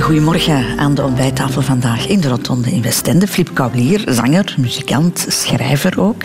Goedemorgen 0.00 0.78
aan 0.78 0.94
de 0.94 1.02
ontbijttafel 1.02 1.62
vandaag 1.62 2.06
in 2.06 2.20
de 2.20 2.28
Rotonde 2.28 2.70
in 2.70 2.82
Westende. 2.82 3.26
Flip 3.26 3.50
Kaulier, 3.54 4.02
zanger, 4.06 4.54
muzikant, 4.58 5.26
schrijver 5.28 6.00
ook. 6.00 6.22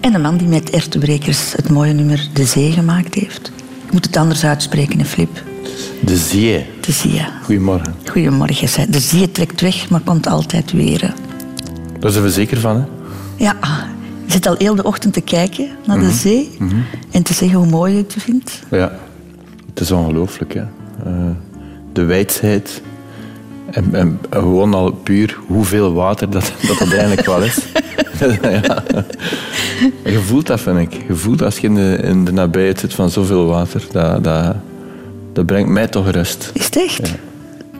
En 0.00 0.14
een 0.14 0.20
man 0.20 0.36
die 0.36 0.48
met 0.48 0.70
Ertebrekers 0.70 1.52
het 1.52 1.68
mooie 1.68 1.92
nummer 1.92 2.28
De 2.32 2.44
Zee 2.44 2.72
gemaakt 2.72 3.14
heeft. 3.14 3.52
Ik 3.86 3.92
moet 3.92 4.04
het 4.04 4.16
anders 4.16 4.44
uitspreken, 4.44 5.04
Flip. 5.04 5.42
De 6.00 6.16
Zee. 6.16 6.66
De 6.80 6.92
Zee. 6.92 7.26
Goedemorgen. 7.44 7.94
Goedemorgen. 8.10 8.90
De 8.90 9.00
Zee 9.00 9.30
trekt 9.30 9.60
weg, 9.60 9.90
maar 9.90 10.00
komt 10.00 10.26
altijd 10.26 10.72
weer. 10.72 11.14
Daar 12.00 12.10
zijn 12.10 12.24
we 12.24 12.30
zeker 12.30 12.60
van, 12.60 12.76
hè? 12.76 12.84
Ja, 13.36 13.56
je 14.24 14.32
zit 14.32 14.46
al 14.46 14.54
heel 14.58 14.74
de 14.74 14.84
ochtend 14.84 15.14
te 15.14 15.20
kijken 15.20 15.68
naar 15.86 15.98
de 15.98 16.04
mhm. 16.04 16.14
zee 16.14 16.50
mhm. 16.58 16.76
en 17.10 17.22
te 17.22 17.34
zeggen 17.34 17.58
hoe 17.58 17.66
mooi 17.68 17.92
je 17.94 18.02
het 18.02 18.14
vindt. 18.18 18.62
Ja, 18.70 18.92
het 19.68 19.80
is 19.80 19.90
ongelooflijk. 19.90 20.54
Hè? 20.54 20.60
Uh, 21.06 21.30
de 21.92 22.04
wijdheid 22.04 22.82
en, 23.72 23.94
en, 23.94 24.20
gewoon 24.30 24.74
al 24.74 24.90
puur 24.90 25.38
hoeveel 25.46 25.92
water 25.92 26.30
dat 26.30 26.52
dat, 26.66 26.92
eigenlijk 26.92 27.26
wel 27.26 27.42
is. 27.42 27.58
ja. 28.42 28.82
Je 30.04 30.20
voelt 30.26 30.46
dat, 30.46 30.60
vind 30.60 30.78
ik. 30.78 30.92
Je 31.08 31.14
voelt 31.14 31.42
als 31.42 31.58
je 31.58 31.66
in 31.66 31.74
de, 31.74 31.98
in 32.02 32.24
de 32.24 32.32
nabijheid 32.32 32.80
zit 32.80 32.94
van 32.94 33.10
zoveel 33.10 33.46
water. 33.46 33.82
Dat, 33.92 34.24
dat, 34.24 34.56
dat 35.32 35.46
brengt 35.46 35.70
mij 35.70 35.86
toch 35.86 36.10
rust. 36.10 36.50
Is 36.54 36.64
het 36.64 36.76
echt? 36.76 37.12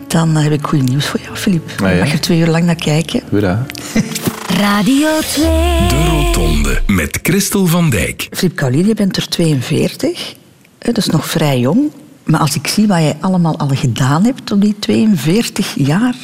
Dan 0.06 0.36
heb 0.36 0.52
ik 0.52 0.66
goed 0.66 0.88
nieuws 0.88 1.06
voor 1.06 1.20
jou, 1.20 1.36
Filip. 1.36 1.70
Ah, 1.83 1.91
ja. 1.91 1.98
Mag 1.98 2.06
je 2.06 2.12
er 2.12 2.20
twee 2.20 2.38
uur 2.38 2.47
lang 2.47 2.64
naar 2.64 2.74
kijken? 2.74 3.20
Hoera. 3.30 3.66
Radio 4.47 5.09
2. 5.20 5.45
De 5.88 6.05
Rotonde 6.11 6.80
met 6.86 7.19
Christel 7.22 7.66
van 7.66 7.91
Dijk. 7.91 8.27
Filip 8.30 8.56
Kaulier, 8.56 8.86
je 8.86 8.95
bent 8.95 9.16
er 9.16 9.28
42. 9.28 10.34
Dat 10.78 10.97
is 10.97 11.06
nog 11.06 11.28
vrij 11.28 11.59
jong. 11.59 11.91
Maar 12.25 12.41
als 12.41 12.55
ik 12.55 12.67
zie 12.67 12.87
wat 12.87 12.98
je 12.98 13.15
allemaal 13.20 13.59
al 13.59 13.69
gedaan 13.69 14.25
hebt 14.25 14.53
op 14.53 14.61
die 14.61 14.77
42 14.78 15.75
jaar, 15.75 16.17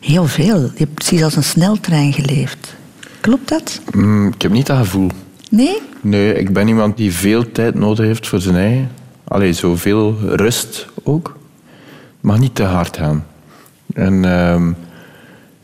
heel 0.00 0.26
veel. 0.26 0.60
Je 0.60 0.70
hebt 0.74 0.94
precies 0.94 1.22
als 1.22 1.36
een 1.36 1.44
sneltrein 1.44 2.12
geleefd. 2.12 2.74
Klopt 3.20 3.48
dat? 3.48 3.80
Mm, 3.94 4.26
ik 4.28 4.42
heb 4.42 4.52
niet 4.52 4.66
dat 4.66 4.76
gevoel. 4.78 5.10
Nee? 5.50 5.78
Nee, 6.00 6.34
ik 6.34 6.52
ben 6.52 6.68
iemand 6.68 6.96
die 6.96 7.12
veel 7.12 7.52
tijd 7.52 7.74
nodig 7.74 8.06
heeft 8.06 8.28
voor 8.28 8.40
zijn 8.40 8.56
eigen. 8.56 8.90
Allee, 9.24 9.52
zoveel 9.52 10.16
rust 10.20 10.86
ook. 11.02 11.36
Maar 12.20 12.38
niet 12.38 12.54
te 12.54 12.62
hard 12.62 12.96
gaan. 12.96 13.26
En 13.94 14.24
uh, 14.24 14.66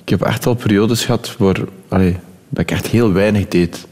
ik 0.03 0.09
heb 0.09 0.23
echt 0.23 0.47
al 0.47 0.55
periodes 0.55 1.05
gehad 1.05 1.35
waar, 1.39 1.57
allee, 1.89 2.17
dat 2.49 2.63
ik 2.63 2.71
echt 2.71 2.87
heel 2.87 3.13
weinig 3.13 3.49
deed. 3.49 3.87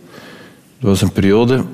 Er 0.81 0.87
was 0.87 1.03
een 1.03 1.13
periode 1.13 1.65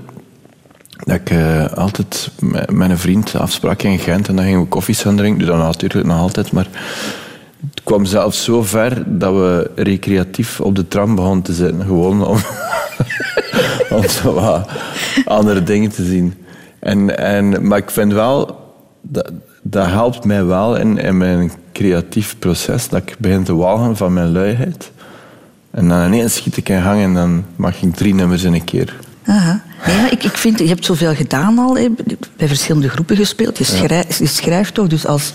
dat 1.04 1.14
ik 1.14 1.30
uh, 1.30 1.66
altijd 1.66 2.30
met 2.70 2.90
een 2.90 2.98
vriend 2.98 3.34
afsprak 3.36 3.82
in 3.82 3.98
Gent 3.98 4.28
en 4.28 4.36
dan 4.36 4.44
gingen 4.44 4.60
we 4.60 4.66
koffies 4.66 5.02
gaan 5.02 5.16
drinken. 5.16 5.46
Dan 5.46 5.58
natuurlijk 5.58 6.06
nog 6.06 6.18
altijd, 6.20 6.52
maar 6.52 6.66
het 7.70 7.82
kwam 7.84 8.04
zelfs 8.04 8.44
zo 8.44 8.62
ver 8.62 9.18
dat 9.18 9.32
we 9.32 9.70
recreatief 9.74 10.60
op 10.60 10.76
de 10.76 10.88
tram 10.88 11.14
begonnen 11.14 11.42
te 11.42 11.52
zitten. 11.52 11.82
Gewoon 11.82 12.26
om, 12.26 12.38
om 13.96 14.08
zo 14.08 14.62
andere 15.24 15.62
dingen 15.62 15.90
te 15.90 16.04
zien. 16.04 16.34
En, 16.78 17.18
en, 17.18 17.66
maar 17.66 17.78
ik 17.78 17.90
vind 17.90 18.12
wel, 18.12 18.60
dat, 19.00 19.32
dat 19.62 19.86
helpt 19.86 20.24
mij 20.24 20.44
wel 20.44 20.76
in, 20.76 20.98
in 20.98 21.16
mijn 21.16 21.52
creatief 21.72 22.38
proces, 22.38 22.88
dat 22.88 23.00
ik 23.00 23.16
begin 23.18 23.44
te 23.44 23.54
walgen 23.54 23.96
van 23.96 24.12
mijn 24.12 24.32
luiheid. 24.32 24.90
En 25.70 25.88
dan 25.88 26.06
ineens 26.06 26.34
schiet 26.34 26.56
ik 26.56 26.68
in 26.68 26.82
gang 26.82 27.02
en 27.02 27.14
dan 27.14 27.44
mag 27.56 27.82
ik 27.82 27.94
drie 27.94 28.14
nummers 28.14 28.42
in 28.42 28.52
een 28.52 28.64
keer. 28.64 28.96
Aha. 29.26 29.62
Nee, 29.86 30.10
ik, 30.10 30.24
ik 30.24 30.36
vind, 30.36 30.58
je 30.58 30.66
hebt 30.68 30.84
zoveel 30.84 31.14
gedaan 31.14 31.58
al, 31.58 31.72
bij 32.36 32.48
verschillende 32.48 32.88
groepen 32.88 33.16
gespeeld. 33.16 33.58
Je, 33.58 33.64
schrijft, 33.64 34.18
je 34.18 34.26
schrijft 34.26 34.74
toch, 34.74 34.86
dus 34.86 35.06
als 35.06 35.32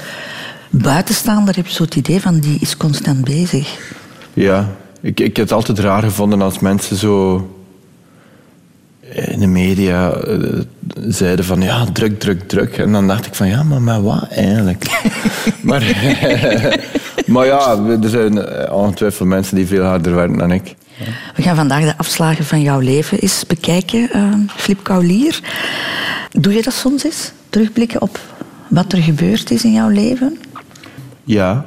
buitenstaander 0.69 1.55
heb 1.55 1.67
je 1.67 1.73
zo 1.73 1.83
het 1.83 1.95
idee 1.95 2.21
van 2.21 2.39
die 2.39 2.57
is 2.59 2.77
constant 2.77 3.25
bezig. 3.25 3.79
Ja, 4.33 4.69
ik, 5.01 5.19
ik 5.19 5.35
heb 5.37 5.45
het 5.45 5.51
altijd 5.51 5.79
raar 5.79 6.03
gevonden 6.03 6.41
als 6.41 6.59
mensen 6.59 6.95
zo 6.95 7.47
in 9.13 9.39
de 9.39 9.47
media 9.47 10.27
uh, 10.27 10.59
zeiden 11.07 11.45
van 11.45 11.61
ja, 11.61 11.85
druk, 11.93 12.19
druk, 12.19 12.47
druk. 12.47 12.77
En 12.77 12.91
dan 12.91 13.07
dacht 13.07 13.25
ik 13.25 13.35
van 13.35 13.47
ja, 13.47 13.63
maar 13.63 13.81
met 13.81 14.01
wat 14.01 14.27
eigenlijk? 14.29 14.85
maar, 15.61 15.83
maar 17.33 17.45
ja, 17.45 17.77
er 18.01 18.09
zijn 18.09 18.49
ongetwijfeld 18.71 19.29
mensen 19.29 19.55
die 19.55 19.67
veel 19.67 19.83
harder 19.83 20.15
werken 20.15 20.37
dan 20.37 20.51
ik. 20.51 20.75
We 21.35 21.41
gaan 21.41 21.55
vandaag 21.55 21.83
de 21.83 21.97
afslagen 21.97 22.45
van 22.45 22.61
jouw 22.61 22.79
leven 22.79 23.19
eens 23.19 23.45
bekijken, 23.45 24.09
uh, 24.15 24.33
Flip 24.47 24.83
Kaulier. 24.83 25.39
Doe 26.31 26.53
je 26.53 26.61
dat 26.61 26.73
soms 26.73 27.03
eens? 27.03 27.31
Terugblikken 27.49 28.01
op 28.01 28.19
wat 28.67 28.93
er 28.93 29.01
gebeurd 29.01 29.51
is 29.51 29.63
in 29.63 29.73
jouw 29.73 29.89
leven? 29.89 30.37
Ja. 31.23 31.65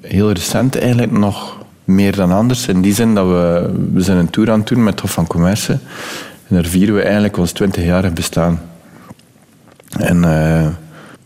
Heel 0.00 0.32
recent 0.32 0.78
eigenlijk 0.78 1.12
nog 1.12 1.64
meer 1.84 2.16
dan 2.16 2.32
anders. 2.32 2.66
In 2.66 2.80
die 2.80 2.94
zin 2.94 3.14
dat 3.14 3.26
we... 3.26 3.72
We 3.92 4.00
zijn 4.00 4.18
een 4.18 4.30
tour 4.30 4.50
aan 4.50 4.58
het 4.58 4.68
doen 4.68 4.84
met 4.84 5.00
Hof 5.00 5.12
van 5.12 5.26
Commerce. 5.26 5.72
En 6.48 6.54
daar 6.54 6.64
vieren 6.64 6.94
we 6.94 7.02
eigenlijk 7.02 7.36
ons 7.36 7.52
20-jarig 7.62 8.12
bestaan. 8.12 8.62
En... 9.98 10.16
Uh, 10.16 10.66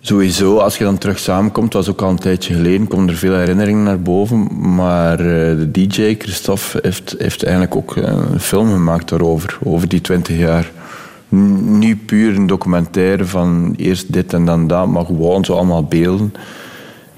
Sowieso, 0.07 0.59
als 0.59 0.79
je 0.79 0.85
dan 0.85 0.99
terug 0.99 1.19
samenkomt, 1.19 1.73
was 1.73 1.89
ook 1.89 2.03
al 2.03 2.11
een 2.11 2.19
tijdje 2.19 2.55
geleden, 2.55 2.89
komen 2.89 3.09
er 3.09 3.17
veel 3.17 3.35
herinneringen 3.35 3.83
naar 3.83 4.01
boven. 4.01 4.49
Maar 4.75 5.19
eh, 5.19 5.27
de 5.59 5.69
DJ, 5.71 6.15
Christophe, 6.19 6.79
heeft, 6.83 7.15
heeft 7.19 7.43
eigenlijk 7.43 7.77
ook 7.77 7.97
een 7.97 8.41
film 8.41 8.71
gemaakt 8.71 9.09
daarover, 9.09 9.59
over 9.63 9.89
die 9.89 10.01
twintig 10.01 10.39
jaar. 10.39 10.71
Nu 11.29 11.97
puur 11.97 12.37
een 12.37 12.47
documentaire 12.47 13.25
van 13.25 13.75
eerst 13.77 14.13
dit 14.13 14.33
en 14.33 14.45
dan 14.45 14.67
dat, 14.67 14.87
maar 14.87 15.05
gewoon 15.05 15.45
zo 15.45 15.55
allemaal 15.55 15.85
beelden. 15.85 16.35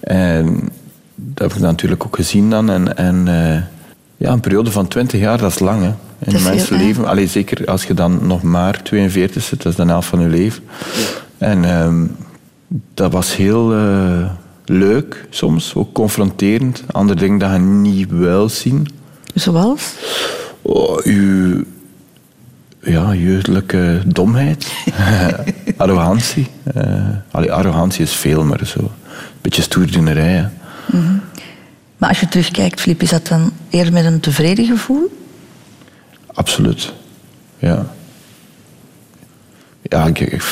En 0.00 0.68
dat 1.14 1.48
heb 1.48 1.52
ik 1.52 1.62
natuurlijk 1.62 2.04
ook 2.04 2.16
gezien 2.16 2.50
dan. 2.50 2.70
En, 2.70 2.96
en 2.96 3.26
uh, 3.26 3.62
ja, 4.16 4.32
een 4.32 4.40
periode 4.40 4.70
van 4.70 4.88
twintig 4.88 5.20
jaar, 5.20 5.38
dat 5.38 5.50
is 5.50 5.58
lang 5.58 5.82
hè, 5.82 5.92
in 6.18 6.34
een 6.34 6.42
mensenleven. 6.42 7.06
Allee, 7.06 7.26
zeker 7.26 7.66
als 7.66 7.84
je 7.84 7.94
dan 7.94 8.26
nog 8.26 8.42
maar 8.42 8.82
42 8.82 9.42
zit, 9.42 9.62
dat 9.62 9.72
is 9.72 9.78
de 9.78 9.86
helft 9.86 10.08
van 10.08 10.20
je 10.20 10.28
leven. 10.28 10.62
En... 11.38 11.64
Uh, 11.64 11.92
dat 12.68 13.12
was 13.12 13.36
heel 13.36 13.74
uh, 13.78 14.30
leuk 14.64 15.26
soms, 15.30 15.74
ook 15.74 15.92
confronterend. 15.92 16.82
Andere 16.92 17.18
dingen 17.18 17.38
dat 17.38 17.52
je 17.52 17.58
niet 17.58 18.10
wil 18.10 18.48
zien. 18.48 18.88
Zoals? 19.34 19.94
Oh, 20.62 21.02
uw 21.02 21.64
ja, 22.80 23.14
jeugdelijke 23.14 24.02
domheid, 24.06 24.72
arrogantie. 25.76 26.46
Uh, 26.76 27.08
allee, 27.30 27.52
arrogantie 27.52 28.02
is 28.02 28.12
veel, 28.12 28.44
maar 28.44 28.66
zo. 28.66 28.80
Een 28.80 29.40
beetje 29.40 29.62
stoerdoenerij. 29.62 30.50
Mm 30.86 31.00
-hmm. 31.00 31.20
Maar 31.96 32.08
als 32.08 32.20
je 32.20 32.28
terugkijkt, 32.28 32.80
Filip, 32.80 33.02
is 33.02 33.10
dat 33.10 33.26
dan 33.26 33.52
eerder 33.70 33.92
met 33.92 34.04
een 34.04 34.20
tevreden 34.20 34.66
gevoel? 34.66 35.16
Absoluut, 36.26 36.92
ja 37.58 37.86
ja, 39.88 40.06
ik, 40.06 40.42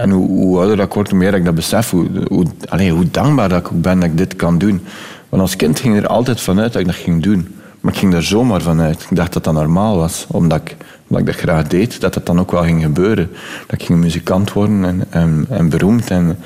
en 0.00 0.10
hoe, 0.10 0.58
ouder 0.58 0.76
dat 0.76 0.86
ik 0.86 0.92
word, 0.92 1.10
hoe 1.10 1.18
meer 1.18 1.34
ik 1.34 1.44
dat 1.44 1.54
besef. 1.54 1.90
Hoe, 1.90 2.06
hoe, 2.28 2.90
hoe 2.90 3.10
dankbaar 3.10 3.48
dat 3.48 3.58
ik 3.58 3.72
ook 3.72 3.80
ben 3.82 4.00
dat 4.00 4.08
ik 4.08 4.16
dit 4.16 4.36
kan 4.36 4.58
doen. 4.58 4.80
Want 5.28 5.42
als 5.42 5.56
kind 5.56 5.80
ging 5.80 5.96
er 5.96 6.06
altijd 6.06 6.40
vanuit 6.40 6.72
dat 6.72 6.80
ik 6.80 6.86
dat 6.86 6.96
ging 6.96 7.22
doen. 7.22 7.54
Maar 7.80 7.92
ik 7.92 7.98
ging 7.98 8.14
er 8.14 8.22
zomaar 8.22 8.62
vanuit. 8.62 9.06
Ik 9.10 9.16
dacht 9.16 9.32
dat 9.32 9.44
dat 9.44 9.54
normaal 9.54 9.96
was. 9.96 10.26
Omdat 10.28 10.60
ik, 10.60 10.76
omdat 11.08 11.20
ik 11.20 11.26
dat 11.26 11.42
graag 11.42 11.66
deed, 11.66 12.00
dat 12.00 12.14
dat 12.14 12.26
dan 12.26 12.40
ook 12.40 12.50
wel 12.50 12.62
ging 12.62 12.82
gebeuren. 12.82 13.30
Dat 13.66 13.80
ik 13.80 13.86
ging 13.86 13.98
muzikant 13.98 14.52
worden 14.52 15.04
en, 15.10 15.46
en, 15.48 15.68
beroemd. 15.68 16.10
En, 16.10 16.38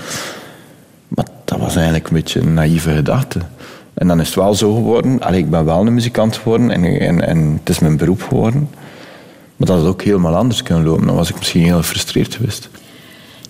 maar 1.09 1.27
dat 1.45 1.59
was 1.59 1.75
eigenlijk 1.75 2.09
een 2.09 2.15
beetje 2.15 2.41
een 2.41 2.55
naïeve 2.55 2.95
gedachte. 2.95 3.39
En 3.95 4.09
dan 4.09 4.21
is 4.21 4.27
het 4.27 4.37
wel 4.37 4.55
zo 4.55 4.75
geworden. 4.75 5.21
Allee, 5.21 5.41
ik 5.41 5.51
ben 5.51 5.65
wel 5.65 5.87
een 5.87 5.95
muzikant 5.95 6.37
geworden 6.37 6.71
en, 6.71 6.85
en, 7.01 7.27
en 7.27 7.59
het 7.59 7.69
is 7.69 7.79
mijn 7.79 7.97
beroep 7.97 8.23
geworden. 8.23 8.69
Maar 9.57 9.69
dat 9.69 9.79
het 9.79 9.87
ook 9.87 10.03
helemaal 10.03 10.37
anders 10.37 10.63
kunnen 10.63 10.85
lopen, 10.85 11.07
dan 11.07 11.17
was 11.17 11.31
ik 11.31 11.39
misschien 11.39 11.63
heel 11.63 11.77
gefrustreerd 11.77 12.35
geweest. 12.35 12.69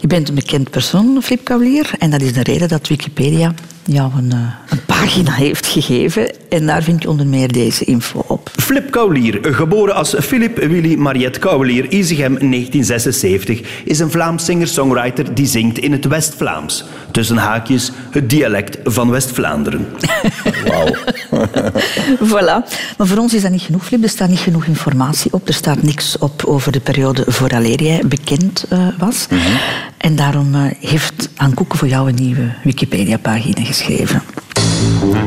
Je 0.04 0.10
bent 0.10 0.28
een 0.28 0.34
bekend 0.34 0.70
persoon, 0.70 1.22
Flip 1.22 1.44
Kaulier. 1.44 1.90
En 1.98 2.10
dat 2.10 2.20
is 2.20 2.32
de 2.32 2.42
reden 2.42 2.68
dat 2.68 2.88
Wikipedia 2.88 3.54
jou 3.84 4.12
een, 4.16 4.32
eh, 4.32 4.38
een, 4.68 4.84
pagina 4.86 5.32
heeft 5.32 5.66
gegeven. 5.66 6.32
En 6.48 6.66
daar 6.66 6.82
vind 6.82 7.02
je 7.02 7.10
onder 7.10 7.26
meer 7.26 7.52
deze 7.52 7.84
info 7.84 8.24
op. 8.26 8.50
Flip 8.56 8.90
Kaulier, 8.90 9.38
geboren 9.42 9.94
als 9.94 10.14
Philip 10.20 10.58
Willy 10.58 10.94
Mariette 10.94 11.38
Kaulier, 11.38 11.88
Izegem 11.88 12.32
1976, 12.38 13.60
is 13.84 13.98
een 13.98 14.10
Vlaams 14.10 14.44
singer-songwriter 14.44 15.34
die 15.34 15.46
zingt 15.46 15.78
in 15.78 15.92
het 15.92 16.04
West-Vlaams. 16.04 16.84
Tussen 17.10 17.36
haakjes 17.36 17.90
het 18.10 18.30
dialect 18.30 18.78
van 18.84 19.10
West-Vlaanderen. 19.10 19.86
Wauw. 20.68 20.94
voilà. 22.32 22.68
Maar 22.98 23.06
voor 23.06 23.18
ons 23.18 23.34
is 23.34 23.42
dat 23.42 23.50
niet 23.50 23.62
genoeg, 23.62 23.84
Flip. 23.84 24.02
Er 24.02 24.08
staat 24.08 24.28
niet 24.28 24.38
genoeg 24.38 24.64
informatie 24.64 25.32
op. 25.32 25.48
Er 25.48 25.54
staat 25.54 25.82
niks 25.82 26.18
op 26.18 26.44
over 26.44 26.72
de 26.72 26.80
periode 26.80 27.24
vooraleer 27.26 27.82
jij 27.82 28.02
bekend 28.06 28.64
uh, 28.72 28.88
was. 28.98 29.26
Mm 29.30 29.38
-hmm. 29.38 29.56
En 30.04 30.16
daarom 30.16 30.54
uh, 30.54 30.62
heeft 30.80 31.28
Aan 31.36 31.54
Koeken 31.54 31.78
voor 31.78 31.88
jou 31.88 32.08
een 32.08 32.14
nieuwe 32.14 32.54
Wikipedia-pagina 32.62 33.64
geschreven. 33.74 34.22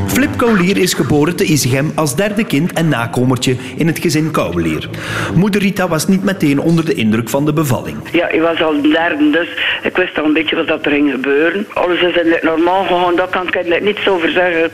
Flip 0.06 0.36
Koulier 0.36 0.76
is 0.76 0.94
geboren 0.94 1.36
te 1.36 1.44
Isegem 1.44 1.92
als 1.94 2.16
derde 2.16 2.44
kind 2.44 2.72
en 2.72 2.88
nakomertje 2.88 3.56
in 3.76 3.86
het 3.86 3.98
gezin 3.98 4.30
Koulier. 4.30 4.88
Moeder 5.34 5.60
Rita 5.60 5.88
was 5.88 6.08
niet 6.08 6.24
meteen 6.24 6.60
onder 6.60 6.84
de 6.84 6.94
indruk 6.94 7.28
van 7.28 7.44
de 7.44 7.52
bevalling. 7.52 7.96
Ja, 8.12 8.28
ik 8.28 8.40
was 8.40 8.62
al 8.62 8.82
derde, 8.82 9.30
dus 9.30 9.48
ik 9.82 9.96
wist 9.96 10.18
al 10.18 10.24
een 10.24 10.32
beetje 10.32 10.56
wat 10.56 10.66
dat 10.66 10.84
er 10.84 10.90
ging 10.90 11.10
gebeuren. 11.10 11.66
Alles 11.72 11.96
is 11.96 12.02
eigenlijk 12.02 12.42
normaal 12.42 12.82
gegaan, 12.82 13.16
daar 13.16 13.28
kan 13.28 13.46
ik 13.46 13.54
eigenlijk 13.54 13.84
niets 13.84 14.08
over 14.08 14.30
zeggen. 14.30 14.70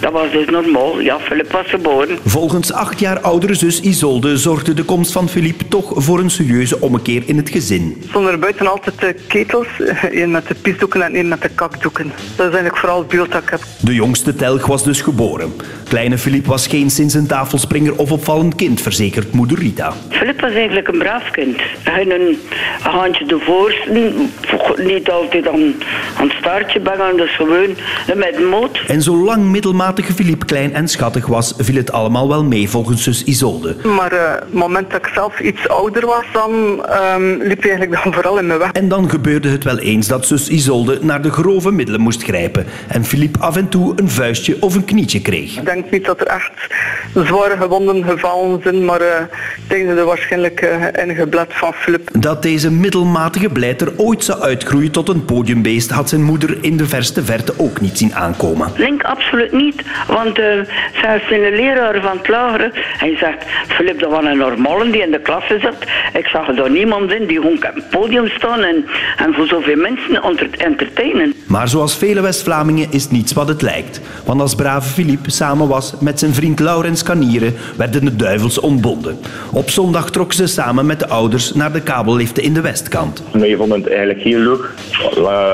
Dat 0.00 0.12
was 0.12 0.30
dus 0.32 0.46
normaal. 0.46 1.00
Ja, 1.00 1.18
Filip 1.18 1.52
was 1.52 1.66
geboren. 1.66 2.18
Volgens 2.24 2.72
acht 2.72 3.00
jaar 3.00 3.20
oudere 3.20 3.54
zus 3.54 3.80
Isolde 3.80 4.36
zorgde 4.36 4.74
de 4.74 4.84
komst 4.84 5.12
van 5.12 5.28
Philippe 5.28 5.68
toch 5.68 5.92
voor 5.94 6.18
een 6.18 6.30
serieuze 6.30 6.80
ommekeer 6.80 7.22
in 7.26 7.36
het 7.36 7.50
gezin. 7.50 8.02
stonden 8.08 8.32
er 8.32 8.38
buiten 8.38 8.66
altijd 8.66 9.00
de 9.00 9.14
ketels. 9.28 9.68
Eén 10.10 10.30
met 10.30 10.48
de 10.48 10.54
pisdoeken 10.54 11.02
en 11.02 11.14
één 11.14 11.28
met 11.28 11.42
de 11.42 11.48
kakdoeken. 11.48 12.06
Dat 12.06 12.46
is 12.46 12.52
eigenlijk 12.52 12.76
vooral 12.76 12.98
het 12.98 13.08
beeld 13.08 13.32
dat 13.32 13.42
ik 13.42 13.48
heb. 13.48 13.60
De 13.80 13.94
jongste 13.94 14.19
telg 14.22 14.66
was 14.66 14.84
dus 14.84 15.00
geboren. 15.00 15.52
Kleine 15.88 16.18
Philippe 16.18 16.48
was 16.48 16.66
geen 16.66 16.90
sinds 16.90 17.14
een 17.14 17.26
tafelspringer 17.26 17.96
of 17.96 18.12
opvallend 18.12 18.54
kind, 18.54 18.80
verzekert 18.80 19.32
moeder 19.32 19.58
Rita. 19.58 19.92
Filip 20.08 20.40
was 20.40 20.52
eigenlijk 20.52 20.88
een 20.88 20.98
braaf 20.98 21.30
kind. 21.30 21.56
Hij 21.82 22.04
had 22.04 22.12
een 22.12 22.38
handje 22.82 23.26
de 23.26 23.38
voorste, 23.38 24.12
niet 24.76 25.10
altijd 25.10 25.48
aan, 25.48 25.74
aan 26.16 26.28
het 26.28 26.36
staartje 26.38 26.80
bangen, 26.80 27.16
dus 27.16 27.36
gewoon 27.36 27.76
met 28.16 28.48
moot. 28.50 28.80
En 28.86 29.02
zolang 29.02 29.44
middelmatige 29.44 30.12
Philippe 30.12 30.46
klein 30.46 30.74
en 30.74 30.88
schattig 30.88 31.26
was, 31.26 31.54
viel 31.58 31.76
het 31.76 31.92
allemaal 31.92 32.28
wel 32.28 32.44
mee 32.44 32.68
volgens 32.68 33.02
zus 33.02 33.24
Isolde. 33.24 33.76
Maar 33.82 34.12
eh, 34.12 34.34
het 34.34 34.52
moment 34.52 34.90
dat 34.90 35.00
ik 35.00 35.10
zelf 35.14 35.40
iets 35.40 35.68
ouder 35.68 36.06
was, 36.06 36.24
dan 36.32 36.84
ehm, 36.86 37.28
liep 37.28 37.62
hij 37.62 37.70
eigenlijk 37.70 38.02
dan 38.02 38.12
vooral 38.12 38.38
in 38.38 38.46
mijn 38.46 38.58
weg. 38.58 38.70
En 38.72 38.88
dan 38.88 39.10
gebeurde 39.10 39.48
het 39.48 39.64
wel 39.64 39.78
eens 39.78 40.08
dat 40.08 40.26
zus 40.26 40.48
Isolde 40.48 40.98
naar 41.00 41.22
de 41.22 41.30
grove 41.30 41.70
middelen 41.70 42.00
moest 42.00 42.22
grijpen 42.22 42.66
en 42.88 43.04
Philippe 43.04 43.38
af 43.38 43.56
en 43.56 43.68
toe 43.68 43.92
een 43.96 44.09
vuistje 44.10 44.56
of 44.60 44.74
een 44.74 44.84
knietje 44.84 45.20
kreeg. 45.20 45.56
Ik 45.56 45.64
denk 45.64 45.90
niet 45.90 46.04
dat 46.04 46.20
er 46.20 46.26
echt 46.26 46.52
zware 47.14 47.56
gewonden 47.56 48.04
gevallen 48.04 48.60
zijn, 48.62 48.84
maar 48.84 49.00
eh, 49.00 49.20
ik 49.56 49.68
denk 49.68 49.88
dat 49.88 49.98
er 49.98 50.04
waarschijnlijk 50.04 50.62
uh, 50.62 51.04
in 51.04 51.14
geblet 51.14 51.48
van 51.48 51.72
Filip. 51.72 52.08
Dat 52.12 52.42
deze 52.42 52.70
middelmatige 52.70 53.48
blijter 53.48 53.92
ooit 53.96 54.24
zou 54.24 54.40
uitgroeien 54.40 54.90
tot 54.90 55.08
een 55.08 55.24
podiumbeest 55.24 55.90
had 55.90 56.08
zijn 56.08 56.22
moeder 56.22 56.58
in 56.60 56.76
de 56.76 56.86
verste 56.86 57.24
verte 57.24 57.52
ook 57.56 57.80
niet 57.80 57.98
zien 57.98 58.14
aankomen. 58.14 58.72
Denk 58.76 59.02
absoluut 59.02 59.52
niet, 59.52 59.82
want 60.06 60.38
uh, 60.38 60.44
zelfs 61.02 61.30
in 61.30 61.40
de 61.40 61.52
leraar 61.56 62.00
van 62.00 62.16
het 62.18 62.28
lagere, 62.28 62.70
hij 62.74 63.16
zegt, 63.16 63.44
Filip, 63.68 64.00
dat 64.00 64.10
was 64.10 64.24
een 64.24 64.38
normale 64.38 64.90
die 64.90 65.02
in 65.02 65.10
de 65.10 65.20
klas 65.20 65.44
zat. 65.60 65.76
Ik 66.12 66.26
zag 66.26 66.48
er 66.48 66.56
daar 66.56 66.70
niemand 66.70 67.12
in 67.12 67.26
die 67.26 67.36
gewoon 67.36 67.56
op 67.56 67.74
het 67.74 67.90
podium 67.90 68.28
staan 68.28 68.62
en, 68.62 68.84
en 69.16 69.34
voor 69.34 69.46
zoveel 69.46 69.76
mensen 69.76 70.22
onder 70.22 70.48
entertainen. 70.56 71.34
Maar 71.46 71.68
zoals 71.68 71.96
vele 71.96 72.20
West-Vlamingen 72.20 72.86
is 72.90 73.10
niets 73.10 73.32
wat 73.32 73.48
het 73.48 73.62
lijkt. 73.62 73.89
Want 74.24 74.40
als 74.40 74.54
brave 74.54 74.88
Philippe 74.88 75.30
samen 75.30 75.68
was 75.68 75.94
met 76.00 76.18
zijn 76.18 76.34
vriend 76.34 76.60
Laurens 76.60 77.02
Kanieren, 77.02 77.54
werden 77.76 78.04
de 78.04 78.16
duivels 78.16 78.60
ontbonden. 78.60 79.18
Op 79.52 79.70
zondag 79.70 80.10
trokken 80.10 80.36
ze 80.36 80.46
samen 80.46 80.86
met 80.86 80.98
de 80.98 81.08
ouders 81.08 81.54
naar 81.54 81.72
de 81.72 81.80
kabelliften 81.80 82.42
in 82.42 82.54
de 82.54 82.60
Westkant. 82.60 83.22
Wij 83.32 83.56
vonden 83.56 83.78
het 83.78 83.88
eigenlijk 83.88 84.20
heel 84.20 84.38
leuk. 84.38 84.70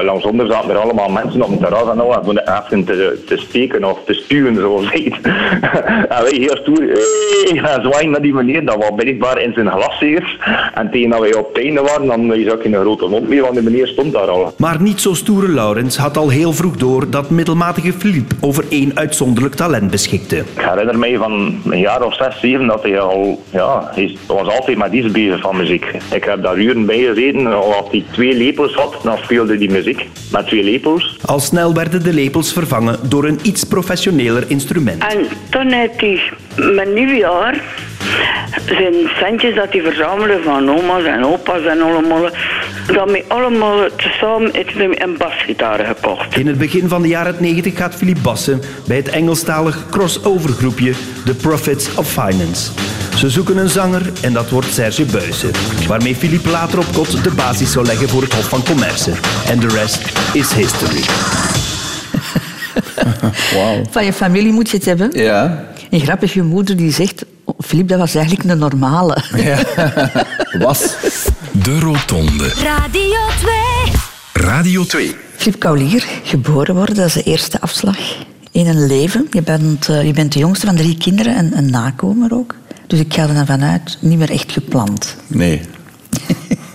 Langsonder 0.05 0.47
zaten 0.47 0.71
er 0.71 0.77
allemaal 0.77 1.09
mensen 1.09 1.43
op 1.43 1.51
het 1.51 1.61
terras 1.61 1.91
en 1.91 2.01
al, 2.01 2.15
en 2.15 2.39
even 2.39 2.85
te, 2.85 3.23
te 3.27 3.37
steken 3.37 3.85
of 3.85 3.99
te 4.07 4.15
stuwen, 4.15 4.55
zoals 4.55 4.91
heet. 4.91 5.21
en 6.15 6.23
wij 6.23 6.37
heel 6.37 6.57
stoer 6.57 6.83
hey, 7.49 7.59
gaan 7.59 7.83
zwaaien 7.83 8.11
naar 8.11 8.23
die 8.23 8.35
meneer, 8.35 8.65
dat 8.65 8.77
was 8.77 8.91
blijkbaar 8.97 9.41
in 9.41 9.53
zijn 9.53 9.71
glaszeers. 9.71 10.39
En 10.75 10.91
tegen 10.91 11.11
dat 11.11 11.21
wij 11.21 11.35
op 11.35 11.55
het 11.55 11.65
einde 11.65 11.81
waren, 11.81 12.07
dan 12.07 12.39
je 12.39 12.53
ook 12.53 12.63
in 12.63 12.75
een 12.75 12.81
grote 12.81 13.07
mond 13.07 13.29
meer, 13.29 13.43
want 13.43 13.55
de 13.55 13.63
meneer 13.63 13.87
stond 13.87 14.13
daar 14.13 14.29
al. 14.29 14.55
Maar 14.57 14.83
niet 14.83 15.01
zo 15.01 15.15
stoere 15.15 15.49
Laurens 15.49 15.97
had 15.97 16.17
al 16.17 16.29
heel 16.29 16.53
vroeg 16.53 16.77
door 16.77 17.11
dat 17.11 17.31
middelmatige 17.31 17.93
Philippe 17.93 18.26
over 18.41 18.65
één 18.69 18.97
uitzonderlijk 18.97 19.55
talent 19.55 19.91
beschikte. 19.91 20.37
Ik 20.37 20.45
herinner 20.57 20.99
mij 20.99 21.17
van 21.17 21.61
een 21.65 21.79
jaar 21.79 22.03
of 22.03 22.15
zes, 22.15 22.41
zeven 22.41 22.67
dat 22.67 22.83
hij 22.83 23.01
al, 23.01 23.43
ja, 23.51 23.91
hij 23.95 24.17
was 24.27 24.49
altijd 24.49 24.79
met 24.79 24.93
iets 24.93 25.11
bezig 25.11 25.41
van 25.41 25.57
muziek. 25.57 25.85
Ik 26.15 26.25
heb 26.25 26.43
daar 26.43 26.59
uren 26.59 26.87
bij 26.87 26.99
gezeten. 26.99 27.47
Als 27.47 27.91
hij 27.91 28.05
twee 28.11 28.37
lepels 28.37 28.75
had, 28.75 28.97
dan 29.03 29.19
speelde 29.19 29.57
hij 29.57 29.67
muziek 29.67 30.07
met 30.31 30.47
twee 30.47 30.65
lepels. 30.65 31.19
Al 31.25 31.41
snel 31.41 31.75
werden 31.75 32.03
de 32.03 32.13
lepels 32.13 32.53
vervangen 32.53 32.99
door 33.09 33.25
een 33.25 33.39
iets 33.43 33.65
professioneler 33.65 34.45
instrument. 34.51 35.03
En 35.03 35.27
toen 35.51 35.73
heeft 35.73 36.01
hij 36.01 36.21
met 36.57 36.95
nieuwjaar 36.95 37.61
zijn 38.67 38.95
centjes 39.19 39.55
dat 39.55 39.73
hij 39.73 39.83
verzamelde 39.83 40.41
van 40.45 40.71
oma's 40.71 41.05
en 41.05 41.25
opa's 41.25 41.65
en 41.65 41.81
allemaal. 41.81 42.29
Daarmee 42.87 43.25
allemaal 43.29 43.79
tezamen 43.97 44.51
een 45.03 45.17
basgitaar 45.17 45.85
gekocht. 45.87 46.37
In 46.37 46.47
het 46.47 46.59
begin 46.59 46.89
van 46.89 47.03
de 47.03 47.09
jaren 47.09 47.35
90 47.39 47.77
gaat 47.77 47.95
Philippe 47.95 48.21
bassen 48.21 48.61
bij 48.87 48.97
het 48.97 49.09
Engelstalig 49.09 49.87
crossover 49.91 50.51
groepje 50.51 50.93
The 51.25 51.35
Prophets 51.35 51.95
of 51.95 52.11
Finance. 52.11 52.71
Ze 53.17 53.31
zoeken 53.31 53.57
een 53.57 53.69
zanger 53.69 54.03
en 54.23 54.33
dat 54.33 54.51
wordt 54.51 54.73
Serge 54.73 55.05
Buijsen, 55.05 55.51
waarmee 55.89 56.15
Philippe 56.15 56.51
later 56.51 56.79
op 56.79 56.93
kot 56.93 57.25
de 57.25 57.31
basis 57.31 57.73
zou 57.73 57.87
leggen 57.87 58.09
voor 58.09 58.23
het 58.23 58.35
Hof 58.35 58.49
van 58.49 58.65
Commerce. 58.65 59.11
En 59.49 59.59
de 59.59 59.69
rest 59.69 60.13
is 60.33 60.53
history. 60.53 61.03
Wauw. 63.55 63.83
Van 63.91 64.05
je 64.05 64.13
familie 64.13 64.53
moet 64.53 64.71
je 64.71 64.77
het 64.77 64.87
hebben. 64.87 65.11
Ja. 65.13 65.65
En 65.91 66.01
grappig, 66.01 66.35
je 66.35 66.43
moeder 66.43 66.77
die 66.77 66.93
zegt... 66.93 67.25
Filip, 67.59 67.89
dat 67.89 67.99
was 67.99 68.15
eigenlijk 68.15 68.51
een 68.51 68.59
normale. 68.59 69.17
ja. 69.37 69.59
Was. 70.65 70.97
De 71.53 71.79
Rotonde. 71.79 72.49
Radio 72.49 73.21
2. 73.39 74.47
Radio 74.47 74.85
2. 74.85 75.17
Filip 75.37 75.61
Kaulier, 75.61 76.07
geboren 76.23 76.75
worden, 76.75 76.95
dat 76.95 77.07
is 77.07 77.13
de 77.13 77.23
eerste 77.23 77.61
afslag 77.61 77.99
in 78.51 78.67
een 78.67 78.87
leven. 78.87 79.27
Je 79.31 79.43
bent, 79.43 79.89
uh, 79.89 80.05
je 80.05 80.13
bent 80.13 80.33
de 80.33 80.39
jongste 80.39 80.67
van 80.67 80.77
drie 80.77 80.97
kinderen 80.97 81.37
en 81.37 81.57
een 81.57 81.71
nakomer 81.71 82.33
ook. 82.33 82.55
Dus 82.87 82.99
ik 82.99 83.15
ga 83.15 83.23
er 83.23 83.35
dan 83.35 83.47
vanuit, 83.47 83.99
niet 84.01 84.19
meer 84.19 84.31
echt 84.31 84.53
gepland. 84.53 85.17
Nee. 85.27 85.61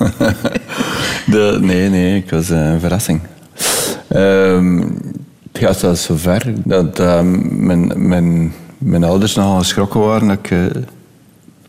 de, 1.32 1.58
nee, 1.62 1.90
nee, 1.90 2.16
ik 2.16 2.30
was 2.30 2.50
uh, 2.50 2.58
een 2.58 2.80
verrassing. 2.80 3.22
Um, 4.16 5.00
het 5.52 5.62
gaat 5.62 5.80
zelfs 5.80 6.04
zo 6.04 6.16
ver 6.16 6.54
dat 6.66 7.00
uh, 7.00 7.22
mijn, 7.50 8.08
mijn, 8.08 8.54
mijn 8.82 9.04
ouders 9.04 9.36
nogal 9.36 9.58
geschrokken 9.58 10.00
waren 10.00 10.28
dat 10.28 10.38
ik... 10.38 10.50
Uh, 10.52 10.66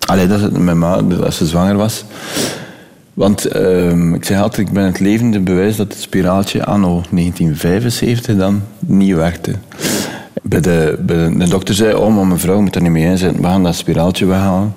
allee, 0.07 0.27
dat, 0.27 0.51
mijn 0.51 0.79
ma, 0.79 1.03
dat 1.03 1.35
ze 1.35 1.47
zwanger 1.47 1.77
was. 1.77 2.05
Want 3.15 3.57
uh, 3.57 4.13
ik 4.15 4.25
zeg 4.25 4.41
altijd, 4.41 4.67
ik 4.69 4.73
ben 4.73 4.85
het 4.85 5.01
levende 5.01 5.41
bewijs 5.41 5.77
dat 5.77 5.93
het 5.93 6.03
spiraaltje 6.03 6.65
anno 6.65 6.89
1975 6.89 8.37
dan 8.37 8.63
niet 8.79 9.15
werkte. 9.15 9.55
Bij 10.43 10.61
de, 10.61 10.99
bij 11.01 11.17
de, 11.17 11.37
de 11.39 11.49
dokter 11.49 11.75
zei, 11.75 11.95
oh 11.95 12.17
maar 12.17 12.27
mevrouw 12.27 12.61
moet 12.61 12.75
er 12.75 12.83
niet 12.83 12.91
mee 12.91 13.05
inzetten, 13.05 13.43
we 13.43 13.47
gaan 13.47 13.63
dat 13.63 13.75
spiraaltje 13.75 14.27
weghalen. 14.27 14.75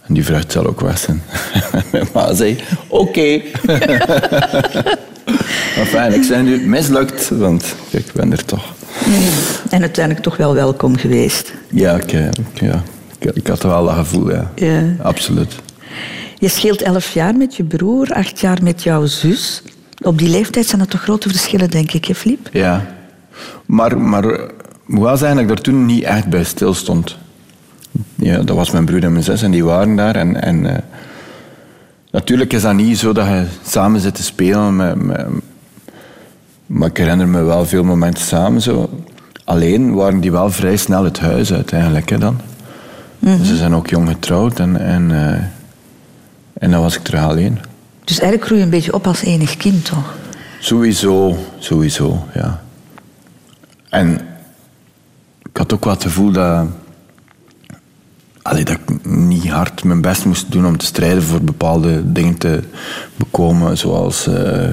En 0.00 0.14
die 0.14 0.24
vrucht 0.24 0.52
zal 0.52 0.66
ook 0.66 0.80
weg 0.80 0.98
zijn. 0.98 1.22
Mijn 1.92 2.08
ma 2.12 2.34
zei, 2.34 2.56
oké. 2.88 3.40
maar 5.76 5.86
fijn, 5.86 6.14
ik 6.14 6.22
zijn 6.22 6.44
nu 6.44 6.66
mislukt, 6.66 7.28
want 7.28 7.74
kijk, 7.90 8.06
ik 8.06 8.12
ben 8.12 8.32
er 8.32 8.44
toch. 8.44 8.74
En 9.74 9.80
uiteindelijk 9.80 10.24
toch 10.24 10.36
wel 10.36 10.54
welkom 10.54 10.96
geweest. 10.96 11.54
Ja, 11.70 11.94
ik, 11.94 12.10
ja, 12.52 12.82
ik, 13.18 13.30
ik 13.34 13.46
had 13.46 13.62
wel 13.62 13.84
dat 13.84 13.94
gevoel, 13.94 14.30
ja. 14.30 14.50
ja. 14.54 14.82
Absoluut. 15.02 15.54
Je 16.38 16.48
scheelt 16.48 16.82
elf 16.82 17.10
jaar 17.10 17.36
met 17.36 17.56
je 17.56 17.64
broer, 17.64 18.12
acht 18.12 18.40
jaar 18.40 18.62
met 18.62 18.82
jouw 18.82 19.06
zus. 19.06 19.62
Op 20.02 20.18
die 20.18 20.28
leeftijd 20.28 20.66
zijn 20.66 20.80
er 20.80 20.86
toch 20.86 21.02
grote 21.02 21.28
verschillen, 21.28 21.70
denk 21.70 21.92
ik, 21.92 22.04
hè, 22.04 22.14
Flip? 22.14 22.48
Ja. 22.52 22.86
Maar, 23.66 23.98
maar 24.00 24.50
moet 24.86 25.02
wel 25.02 25.16
zeggen 25.16 25.46
dat 25.46 25.58
ik 25.58 25.64
toen 25.64 25.86
niet 25.86 26.04
echt 26.04 26.28
bij 26.28 26.44
stil 26.44 26.74
stond. 26.74 27.16
Ja, 28.14 28.42
dat 28.42 28.56
was 28.56 28.70
mijn 28.70 28.84
broer 28.84 29.04
en 29.04 29.12
mijn 29.12 29.24
zus 29.24 29.42
en 29.42 29.50
die 29.50 29.64
waren 29.64 29.96
daar. 29.96 30.16
En, 30.16 30.42
en 30.42 30.64
uh, 30.64 30.74
natuurlijk 32.10 32.52
is 32.52 32.62
dat 32.62 32.74
niet 32.74 32.98
zo 32.98 33.12
dat 33.12 33.26
je 33.26 33.46
samen 33.66 34.00
zit 34.00 34.14
te 34.14 34.22
spelen. 34.22 34.76
Met, 34.76 35.02
met, 35.02 35.26
maar 36.66 36.88
ik 36.88 36.96
herinner 36.96 37.28
me 37.28 37.42
wel 37.42 37.66
veel 37.66 37.84
momenten 37.84 38.24
samen 38.24 38.62
zo. 38.62 38.90
Alleen 39.44 39.94
waren 39.94 40.20
die 40.20 40.32
wel 40.32 40.50
vrij 40.50 40.76
snel 40.76 41.04
het 41.04 41.18
huis 41.18 41.52
uit 41.52 41.72
eigenlijk 41.72 42.10
hè, 42.10 42.18
dan. 42.18 42.40
Mm 43.18 43.34
-hmm. 43.34 43.44
Ze 43.44 43.56
zijn 43.56 43.74
ook 43.74 43.88
jong 43.88 44.08
getrouwd 44.08 44.58
en, 44.58 44.76
en, 44.76 45.10
uh, 45.10 45.32
en 46.52 46.70
dan 46.70 46.80
was 46.80 46.96
ik 46.96 47.02
terug 47.02 47.22
alleen. 47.22 47.58
Dus 48.04 48.18
eigenlijk 48.18 48.44
groei 48.44 48.58
je 48.58 48.64
een 48.64 48.70
beetje 48.70 48.94
op 48.94 49.06
als 49.06 49.22
enig 49.22 49.56
kind, 49.56 49.84
toch? 49.84 50.14
Sowieso, 50.60 51.36
sowieso, 51.58 52.26
ja. 52.34 52.62
En 53.88 54.20
ik 55.42 55.56
had 55.56 55.72
ook 55.72 55.84
wel 55.84 55.92
het 55.92 56.02
gevoel 56.02 56.32
dat, 56.32 56.66
allee, 58.42 58.64
dat 58.64 58.78
ik 58.86 59.04
niet 59.06 59.48
hard 59.48 59.84
mijn 59.84 60.00
best 60.00 60.24
moest 60.24 60.52
doen 60.52 60.66
om 60.66 60.76
te 60.76 60.86
strijden 60.86 61.22
voor 61.22 61.42
bepaalde 61.42 62.12
dingen 62.12 62.38
te 62.38 62.62
bekomen, 63.16 63.78
zoals 63.78 64.28
uh, 64.28 64.68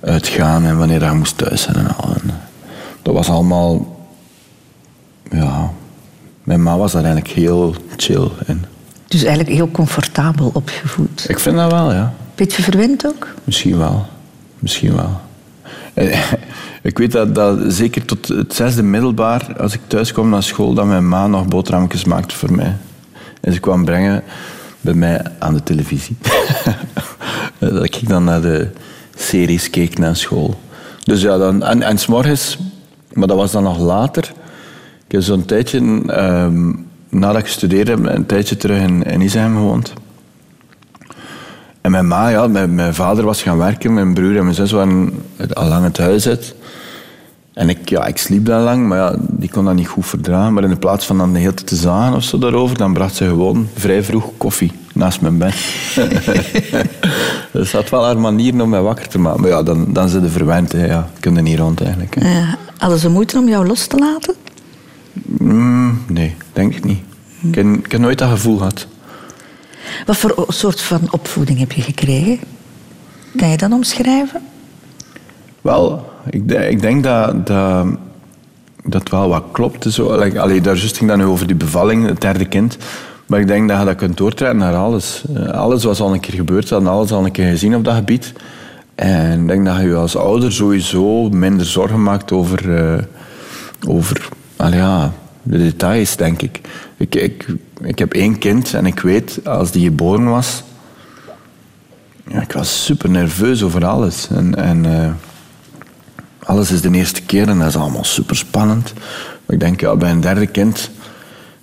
uitgaan 0.00 0.64
en 0.64 0.78
wanneer 0.78 1.04
je 1.04 1.12
moest 1.12 1.38
thuis 1.38 1.62
zijn 1.62 1.76
en 1.76 1.96
al. 1.96 2.14
En 2.14 2.30
dat 3.02 3.14
was 3.14 3.28
allemaal, 3.28 3.96
ja, 5.30 5.72
mijn 6.42 6.62
ma 6.62 6.76
was 6.76 6.92
daar 6.92 7.04
eigenlijk 7.04 7.34
heel 7.34 7.74
chill 7.96 8.28
in. 8.46 8.64
Dus 9.06 9.22
eigenlijk 9.22 9.56
heel 9.56 9.70
comfortabel 9.70 10.50
opgevoed. 10.54 11.24
Ik 11.28 11.38
vind 11.38 11.56
dat 11.56 11.70
wel, 11.70 11.92
ja. 11.92 12.14
Beetje 12.34 12.62
verwend 12.62 13.06
ook? 13.06 13.28
Misschien 13.44 13.78
wel. 13.78 14.06
Misschien 14.58 14.94
wel. 14.94 15.20
Ik 16.82 16.98
weet 16.98 17.12
dat, 17.12 17.34
dat 17.34 17.58
zeker 17.68 18.04
tot 18.04 18.28
het 18.28 18.54
zesde 18.54 18.82
middelbaar, 18.82 19.56
als 19.58 19.74
ik 19.74 19.80
thuis 19.86 20.12
kwam 20.12 20.28
naar 20.28 20.42
school, 20.42 20.74
dat 20.74 20.86
mijn 20.86 21.08
ma 21.08 21.26
nog 21.26 21.46
boterhammetjes 21.46 22.04
maakte 22.04 22.36
voor 22.36 22.52
mij. 22.52 22.76
En 23.40 23.52
ze 23.52 23.60
kwam 23.60 23.84
brengen 23.84 24.22
bij 24.80 24.94
mij 24.94 25.22
aan 25.38 25.54
de 25.54 25.62
televisie. 25.62 26.16
dat 27.58 27.84
ik 27.84 28.08
dan 28.08 28.24
naar 28.24 28.40
de 28.40 28.68
series 29.16 29.70
keek 29.70 29.98
na 29.98 30.14
school. 30.14 30.60
Dus 31.04 31.20
ja, 31.20 31.38
dan, 31.38 31.62
en, 31.62 31.82
en 31.82 31.98
s'morgens, 31.98 32.58
maar 33.14 33.28
dat 33.28 33.36
was 33.36 33.52
dan 33.52 33.62
nog 33.62 33.78
later. 33.78 34.32
Ik 35.06 35.12
heb 35.12 35.22
zo'n 35.22 35.44
tijdje, 35.44 36.02
ehm, 36.06 36.72
nadat 37.08 37.40
ik 37.40 37.44
gestudeerd 37.44 37.88
heb, 37.88 38.06
een 38.06 38.26
tijdje 38.26 38.56
terug 38.56 38.82
in, 38.82 39.02
in 39.02 39.30
gewoond. 39.30 39.92
En 41.80 41.90
mijn 41.90 42.06
ma, 42.06 42.28
ja, 42.28 42.46
mijn, 42.46 42.94
vader 42.94 43.24
was 43.24 43.42
gaan 43.42 43.58
werken, 43.58 43.94
mijn 43.94 44.14
broer 44.14 44.36
en 44.36 44.42
mijn 44.42 44.54
zus 44.54 44.70
waren 44.70 45.12
al 45.52 45.68
lang 45.68 45.84
het 45.84 45.98
huis 45.98 46.28
uit. 46.28 46.54
En 47.52 47.68
ik, 47.68 47.88
ja, 47.88 48.06
ik 48.06 48.18
sliep 48.18 48.46
dan 48.46 48.62
lang, 48.62 48.86
maar 48.86 48.98
ja, 48.98 49.14
die 49.18 49.50
kon 49.50 49.64
dat 49.64 49.74
niet 49.74 49.88
goed 49.88 50.06
verdragen. 50.06 50.52
Maar 50.52 50.64
in 50.64 50.78
plaats 50.78 51.06
van 51.06 51.18
dan 51.18 51.32
de 51.32 51.38
hele 51.38 51.54
tijd 51.54 51.66
te 51.66 51.76
zagen 51.76 52.14
of 52.14 52.22
zo 52.22 52.38
daarover, 52.38 52.76
dan 52.76 52.92
bracht 52.92 53.14
ze 53.14 53.24
gewoon 53.24 53.68
vrij 53.74 54.02
vroeg 54.02 54.30
koffie 54.36 54.72
naast 54.94 55.20
mijn 55.20 55.38
bed. 55.38 55.54
dus 57.52 57.70
dat 57.70 57.90
wel 57.90 58.04
haar 58.04 58.18
manier 58.18 58.62
om 58.62 58.68
mij 58.68 58.80
wakker 58.80 59.08
te 59.08 59.18
maken. 59.18 59.40
Maar 59.40 59.50
ja, 59.50 59.62
dan, 59.62 59.86
dan 59.88 60.08
zijn 60.08 60.22
ze 60.22 60.30
verwend. 60.30 60.72
Hè. 60.72 60.86
Ja, 60.86 61.08
kun 61.20 61.36
er 61.36 61.42
niet 61.42 61.58
rond 61.58 61.80
eigenlijk. 61.82 62.16
Eh, 62.16 62.52
hadden 62.82 63.00
ze 63.00 63.08
moeite 63.08 63.38
om 63.38 63.48
jou 63.48 63.66
los 63.66 63.86
te 63.86 63.98
laten? 63.98 64.34
Mm, 65.24 66.02
nee, 66.08 66.34
denk 66.52 66.74
ik 66.74 66.84
niet. 66.84 67.00
Ik 67.42 67.54
heb, 67.54 67.66
ik 67.66 67.92
heb 67.92 68.00
nooit 68.00 68.18
dat 68.18 68.30
gevoel 68.30 68.56
gehad. 68.56 68.86
Wat 70.06 70.16
voor 70.16 70.44
soort 70.48 70.80
van 70.80 71.00
opvoeding 71.10 71.58
heb 71.58 71.72
je 71.72 71.82
gekregen? 71.82 72.38
Kan 73.36 73.48
je 73.48 73.56
dat 73.56 73.72
omschrijven? 73.72 74.40
Wel, 75.60 76.10
ik, 76.30 76.50
ik 76.50 76.80
denk 76.80 77.02
dat, 77.02 77.46
dat 77.46 77.86
dat 78.84 79.08
wel 79.08 79.28
wat 79.28 79.44
klopt. 79.52 79.92
Zo. 79.92 80.06
Allee, 80.06 80.60
daar 80.60 80.76
juist 80.76 80.96
ging 80.96 81.10
dat 81.10 81.18
nu 81.18 81.24
over 81.24 81.46
die 81.46 81.56
bevalling, 81.56 82.06
het 82.06 82.20
derde 82.20 82.44
kind. 82.44 82.76
Maar 83.26 83.40
ik 83.40 83.46
denk 83.46 83.68
dat 83.68 83.78
je 83.78 83.84
dat 83.84 83.96
kunt 83.96 84.16
doortrekken 84.16 84.58
naar 84.58 84.74
alles. 84.74 85.22
Eh, 85.34 85.48
alles 85.48 85.84
was 85.84 86.00
al 86.00 86.12
een 86.12 86.20
keer 86.20 86.34
gebeurd, 86.34 86.70
hadden 86.70 86.90
alles 86.90 87.12
al 87.12 87.24
een 87.24 87.32
keer 87.32 87.48
gezien 87.48 87.74
op 87.74 87.84
dat 87.84 87.94
gebied. 87.94 88.32
En 88.94 89.40
ik 89.40 89.48
denk 89.48 89.66
dat 89.66 89.80
je 89.80 89.94
als 89.94 90.16
ouder 90.16 90.52
sowieso 90.52 91.28
minder 91.28 91.66
zorgen 91.66 92.02
maakt 92.02 92.32
over, 92.32 92.76
eh, 92.76 93.04
over 93.88 94.28
allee, 94.56 94.78
ja, 94.78 95.12
de 95.42 95.58
details, 95.58 96.16
denk 96.16 96.42
ik. 96.42 96.60
Ik, 96.96 97.14
ik. 97.14 97.46
ik 97.82 97.98
heb 97.98 98.12
één 98.12 98.38
kind 98.38 98.74
en 98.74 98.86
ik 98.86 99.00
weet, 99.00 99.40
als 99.46 99.70
die 99.70 99.84
geboren 99.84 100.30
was... 100.30 100.62
Ja, 102.28 102.40
ik 102.40 102.52
was 102.52 102.84
super 102.84 103.10
nerveus 103.10 103.62
over 103.62 103.84
alles. 103.84 104.28
En, 104.28 104.54
en 104.54 105.00
eh, 105.00 105.12
alles 106.42 106.70
is 106.70 106.80
de 106.80 106.90
eerste 106.90 107.22
keer 107.22 107.48
en 107.48 107.58
dat 107.58 107.68
is 107.68 107.76
allemaal 107.76 108.04
super 108.04 108.36
spannend. 108.36 108.92
Maar 109.46 109.54
ik 109.54 109.60
denk, 109.60 109.80
ja, 109.80 109.96
bij 109.96 110.10
een 110.10 110.20
derde 110.20 110.46
kind, 110.46 110.90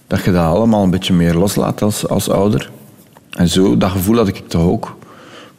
dat 0.07 0.23
je 0.23 0.31
dat 0.31 0.45
allemaal 0.45 0.83
een 0.83 0.89
beetje 0.89 1.13
meer 1.13 1.33
loslaat 1.33 1.81
als, 1.81 2.07
als 2.07 2.29
ouder. 2.29 2.69
En 3.29 3.47
zo, 3.47 3.77
dat 3.77 3.91
gevoel 3.91 4.17
had 4.17 4.27
ik 4.27 4.47
toch 4.47 4.63
ook. 4.63 4.97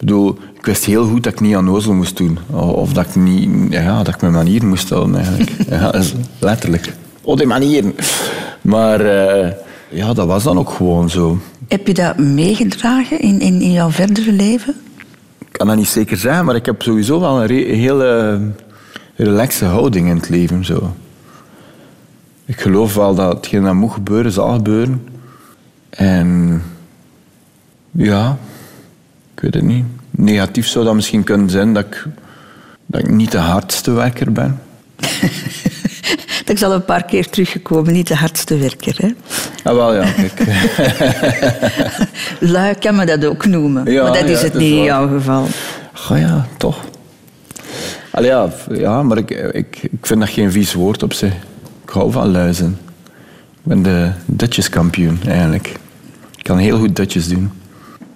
Ik 0.00 0.06
bedoel, 0.06 0.38
ik 0.54 0.66
wist 0.66 0.84
heel 0.84 1.06
goed 1.06 1.22
dat 1.22 1.32
ik 1.32 1.40
niet 1.40 1.54
aan 1.54 1.70
ozel 1.70 1.94
moest 1.94 2.16
doen. 2.16 2.38
Of 2.50 2.92
dat 2.92 3.06
ik, 3.06 3.14
niet, 3.14 3.72
ja, 3.72 4.02
dat 4.02 4.14
ik 4.14 4.20
mijn 4.20 4.32
manieren 4.32 4.68
moest 4.68 4.90
houden, 4.90 5.16
eigenlijk. 5.16 5.50
ja, 5.70 5.94
is 5.94 6.14
letterlijk. 6.38 6.92
Oh, 7.22 7.36
die 7.36 7.46
manieren. 7.46 7.94
Maar 8.60 9.00
eh, 9.00 9.52
ja, 9.88 10.12
dat 10.12 10.26
was 10.26 10.42
dan 10.42 10.58
ook 10.58 10.70
gewoon 10.70 11.10
zo. 11.10 11.38
Heb 11.68 11.86
je 11.86 11.94
dat 11.94 12.18
meegedragen 12.18 13.20
in, 13.20 13.40
in, 13.40 13.60
in 13.60 13.72
jouw 13.72 13.90
verdere 13.90 14.32
leven? 14.32 14.74
Ik 15.38 15.52
kan 15.52 15.66
dat 15.66 15.76
niet 15.76 15.88
zeker 15.88 16.16
zeggen, 16.16 16.44
maar 16.44 16.54
ik 16.54 16.66
heb 16.66 16.82
sowieso 16.82 17.20
wel 17.20 17.42
een 17.42 17.50
hele 17.50 18.40
relaxe 19.16 19.64
houding 19.64 20.08
in 20.08 20.16
het 20.16 20.28
leven. 20.28 20.64
Zo. 20.64 20.94
Ik 22.44 22.60
geloof 22.60 22.94
wel 22.94 23.14
dat 23.14 23.32
hetgeen 23.32 23.62
dat 23.62 23.74
moet 23.74 23.92
gebeuren, 23.92 24.32
zal 24.32 24.52
gebeuren. 24.52 25.06
En 25.90 26.62
ja, 27.90 28.38
ik 29.40 29.52
weet 29.52 29.62
het 29.62 29.72
niet. 29.72 29.84
Negatief 30.10 30.66
zou 30.66 30.84
dat 30.84 30.94
misschien 30.94 31.24
kunnen 31.24 31.50
zijn 31.50 31.72
dat 31.74 31.84
ik, 31.84 32.06
dat 32.86 33.00
ik 33.00 33.10
niet 33.10 33.32
de 33.32 33.38
hardste 33.38 33.92
werker 33.92 34.32
ben. 34.32 34.60
Dat 36.44 36.56
is 36.58 36.62
al 36.62 36.72
een 36.72 36.84
paar 36.84 37.04
keer 37.04 37.28
teruggekomen, 37.28 37.92
niet 37.92 38.06
de 38.08 38.14
hardste 38.14 38.58
werker. 38.58 38.94
Hè? 38.96 39.08
Ah, 39.62 39.74
wel 39.74 39.94
ja, 39.94 40.10
kijk. 40.10 40.42
Lui 42.52 42.74
kan 42.74 42.96
me 42.96 43.06
dat 43.06 43.24
ook 43.24 43.46
noemen, 43.46 43.92
Ja, 43.92 44.02
maar 44.02 44.12
dat 44.12 44.22
ja, 44.22 44.28
is 44.28 44.42
het 44.42 44.52
dat 44.52 44.62
is 44.62 44.68
niet 44.68 44.78
in 44.78 44.84
jouw 44.84 45.08
geval. 45.08 45.46
Ja, 46.08 46.46
toch. 46.56 46.84
Allee, 48.10 48.30
ja, 48.30 48.48
ja, 48.70 49.02
maar 49.02 49.18
ik, 49.18 49.30
ik, 49.30 49.78
ik 49.82 50.06
vind 50.06 50.20
dat 50.20 50.28
geen 50.28 50.52
vies 50.52 50.72
woord 50.72 51.02
op 51.02 51.12
zich. 51.12 51.32
Ik 51.84 51.90
hou 51.90 52.12
van 52.12 52.30
luizen. 52.30 52.78
Ik 53.52 53.62
ben 53.62 53.82
de 53.82 54.10
Dutcheskampioen, 54.24 55.20
eigenlijk. 55.26 55.68
Ik 56.36 56.42
kan 56.44 56.58
heel 56.58 56.78
goed 56.78 56.96
Dutjes 56.96 57.28
doen. 57.28 57.50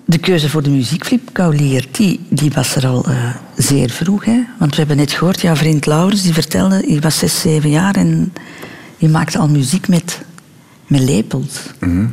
De 0.04 0.18
keuze 0.18 0.48
voor 0.48 0.62
de 0.62 0.70
muziekflip 0.70 1.28
Kaulier, 1.32 1.86
die, 1.90 2.20
die 2.28 2.50
was 2.54 2.76
er 2.76 2.86
al 2.86 3.04
eh, 3.04 3.34
zeer 3.56 3.90
vroeg. 3.90 4.24
Hè? 4.24 4.42
Want 4.58 4.70
we 4.70 4.76
hebben 4.76 4.96
net 4.96 5.12
gehoord, 5.12 5.40
jouw 5.40 5.54
vriend 5.54 5.86
Laurens 5.86 6.22
die 6.22 6.32
vertelde, 6.32 6.92
je 6.92 7.00
was 7.00 7.18
zes, 7.18 7.40
zeven 7.40 7.70
jaar 7.70 7.94
en 7.94 8.32
je 8.96 9.08
maakte 9.08 9.38
al 9.38 9.48
muziek 9.48 9.88
met, 9.88 10.20
met 10.86 11.00
lepels. 11.00 11.60
Mhm. 11.80 12.06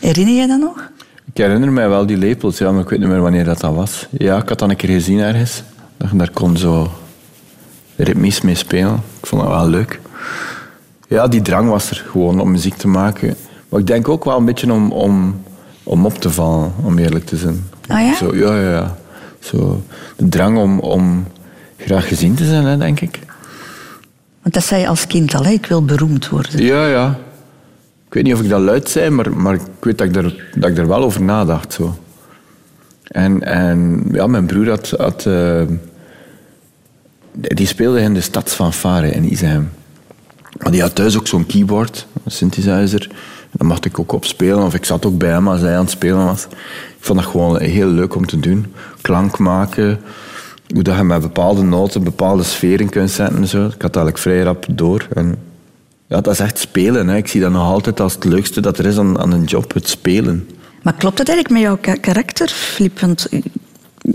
Herinner 0.00 0.34
je 0.34 0.46
dat 0.46 0.60
nog? 0.60 0.90
Ik 1.32 1.36
herinner 1.36 1.72
mij 1.72 1.88
wel 1.88 2.06
die 2.06 2.16
lepels, 2.16 2.58
ja, 2.58 2.72
maar 2.72 2.82
ik 2.82 2.88
weet 2.88 2.98
niet 2.98 3.08
meer 3.08 3.20
wanneer 3.20 3.44
dat, 3.44 3.60
dat 3.60 3.74
was. 3.74 4.06
Ja, 4.10 4.42
ik 4.42 4.48
had 4.48 4.58
dat 4.58 4.70
een 4.70 4.76
keer 4.76 4.88
gezien 4.88 5.18
ergens. 5.18 5.62
Daar 6.12 6.30
kon 6.30 6.56
zo 6.56 6.92
ritmisch 7.96 8.40
mee 8.40 8.54
spelen. 8.54 8.94
Ik 9.20 9.26
vond 9.26 9.42
dat 9.42 9.50
wel 9.50 9.68
leuk. 9.68 10.00
Ja, 11.08 11.28
die 11.28 11.42
drang 11.42 11.68
was 11.68 11.90
er 11.90 12.04
gewoon 12.10 12.40
om 12.40 12.50
muziek 12.50 12.76
te 12.76 12.88
maken. 12.88 13.36
Maar 13.68 13.80
ik 13.80 13.86
denk 13.86 14.08
ook 14.08 14.24
wel 14.24 14.36
een 14.36 14.44
beetje 14.44 14.72
om, 14.72 14.92
om, 14.92 15.42
om 15.84 16.06
op 16.06 16.18
te 16.18 16.30
vallen, 16.30 16.72
om 16.82 16.98
eerlijk 16.98 17.24
te 17.24 17.36
zijn. 17.36 17.64
Ah 17.86 18.00
ja? 18.00 18.14
Zo, 18.14 18.36
ja, 18.36 18.60
ja, 18.60 18.70
ja. 18.70 18.96
Zo, 19.38 19.82
de 20.16 20.28
drang 20.28 20.58
om, 20.58 20.78
om 20.78 21.26
graag 21.76 22.08
gezien 22.08 22.34
te 22.34 22.44
zijn, 22.44 22.64
hè, 22.64 22.76
denk 22.76 23.00
ik. 23.00 23.18
Want 24.42 24.54
dat 24.54 24.64
zei 24.64 24.80
je 24.80 24.88
als 24.88 25.06
kind 25.06 25.34
al, 25.34 25.44
hè? 25.44 25.50
ik 25.50 25.66
wil 25.66 25.84
beroemd 25.84 26.28
worden. 26.28 26.62
Ja, 26.62 26.86
ja. 26.86 27.18
Ik 28.06 28.14
weet 28.14 28.22
niet 28.22 28.34
of 28.34 28.40
ik 28.40 28.48
dat 28.48 28.60
luid 28.60 28.88
zei, 28.88 29.10
maar, 29.10 29.32
maar 29.32 29.54
ik 29.54 29.60
weet 29.80 29.98
dat 29.98 30.06
ik, 30.06 30.16
er, 30.16 30.50
dat 30.54 30.70
ik 30.70 30.78
er 30.78 30.88
wel 30.88 31.02
over 31.02 31.22
nadacht. 31.22 31.72
Zo. 31.72 31.98
En, 33.02 33.42
en 33.42 34.04
ja, 34.12 34.26
mijn 34.26 34.46
broer 34.46 34.68
had... 34.68 34.90
had 34.90 35.26
eh, 35.26 35.62
die 37.36 37.66
speelde 37.66 38.00
in 38.00 38.14
de 38.14 38.20
stadsfanfare 38.20 39.10
in 39.10 39.30
Isheim. 39.30 39.70
Maar 40.58 40.72
die 40.72 40.80
had 40.80 40.94
thuis 40.94 41.18
ook 41.18 41.26
zo'n 41.26 41.46
keyboard, 41.46 42.06
een 42.24 42.30
synthesizer. 42.30 43.10
Mocht 43.64 43.84
ik 43.84 43.98
ook 43.98 44.12
op 44.12 44.24
spelen. 44.24 44.62
Of 44.64 44.74
ik 44.74 44.84
zat 44.84 45.06
ook 45.06 45.18
bij 45.18 45.30
hem 45.30 45.48
als 45.48 45.60
hij 45.60 45.74
aan 45.74 45.80
het 45.82 45.90
spelen 45.90 46.24
was. 46.24 46.44
Ik 46.44 47.10
vond 47.10 47.18
dat 47.18 47.28
gewoon 47.28 47.60
heel 47.60 47.86
leuk 47.88 48.14
om 48.14 48.26
te 48.26 48.40
doen. 48.40 48.72
Klank 49.00 49.38
maken. 49.38 50.00
Hoe 50.74 50.82
dat 50.82 50.96
je 50.96 51.02
met 51.02 51.20
bepaalde 51.20 51.62
noten 51.62 52.04
bepaalde 52.04 52.42
sferen 52.42 52.88
kunt 52.88 53.10
zetten. 53.10 53.36
En 53.36 53.46
zo. 53.48 53.64
Ik 53.66 53.82
had 53.82 53.96
eigenlijk 53.96 54.18
vrij 54.18 54.42
rap 54.42 54.66
door. 54.70 55.06
En 55.14 55.36
ja, 56.06 56.20
dat 56.20 56.32
is 56.32 56.40
echt 56.40 56.58
spelen. 56.58 57.08
Hè. 57.08 57.16
Ik 57.16 57.28
zie 57.28 57.40
dat 57.40 57.50
nog 57.50 57.62
altijd 57.62 58.00
als 58.00 58.14
het 58.14 58.24
leukste 58.24 58.60
dat 58.60 58.78
er 58.78 58.86
is 58.86 58.98
aan, 58.98 59.18
aan 59.18 59.32
een 59.32 59.44
job, 59.44 59.74
het 59.74 59.88
spelen. 59.88 60.48
Maar 60.82 60.94
klopt 60.94 61.16
dat 61.16 61.28
eigenlijk 61.28 61.60
met 61.60 61.68
jouw 61.70 61.78
ka- 61.94 62.00
karakter, 62.00 62.48
Filip? 62.48 63.00
Want 63.00 63.26
eh, 63.28 63.42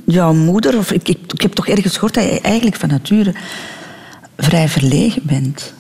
jouw 0.05 0.33
moeder, 0.33 0.77
of 0.77 0.91
ik, 0.91 1.07
ik, 1.09 1.17
ik 1.33 1.41
heb 1.41 1.53
toch 1.53 1.67
ergens 1.67 1.93
gehoord 1.93 2.13
dat 2.13 2.23
je 2.23 2.41
eigenlijk 2.41 2.75
van 2.75 2.89
nature 2.89 3.33
vrij 4.37 4.67
verlegen 4.67 5.21
bent. 5.25 5.73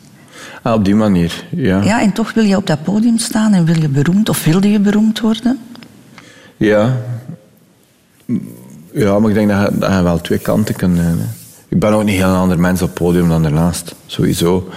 Ah, 0.61 0.73
op 0.73 0.85
die 0.85 0.95
manier, 0.95 1.45
ja. 1.49 1.83
Ja, 1.83 2.01
en 2.01 2.11
toch 2.11 2.33
wil 2.33 2.43
je 2.43 2.55
op 2.55 2.67
dat 2.67 2.83
podium 2.83 3.17
staan 3.17 3.53
en 3.53 3.65
wil 3.65 3.81
je 3.81 3.89
beroemd, 3.89 4.29
of 4.29 4.43
wilde 4.45 4.71
je 4.71 4.79
beroemd 4.79 5.19
worden? 5.19 5.59
Ja. 6.57 6.97
Ja, 8.93 9.19
maar 9.19 9.29
ik 9.29 9.35
denk 9.35 9.49
dat 9.49 9.61
je, 9.61 9.77
dat 9.77 9.91
je 9.91 10.01
wel 10.01 10.21
twee 10.21 10.37
kanten 10.37 10.75
kunt 10.75 10.97
hebben. 10.97 11.29
Ik 11.67 11.79
ben 11.79 11.93
ook 11.93 12.03
niet 12.03 12.15
heel 12.15 12.27
een 12.27 12.35
ander 12.35 12.59
mens 12.59 12.81
op 12.81 12.87
het 12.87 12.97
podium 12.97 13.29
dan 13.29 13.43
daarnaast. 13.43 13.95
Sowieso. 14.05 14.69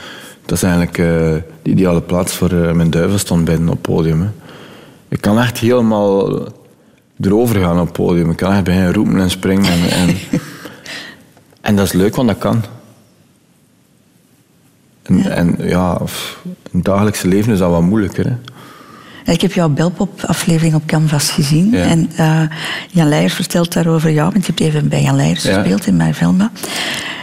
Dat 0.47 0.57
is 0.57 0.63
eigenlijk 0.63 0.99
eh, 0.99 1.05
de 1.63 1.71
ideale 1.71 2.01
plaats 2.01 2.33
voor 2.33 2.51
eh, 2.51 2.73
mijn 2.73 2.91
duivelstand 2.91 3.45
bij 3.45 3.57
op 3.57 3.69
het 3.69 3.83
podium. 3.83 4.21
Hè. 4.21 4.29
Ik 5.09 5.21
kan 5.21 5.39
echt 5.39 5.59
helemaal 5.59 6.47
erover 7.21 7.61
gaan 7.61 7.81
op 7.81 7.87
het 7.87 7.93
podium. 7.93 8.31
Ik 8.31 8.37
kan 8.37 8.53
echt 8.53 8.65
beginnen 8.65 8.93
roepen 8.93 9.21
en 9.21 9.31
springen. 9.31 9.73
En, 9.73 9.91
en, 9.91 10.17
en 11.61 11.77
dat 11.77 11.87
is 11.87 11.93
leuk, 11.93 12.17
want 12.17 12.29
dat 12.29 12.39
kan. 12.39 12.63
En, 15.03 15.31
en 15.31 15.57
ja, 15.59 15.99
in 16.45 16.51
het 16.73 16.85
dagelijkse 16.85 17.29
leven 17.29 17.53
is 17.53 17.59
dat 17.59 17.71
wat 17.71 17.83
moeilijker. 17.83 18.25
Hè. 18.27 18.35
Ik 19.33 19.41
heb 19.41 19.53
jouw 19.53 19.69
Belpop-aflevering 19.69 20.75
op 20.75 20.87
Canvas 20.87 21.31
gezien. 21.31 21.71
Ja. 21.71 21.85
En 21.85 22.11
eh, 22.17 22.41
Jan 22.91 23.09
Leijers 23.09 23.35
vertelt 23.35 23.73
daarover 23.73 24.11
jou, 24.11 24.31
want 24.33 24.47
je 24.47 24.53
hebt 24.57 24.61
even 24.75 24.89
bij 24.89 25.03
Jan 25.03 25.17
Leijers 25.17 25.43
Ja. 25.43 25.55
gespeeld 25.55 25.87
in 25.87 25.97
mijn 25.97 26.15
Velma. 26.15 26.51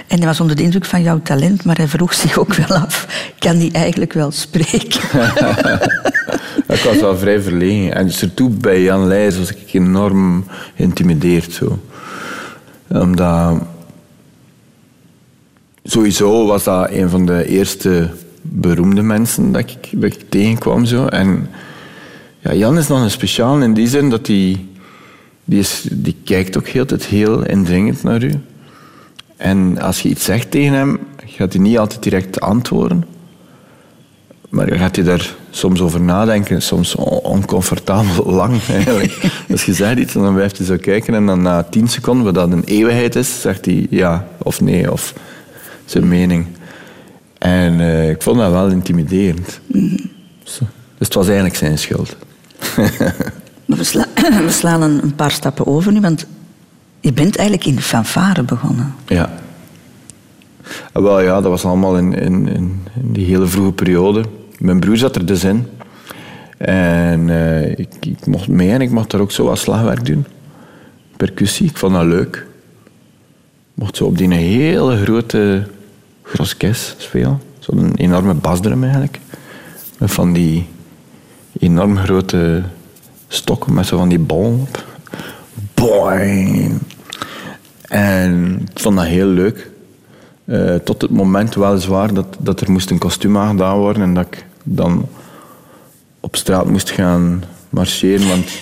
En 0.08 0.18
hij 0.18 0.28
was 0.28 0.40
onder 0.40 0.56
de 0.56 0.64
indruk 0.64 0.86
van 0.86 1.02
jouw 1.02 1.22
talent, 1.22 1.64
maar 1.64 1.78
hij 1.78 1.88
vroeg 1.88 2.14
zich 2.14 2.38
ook 2.38 2.54
wel 2.54 2.78
af, 2.78 3.08
kan 3.40 3.58
die 3.58 3.72
eigenlijk 3.72 4.14
wel 4.14 4.32
spreken? 4.32 5.02
Ja, 6.68 6.76
Ik 6.76 6.82
was 6.84 7.00
wel 7.00 7.18
vrij 7.18 7.42
verlegen. 7.42 7.96
En 7.96 8.12
surtout 8.12 8.60
bij 8.62 8.82
Jan 8.82 9.08
Leijers 9.08 9.38
was 9.38 9.50
ik 9.52 9.74
enorm 9.74 10.46
geïntimideerd. 10.76 11.52
Zo. 11.54 11.80
Omdat... 12.88 13.62
sowieso 15.84 16.46
was 16.46 16.64
dat 16.64 16.90
een 16.92 17.10
van 17.10 17.26
de 17.26 17.48
eerste 17.48 18.10
beroemde 18.42 19.02
mensen 19.02 19.52
dat 19.52 19.62
ik, 19.62 20.20
tegenkwam. 20.30 20.86
Zo. 20.86 21.06
En 21.06 21.50
ja, 22.40 22.54
Jan 22.54 22.78
is 22.78 22.88
dan 22.88 23.02
een 23.02 23.12
speciaal 23.12 23.62
in 23.62 23.74
die 23.74 23.88
zin 23.88 24.10
dat 24.10 24.28
hij... 24.28 24.66
Die, 25.46 25.66
die 25.92 26.16
kijkt 26.24 26.58
ook 26.58 26.68
heel 26.68 26.86
heel 27.00 27.46
indringend 27.46 28.04
naar 28.04 28.24
u. 28.24 28.32
En 29.38 29.82
als 29.82 30.02
je 30.02 30.10
iets 30.10 30.24
zegt 30.24 30.52
tegen 30.52 30.74
hem, 30.74 31.00
gaat 31.26 31.54
hij 31.54 31.62
niet 31.62 31.78
altijd 31.78 32.04
direct 32.04 32.40
antwoorden. 32.40 33.06
Maar 34.50 34.72
gaat 34.72 34.96
hij 34.96 35.06
daar 35.06 35.36
soms 35.50 35.82
over 35.82 36.02
nadenken, 36.02 36.62
soms 36.62 36.96
oncomfortabel 36.96 38.32
lang 38.42 38.62
eigenlijk. 38.70 39.18
Als 39.52 39.66
je 39.66 39.74
zegt 39.74 39.98
iets, 40.00 40.14
dan 40.14 40.34
blijft 40.34 40.58
hij 40.58 40.66
zo 40.66 40.76
kijken 40.82 41.14
en 41.14 41.26
dan 41.26 41.42
na 41.42 41.64
tien 41.64 41.88
seconden, 41.88 42.26
wat 42.26 42.34
dat 42.34 42.52
een 42.52 42.64
eeuwigheid 42.64 43.16
is, 43.16 43.42
zegt 43.42 43.66
hij 43.66 43.88
ja 43.90 44.28
of 44.38 44.62
nee 44.62 44.92
of 44.92 45.14
zijn 45.90 46.08
mening. 46.08 46.48
En 47.38 47.80
uh, 47.80 48.10
ik 48.10 48.22
vond 48.22 48.38
dat 48.38 48.52
wel 48.52 48.68
intimiderend. 48.68 49.60
Mm. 49.66 49.98
Dus 50.44 50.60
het 50.98 51.14
was 51.14 51.26
eigenlijk 51.26 51.56
zijn 51.56 51.78
schuld. 51.78 52.16
we, 53.66 53.84
sla 53.84 54.08
we, 54.46 54.50
slaan 54.50 54.82
een, 54.82 55.16
paar 55.16 55.32
stappen 55.32 55.68
over 55.68 55.92
nu, 55.92 56.02
want 56.02 56.26
je 57.00 57.14
bent 57.14 57.36
eigenlijk 57.36 57.68
in 57.68 57.76
de 57.76 57.82
fanfare 57.82 58.44
begonnen. 58.44 58.94
Ja. 59.08 59.30
Wel 60.94 61.22
ja, 61.22 61.42
dat 61.42 61.52
was 61.52 61.66
allemaal 61.66 61.98
in, 61.98 62.14
in, 62.14 62.48
in 62.48 62.82
die 63.02 63.26
hele 63.26 63.48
vroege 63.48 63.72
periode. 63.72 64.24
Mijn 64.58 64.80
broer 64.80 64.98
zat 64.98 65.16
er 65.16 65.26
dus 65.26 65.44
in. 65.44 65.68
En 66.58 67.28
uh, 67.28 67.70
ik, 67.72 67.94
ik, 68.00 68.26
mocht 68.26 68.48
mee 68.48 68.72
en 68.72 68.82
ik 68.82 68.92
mocht 68.92 69.12
daar 69.12 69.22
ook 69.22 69.32
zo 69.32 69.46
wat 69.46 69.60
slagwerk 69.60 70.06
doen. 70.06 70.26
Percussie, 71.18 71.70
ik 71.70 71.78
vond 71.78 71.94
dat 71.94 72.06
leuk. 72.06 72.36
Ik 72.36 73.74
mocht 73.74 73.96
zo 73.96 74.06
op 74.06 74.18
die 74.18 74.34
hele 74.34 75.04
grote 75.04 75.68
groskes 76.34 76.96
spelen. 76.98 77.42
Zo'n 77.60 77.96
enorme 77.96 78.34
basdrum 78.34 78.84
eigenlijk. 78.84 79.20
Met 79.98 80.12
van 80.12 80.34
die 80.34 80.68
enorm 81.60 81.98
grote 81.98 82.64
stokken 83.28 83.74
met 83.74 83.86
zo 83.86 83.98
van 83.98 84.10
die 84.10 84.20
bal 84.20 84.60
op. 84.68 84.86
Boing! 85.74 86.80
En 87.82 88.62
ik 88.72 88.80
vond 88.80 88.96
dat 88.96 89.06
heel 89.06 89.28
leuk. 89.28 89.70
Uh, 90.46 90.76
tot 90.76 91.02
het 91.02 91.12
moment 91.12 91.56
weliswaar 91.56 92.14
dat, 92.14 92.38
dat 92.40 92.62
er 92.62 92.72
moest 92.72 92.90
een 92.90 92.98
kostuum 92.98 93.38
aangedaan 93.38 93.78
worden 93.78 94.04
en 94.04 94.14
dat 94.14 94.26
ik 94.26 94.46
dan 94.64 95.08
op 96.20 96.36
straat 96.36 96.66
moest 96.66 96.90
gaan 96.90 97.44
marcheren, 97.70 98.28
want 98.28 98.62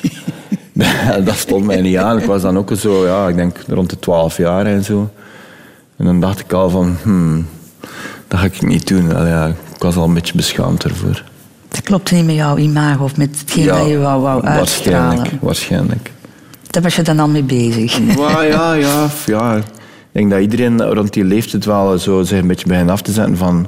dat 1.27 1.35
stond 1.35 1.65
mij 1.65 1.81
niet 1.81 1.97
aan. 1.97 2.17
Ik 2.17 2.25
was 2.25 2.41
dan 2.41 2.57
ook 2.57 2.71
zo, 2.75 3.05
ja, 3.05 3.27
ik 3.27 3.35
denk 3.35 3.57
rond 3.67 3.89
de 3.89 3.99
12 3.99 4.37
jaar 4.37 4.65
en 4.65 4.83
zo. 4.83 5.09
En 5.97 6.05
dan 6.05 6.19
dacht 6.19 6.39
ik 6.39 6.53
al 6.53 6.69
van, 6.69 6.95
hmm, 7.03 7.45
dat 8.27 8.39
ga 8.39 8.45
ik 8.45 8.61
niet 8.61 8.87
doen. 8.87 9.15
Allee, 9.15 9.29
ja, 9.29 9.47
ik 9.47 9.81
was 9.81 9.95
al 9.95 10.03
een 10.03 10.13
beetje 10.13 10.35
beschaamd 10.35 10.83
ervoor. 10.83 11.23
Dat 11.69 11.81
klopt 11.81 12.11
niet 12.11 12.25
met 12.25 12.35
jouw 12.35 12.57
imago 12.57 13.03
of 13.03 13.17
met 13.17 13.39
hetgeen 13.39 13.63
ja, 13.63 13.77
dat 13.77 13.87
je 13.87 13.97
wou, 13.97 14.21
wou 14.21 14.43
uitstralen? 14.43 14.99
Waarschijnlijk, 14.99 15.41
waarschijnlijk. 15.41 16.11
Daar 16.67 16.81
was 16.81 16.95
je 16.95 17.01
dan 17.01 17.19
al 17.19 17.27
mee 17.27 17.43
bezig? 17.43 17.99
Ja, 18.17 18.41
ja, 18.41 18.73
ja, 18.73 19.07
ja. 19.25 19.55
Ik 19.57 19.63
denk 20.11 20.31
dat 20.31 20.41
iedereen 20.41 20.81
rond 20.83 21.13
die 21.13 21.23
leeftijd 21.23 21.65
wel 21.65 21.97
zo 21.97 22.23
zich 22.23 22.39
een 22.39 22.47
beetje 22.47 22.67
begint 22.67 22.89
af 22.89 23.01
te 23.01 23.11
zetten 23.11 23.37
van 23.37 23.67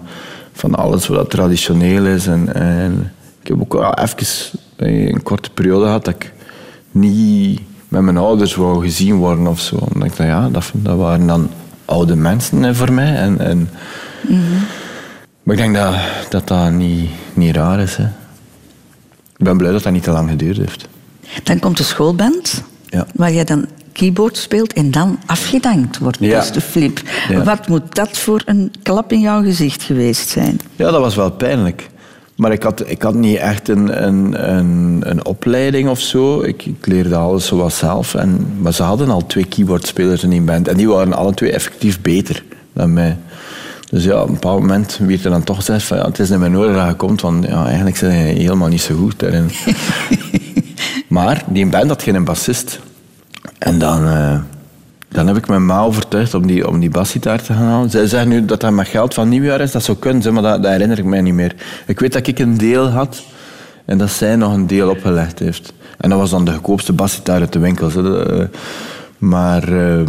van 0.60 0.76
alles 0.76 1.08
wat 1.08 1.30
traditioneel 1.30 2.06
is. 2.06 2.28
En, 2.28 2.54
en 2.54 3.12
ik 3.42 3.48
heb 3.48 3.62
ook 3.62 3.74
wel 3.74 3.94
even 3.94 4.60
een 4.78 5.24
korte 5.24 5.50
periode 5.50 5.86
gehad 5.86 6.06
dat 6.06 6.14
ik 6.14 6.34
niet 6.92 7.62
met 7.88 8.02
mijn 8.02 8.18
ouders 8.18 8.56
wou 8.56 8.82
gezien 8.82 9.16
worden 9.16 9.48
of 9.48 9.60
zo. 9.60 9.76
Omdat 9.76 10.04
ik 10.04 10.18
dacht, 10.18 10.30
ja, 10.30 10.50
dat, 10.50 10.72
dat 10.74 10.98
waren 10.98 11.28
dan 11.28 11.50
oude 11.86 12.16
mensen 12.16 12.76
voor 12.76 12.94
mij. 12.94 13.16
En, 13.16 13.40
en 13.40 13.70
mhm. 14.22 14.40
Maar 15.44 15.56
ik 15.56 15.62
denk 15.62 15.76
dat 15.76 15.96
dat, 16.30 16.48
dat 16.48 16.72
niet, 16.72 17.10
niet 17.34 17.56
raar 17.56 17.80
is. 17.80 17.96
Hè. 17.96 18.04
Ik 19.38 19.46
ben 19.46 19.58
blij 19.58 19.72
dat 19.72 19.84
dat 19.84 19.94
niet 19.94 20.04
te 20.04 20.12
lang 20.12 20.30
geduurd 20.30 20.58
heeft. 20.58 20.88
Dan 21.44 21.60
komt 21.60 21.78
de 21.78 21.84
schoolband, 21.84 22.64
ja. 22.86 23.08
waar 23.14 23.32
jij 23.32 23.44
dan 23.44 23.68
keyboard 23.92 24.38
speelt 24.38 24.74
en 24.74 24.92
dan 24.92 25.20
afgedankt 25.26 25.98
wordt. 25.98 26.18
Ja. 26.20 26.42
Is 26.42 26.52
de 26.52 26.62
flip. 26.62 27.02
Wat 27.44 27.68
moet 27.68 27.96
dat 27.96 28.18
voor 28.18 28.42
een 28.46 28.72
klap 28.84 29.12
in 29.12 29.20
jouw 29.20 29.44
gezicht 29.44 29.84
geweest 29.84 30.30
zijn? 30.30 30.60
Ja, 30.76 30.92
dat 30.92 31.02
was 31.02 31.16
wel 31.16 31.32
pijnlijk. 31.32 31.90
Maar 32.36 32.52
ik 32.52 32.64
had, 32.64 32.90
ik 32.90 33.02
had 33.02 33.14
niet 33.14 33.38
echt 33.38 33.68
een, 33.68 34.06
een, 34.08 34.50
een, 34.50 35.02
een 35.10 35.26
opleiding 35.26 35.90
of 35.90 36.00
zo. 36.00 36.42
Ik, 36.42 36.66
ik 36.66 36.88
leerde 36.88 37.16
alles 37.16 37.46
zoals 37.46 37.78
zelf. 37.78 38.16
En, 38.16 38.48
maar 38.62 38.74
ze 38.74 38.84
hadden 38.84 39.10
al 39.10 39.26
twee 39.26 39.46
keyboardspelers 39.46 40.24
in 40.24 40.30
die 40.30 40.42
band. 40.42 40.68
En 40.68 40.78
die 40.78 40.90
waren 40.90 41.14
alle 41.14 41.34
twee 41.34 41.52
effectief 41.52 42.02
beter 42.02 42.44
dan 42.74 42.94
mij. 42.94 43.18
Dus 43.90 44.04
ja, 44.04 44.22
op 44.22 44.28
een 44.28 44.34
bepaald 44.34 44.60
moment 44.60 44.98
werd 44.98 45.26
er 45.26 45.32
dan 45.32 45.44
toch 45.44 45.56
gezegd 45.56 45.84
van 45.84 45.98
ja, 45.98 46.06
het 46.06 46.20
is 46.20 46.30
in 46.30 46.40
mijn 46.40 46.52
nodig 46.52 46.76
dat 46.76 46.88
je 46.88 46.96
komt, 46.96 47.22
want 47.22 47.46
ja, 47.46 47.66
eigenlijk 47.66 47.98
zijn 47.98 48.36
je 48.36 48.42
helemaal 48.42 48.68
niet 48.68 48.82
zo 48.82 48.96
goed 48.96 49.20
daarin. 49.20 49.50
maar 51.08 51.44
die 51.48 51.66
band 51.66 51.88
had 51.88 52.04
geen 52.04 52.24
bassist. 52.24 52.80
En 53.58 53.80
dan, 53.80 54.04
uh, 54.08 54.40
dan 55.10 55.28
heb 55.28 55.38
ik 55.38 55.48
mijn 55.48 55.66
ma 55.66 55.82
overtuigd 55.82 56.34
om 56.34 56.48
die, 56.48 56.68
om 56.68 56.80
die 56.80 56.90
basgitaar 56.90 57.42
te 57.42 57.54
gaan 57.54 57.66
halen. 57.66 57.90
Zij 57.90 58.08
zeggen 58.08 58.30
nu 58.30 58.46
dat 58.46 58.62
dat 58.62 58.72
met 58.72 58.88
geld 58.88 59.14
van 59.14 59.30
nieuwjaar 59.30 59.62
is. 59.62 59.72
Dat 59.72 59.84
zou 59.84 59.98
kunnen, 59.98 60.34
maar 60.34 60.44
dat, 60.44 60.64
dat 60.64 60.72
herinner 60.72 60.98
ik 60.98 61.06
mij 61.06 61.22
niet 61.22 61.34
meer. 61.34 61.56
Ik 61.86 62.00
weet 62.00 62.14
dat 62.14 62.28
ik 62.28 62.40
een 62.40 62.58
deel 62.58 62.88
had 62.88 63.24
en 63.86 63.98
dat 63.98 64.10
zij 64.10 64.36
nog 64.36 64.54
een 64.54 64.68
deel 64.68 64.90
opgelegd 64.90 65.40
heeft. 65.40 65.74
En 65.98 66.10
dat 66.10 66.20
was 66.20 66.30
dan 66.30 66.46
de 66.46 66.52
goedkoopste 66.52 66.94
basgitaar 66.94 67.40
uit 67.40 67.54
de 67.54 67.60
winkel. 67.60 67.90
Eh, 67.90 68.46
maar 69.18 69.70
uh, 69.70 70.02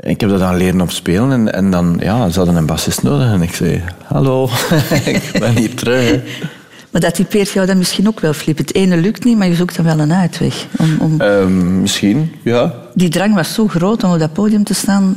ik 0.00 0.20
heb 0.20 0.30
dat 0.30 0.38
dan 0.38 0.56
leren 0.56 0.80
op 0.80 0.90
spelen. 0.90 1.32
En, 1.32 1.52
en 1.52 1.70
dan, 1.70 1.96
ja, 2.00 2.28
ze 2.28 2.38
hadden 2.38 2.56
een 2.56 2.66
bassist 2.66 3.02
nodig. 3.02 3.32
En 3.32 3.42
ik 3.42 3.54
zei, 3.54 3.82
hallo, 4.04 4.48
ik 5.04 5.30
ben 5.38 5.56
hier 5.56 5.74
terug. 5.74 6.20
Maar 6.90 7.00
dat 7.00 7.14
typeert 7.14 7.50
jou 7.50 7.66
dan 7.66 7.78
misschien 7.78 8.08
ook 8.08 8.20
wel, 8.20 8.32
Flip. 8.32 8.58
Het 8.58 8.74
ene 8.74 8.96
lukt 8.96 9.24
niet, 9.24 9.38
maar 9.38 9.48
je 9.48 9.54
zoekt 9.54 9.76
dan 9.76 9.84
wel 9.84 9.98
een 9.98 10.12
uitweg. 10.12 10.66
Om, 10.78 10.96
om... 11.00 11.20
Ehm, 11.20 11.80
misschien, 11.80 12.32
ja. 12.42 12.74
Die 12.94 13.08
drang 13.08 13.34
was 13.34 13.54
zo 13.54 13.68
groot 13.68 14.04
om 14.04 14.12
op 14.12 14.18
dat 14.18 14.32
podium 14.32 14.64
te 14.64 14.74
staan... 14.74 15.16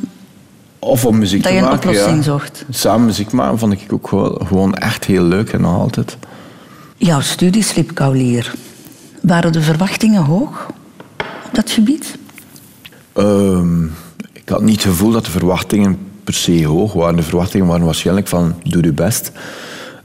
Of 0.80 1.06
om 1.06 1.18
muziek 1.18 1.42
te 1.42 1.54
maken, 1.54 1.70
Dat 1.70 1.72
je 1.72 1.88
een 1.88 1.92
oplossing 1.92 2.18
ja. 2.18 2.24
zocht. 2.24 2.66
Samen 2.70 3.06
muziek 3.06 3.32
maken 3.32 3.60
vond 3.60 3.74
ik 3.74 3.94
ook 3.94 4.08
gewoon, 4.48 4.76
echt 4.76 5.06
heel 5.06 5.24
leuk 5.24 5.50
en 5.50 5.62
nog 5.62 5.80
altijd. 5.80 6.18
Jouw 6.98 7.22
studies, 7.22 7.72
Flip 7.72 7.94
Kaulier. 7.94 8.54
Waren 9.22 9.52
de 9.52 9.62
verwachtingen 9.62 10.24
hoog 10.24 10.68
op 11.46 11.50
dat 11.52 11.72
gebied? 11.72 12.18
Um, 13.18 13.92
ik 14.44 14.50
had 14.50 14.62
niet 14.62 14.76
het 14.76 14.92
gevoel 14.92 15.12
dat 15.12 15.26
de 15.26 15.32
verwachtingen 15.32 15.98
per 16.24 16.34
se 16.34 16.66
hoog 16.66 16.94
waren. 16.94 17.16
De 17.16 17.24
verwachtingen 17.24 17.68
waren 17.68 17.86
waarschijnlijk 17.86 18.28
van 18.28 18.56
doe 18.64 18.84
je 18.84 18.94
best. 18.94 19.32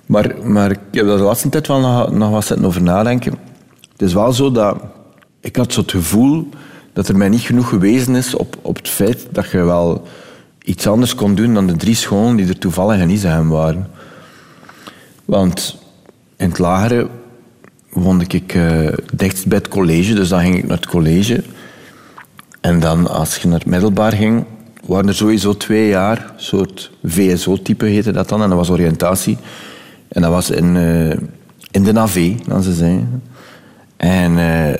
Maar, 0.07 0.35
maar 0.45 0.71
ik 0.71 0.79
heb 0.93 1.07
daar 1.07 1.17
de 1.17 1.23
laatste 1.23 1.49
tijd 1.49 1.67
wel 1.67 1.81
nog, 1.81 2.11
nog 2.11 2.31
wat 2.31 2.45
zitten 2.45 2.67
over 2.67 2.83
nadenken. 2.83 3.33
Het 3.93 4.03
is 4.03 4.13
wel 4.13 4.33
zo 4.33 4.53
dat 4.53 4.77
ik 5.41 5.57
had 5.57 5.73
zo 5.73 5.81
het 5.81 5.91
gevoel 5.91 6.49
dat 6.93 7.09
er 7.09 7.17
mij 7.17 7.29
niet 7.29 7.41
genoeg 7.41 7.69
gewezen 7.69 8.15
is 8.15 8.35
op, 8.35 8.57
op 8.63 8.77
het 8.77 8.89
feit 8.89 9.27
dat 9.33 9.51
je 9.51 9.63
wel 9.63 10.07
iets 10.65 10.87
anders 10.87 11.15
kon 11.15 11.35
doen 11.35 11.55
dan 11.55 11.67
de 11.67 11.77
drie 11.77 11.95
scholen 11.95 12.37
die 12.37 12.49
er 12.49 12.59
toevallig 12.59 13.01
in 13.01 13.11
Isegem 13.11 13.49
waren. 13.49 13.91
Want 15.25 15.77
in 16.37 16.49
het 16.49 16.59
lagere 16.59 17.09
woonde 17.91 18.25
ik 18.29 18.55
uh, 18.55 18.89
dichtst 19.15 19.47
bij 19.47 19.59
het 19.59 19.69
college, 19.69 20.15
dus 20.15 20.29
dan 20.29 20.41
ging 20.41 20.57
ik 20.57 20.67
naar 20.67 20.77
het 20.77 20.87
college. 20.87 21.45
En 22.69 22.81
dan 22.81 23.07
als 23.07 23.37
je 23.37 23.49
naar 23.49 23.59
het 23.59 23.69
middelbaar 23.69 24.13
ging, 24.13 24.45
waren 24.87 25.09
er 25.09 25.15
sowieso 25.15 25.57
twee 25.57 25.89
jaar, 25.89 26.33
soort 26.37 26.91
VSO-type 27.05 27.85
heette 27.85 28.11
dat 28.13 28.29
dan, 28.29 28.43
en 28.43 28.49
dat 28.49 28.59
was 28.59 28.71
oriëntatie. 28.71 29.39
En 30.09 30.23
dat 30.23 30.31
was 30.31 30.51
in, 30.51 30.75
uh, 30.75 31.11
in 31.71 31.85
de 31.85 31.93
NAV, 31.93 32.35
dan 32.47 32.63
ze 32.63 32.73
zeggen. 32.73 33.23
En 33.97 34.33
uh, 34.33 34.75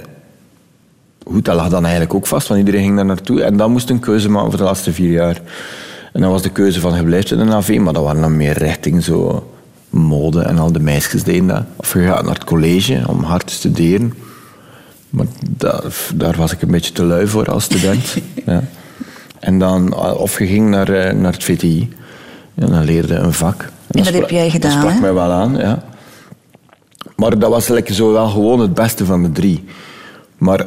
goed, 1.25 1.45
dat 1.45 1.57
lag 1.57 1.69
dan 1.69 1.83
eigenlijk 1.83 2.15
ook 2.15 2.27
vast, 2.27 2.49
want 2.49 2.61
iedereen 2.61 2.83
ging 2.83 2.97
daar 2.97 3.05
naartoe. 3.05 3.43
En 3.43 3.57
dan 3.57 3.71
moest 3.71 3.91
een 3.91 4.01
keuze 4.01 4.31
maken 4.31 4.49
voor 4.49 4.59
de 4.59 4.65
laatste 4.65 4.93
vier 4.93 5.11
jaar. 5.11 5.41
En 6.13 6.21
dat 6.21 6.31
was 6.31 6.43
de 6.43 6.51
keuze 6.51 6.81
van, 6.81 6.97
je 6.97 7.05
blijft 7.05 7.31
in 7.31 7.39
de 7.39 7.45
NAV, 7.45 7.79
maar 7.79 7.93
dat 7.93 8.05
waren 8.05 8.21
dan 8.21 8.37
meer 8.37 8.59
richting 8.59 9.05
zo 9.05 9.51
mode 9.91 10.43
en 10.43 10.59
al 10.59 10.73
de 10.73 10.81
meisjes 10.81 11.25
deden 11.25 11.47
dat. 11.47 11.65
Of 11.77 11.93
je 11.93 12.01
gaat 12.01 12.25
naar 12.25 12.35
het 12.35 12.45
college 12.45 13.05
om 13.07 13.23
hard 13.23 13.47
te 13.47 13.53
studeren. 13.53 14.13
Maar 15.11 15.27
daar, 15.51 15.83
daar 16.15 16.37
was 16.37 16.53
ik 16.53 16.63
een 16.63 16.71
beetje 16.71 16.93
te 16.93 17.05
lui 17.05 17.27
voor 17.27 17.51
als 17.51 17.65
student. 17.65 18.17
ja. 18.47 18.63
En 19.41 19.59
dan, 19.59 19.95
of 19.97 20.39
je 20.39 20.47
ging 20.47 20.69
naar, 20.69 20.89
eh, 20.89 21.15
naar 21.15 21.33
het 21.33 21.45
VTI. 21.45 21.93
En 22.55 22.71
dan 22.71 22.85
leerde 22.85 23.15
een 23.15 23.33
vak. 23.33 23.73
En, 23.91 24.05
dat, 24.05 24.15
heb 24.15 24.31
jij 24.31 24.51
gedaan, 24.51 24.71
Dat 24.71 24.81
sprak 24.81 25.01
mij 25.01 25.15
wel 25.15 25.31
aan, 25.31 25.57
ja. 25.57 25.85
Maar 27.17 27.39
dat 27.39 27.51
was 27.51 27.69
lekker 27.69 27.95
zo 27.95 28.13
wel 28.13 28.29
gewoon 28.29 28.61
het 28.61 28.75
beste 28.75 29.05
van 29.05 29.23
de 29.23 29.33
drie. 29.33 29.65
Maar 30.39 30.67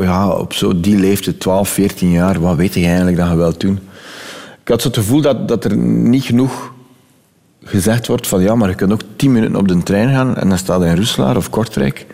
ja, 0.00 0.30
op 0.30 0.52
zo 0.52 0.80
die 0.80 0.96
leeftijd, 0.96 1.40
12, 1.40 1.68
14 1.68 2.10
jaar, 2.10 2.40
wat 2.40 2.56
weet 2.56 2.74
je 2.74 2.84
eigenlijk 2.86 3.16
dat 3.16 3.28
je 3.28 3.36
wel 3.36 3.58
doen? 3.58 3.78
Ik 4.62 4.68
had 4.68 4.82
zo 4.82 4.88
het 4.88 4.96
gevoel 4.96 5.20
dat, 5.20 5.48
dat 5.48 5.64
er 5.64 5.76
niet 5.76 6.24
genoeg 6.24 6.72
gezegd 7.64 8.06
wordt 8.06 8.26
van 8.26 8.42
ja, 8.42 8.54
maar 8.54 8.68
je 8.68 8.74
kunt 8.74 8.92
ook 8.92 9.00
10 9.16 9.32
minuten 9.32 9.56
op 9.56 9.68
de 9.68 9.82
trein 9.82 10.10
gaan 10.10 10.36
en 10.36 10.48
dan 10.48 10.58
staat 10.58 10.82
in 10.82 10.94
Rusland 10.94 11.36
of 11.36 11.50
Kortrijk 11.50 12.06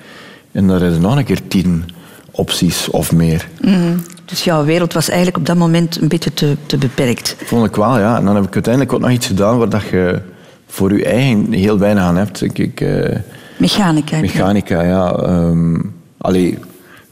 en 0.54 0.70
is 0.70 0.80
er 0.80 1.00
nog 1.00 1.16
een 1.16 1.24
keer 1.24 1.48
10 1.48 1.84
opties 2.30 2.90
of 2.90 3.12
meer. 3.12 3.48
Mhm. 3.60 3.96
Dus 4.24 4.44
jouw 4.44 4.64
wereld 4.64 4.92
was 4.92 5.08
eigenlijk 5.08 5.36
op 5.36 5.46
dat 5.46 5.56
moment 5.56 6.00
een 6.00 6.08
beetje 6.08 6.34
te, 6.34 6.56
te 6.66 6.78
beperkt. 6.78 7.36
Vond 7.44 7.66
ik 7.66 7.76
wel, 7.76 7.98
ja. 7.98 8.16
En 8.16 8.24
dan 8.24 8.34
heb 8.34 8.44
ik 8.44 8.54
uiteindelijk 8.54 8.94
ook 8.94 9.00
nog 9.00 9.10
iets 9.10 9.26
gedaan 9.26 9.58
waar 9.58 9.68
dat 9.68 9.82
je 9.82 10.20
voor 10.66 10.96
je 10.96 11.04
eigen 11.04 11.52
heel 11.52 11.78
weinig 11.78 12.02
aan 12.02 12.16
hebt. 12.16 12.42
Ik, 12.42 12.58
ik, 12.58 12.80
eh, 12.80 13.18
Mechanica. 13.56 14.16
je. 14.16 14.22
mechanica, 14.22 14.82
ja. 14.82 15.12
ehm 15.12 15.80
allee, 16.18 16.58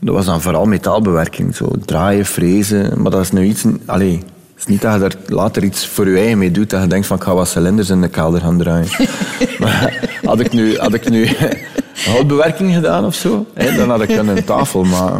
dat 0.01 0.15
was 0.15 0.27
dan 0.27 0.41
vooral 0.41 0.65
metaalbewerking. 0.65 1.55
Zo 1.57 1.71
draaien, 1.85 2.27
frezen. 2.27 3.03
Maar 3.03 3.11
dat 3.11 3.21
is 3.21 3.31
nu 3.31 3.45
iets... 3.45 3.65
Allee, 3.87 4.23
is 4.63 4.69
niet 4.69 4.81
dat 4.81 4.93
je 4.93 4.99
daar 4.99 5.15
later 5.27 5.65
iets 5.65 5.87
voor 5.87 6.09
je 6.09 6.17
eigen 6.17 6.39
mee 6.39 6.51
doet. 6.51 6.71
Dat 6.71 6.83
je 6.83 6.87
denkt 6.87 7.07
van, 7.07 7.17
ik 7.17 7.23
ga 7.23 7.35
wat 7.35 7.49
cilinders 7.49 7.91
in 7.91 8.01
de 8.01 8.09
kelder 8.09 8.41
gaan 8.41 8.59
draaien. 8.59 8.89
maar 9.61 10.09
had 10.25 10.41
ik 10.41 10.53
nu... 10.53 10.79
Had 10.79 10.95
ik 10.95 11.11
nu 11.11 11.29
houtbewerking 12.13 12.75
gedaan 12.75 13.05
of 13.05 13.15
zo, 13.15 13.47
hè, 13.55 13.77
dan 13.77 13.91
had 13.91 14.03
ik 14.03 14.11
een 14.11 14.45
tafel. 14.45 14.85
Maar 14.85 15.13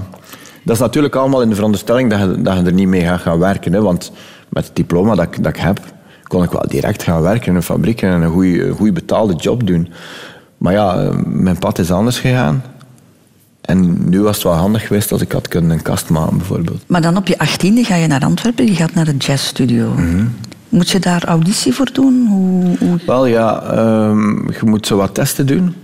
dat 0.63 0.75
is 0.75 0.79
natuurlijk 0.79 1.17
allemaal 1.17 1.43
in 1.43 1.49
de 1.49 1.55
veronderstelling 1.55 2.11
dat 2.11 2.19
je, 2.19 2.43
dat 2.43 2.57
je 2.57 2.63
er 2.65 2.73
niet 2.73 2.89
mee 2.89 3.05
gaat 3.05 3.21
gaan 3.21 3.39
werken. 3.39 3.73
Hè, 3.73 3.81
want 3.81 4.13
met 4.49 4.67
het 4.67 4.77
diploma 4.77 5.15
dat 5.15 5.25
ik, 5.25 5.43
dat 5.43 5.57
ik 5.57 5.61
heb, 5.61 5.81
kon 6.23 6.43
ik 6.43 6.51
wel 6.51 6.65
direct 6.69 7.03
gaan 7.03 7.23
werken 7.23 7.47
in 7.47 7.55
een 7.55 7.63
fabriek 7.63 8.03
en 8.03 8.23
een 8.23 8.31
goede 8.31 8.71
goed 8.71 8.95
betaalde 8.95 9.35
job 9.35 9.67
doen. 9.67 9.93
Maar 10.59 10.73
ja, 10.73 10.99
eh, 10.99 11.11
mijn 11.25 11.59
pad 11.59 11.79
is 11.79 11.91
anders 11.91 12.19
gegaan. 12.19 12.63
En 13.63 14.09
nu 14.09 14.21
was 14.21 14.35
het 14.35 14.45
wel 14.45 14.53
handig 14.53 14.87
geweest 14.87 15.13
als 15.13 15.21
ik 15.21 15.33
had 15.33 15.49
kunnen 15.49 15.71
een 15.71 15.83
kast 15.83 16.09
maken, 16.09 16.37
bijvoorbeeld. 16.37 16.83
Maar 16.87 17.03
dan 17.03 17.17
op 17.17 17.27
je 17.27 17.39
achttiende 17.39 17.85
ga 17.85 17.95
je 17.95 18.07
naar 18.07 18.25
Antwerpen, 18.25 18.67
je 18.67 18.75
gaat 18.75 18.95
naar 18.95 19.05
de 19.05 19.17
jazzstudio. 19.17 19.91
Mhm. 19.91 20.25
Moet 20.69 20.91
je 20.91 20.99
daar 20.99 21.25
auditie 21.25 21.73
voor 21.73 21.89
doen? 21.93 22.27
Hoe, 22.27 22.77
hoe... 22.79 22.99
Wel 23.07 23.27
ja, 23.27 23.63
ehm, 23.63 24.51
je 24.51 24.61
moet 24.65 24.87
zo 24.87 24.97
wat 24.97 25.15
testen 25.15 25.47
doen. 25.47 25.75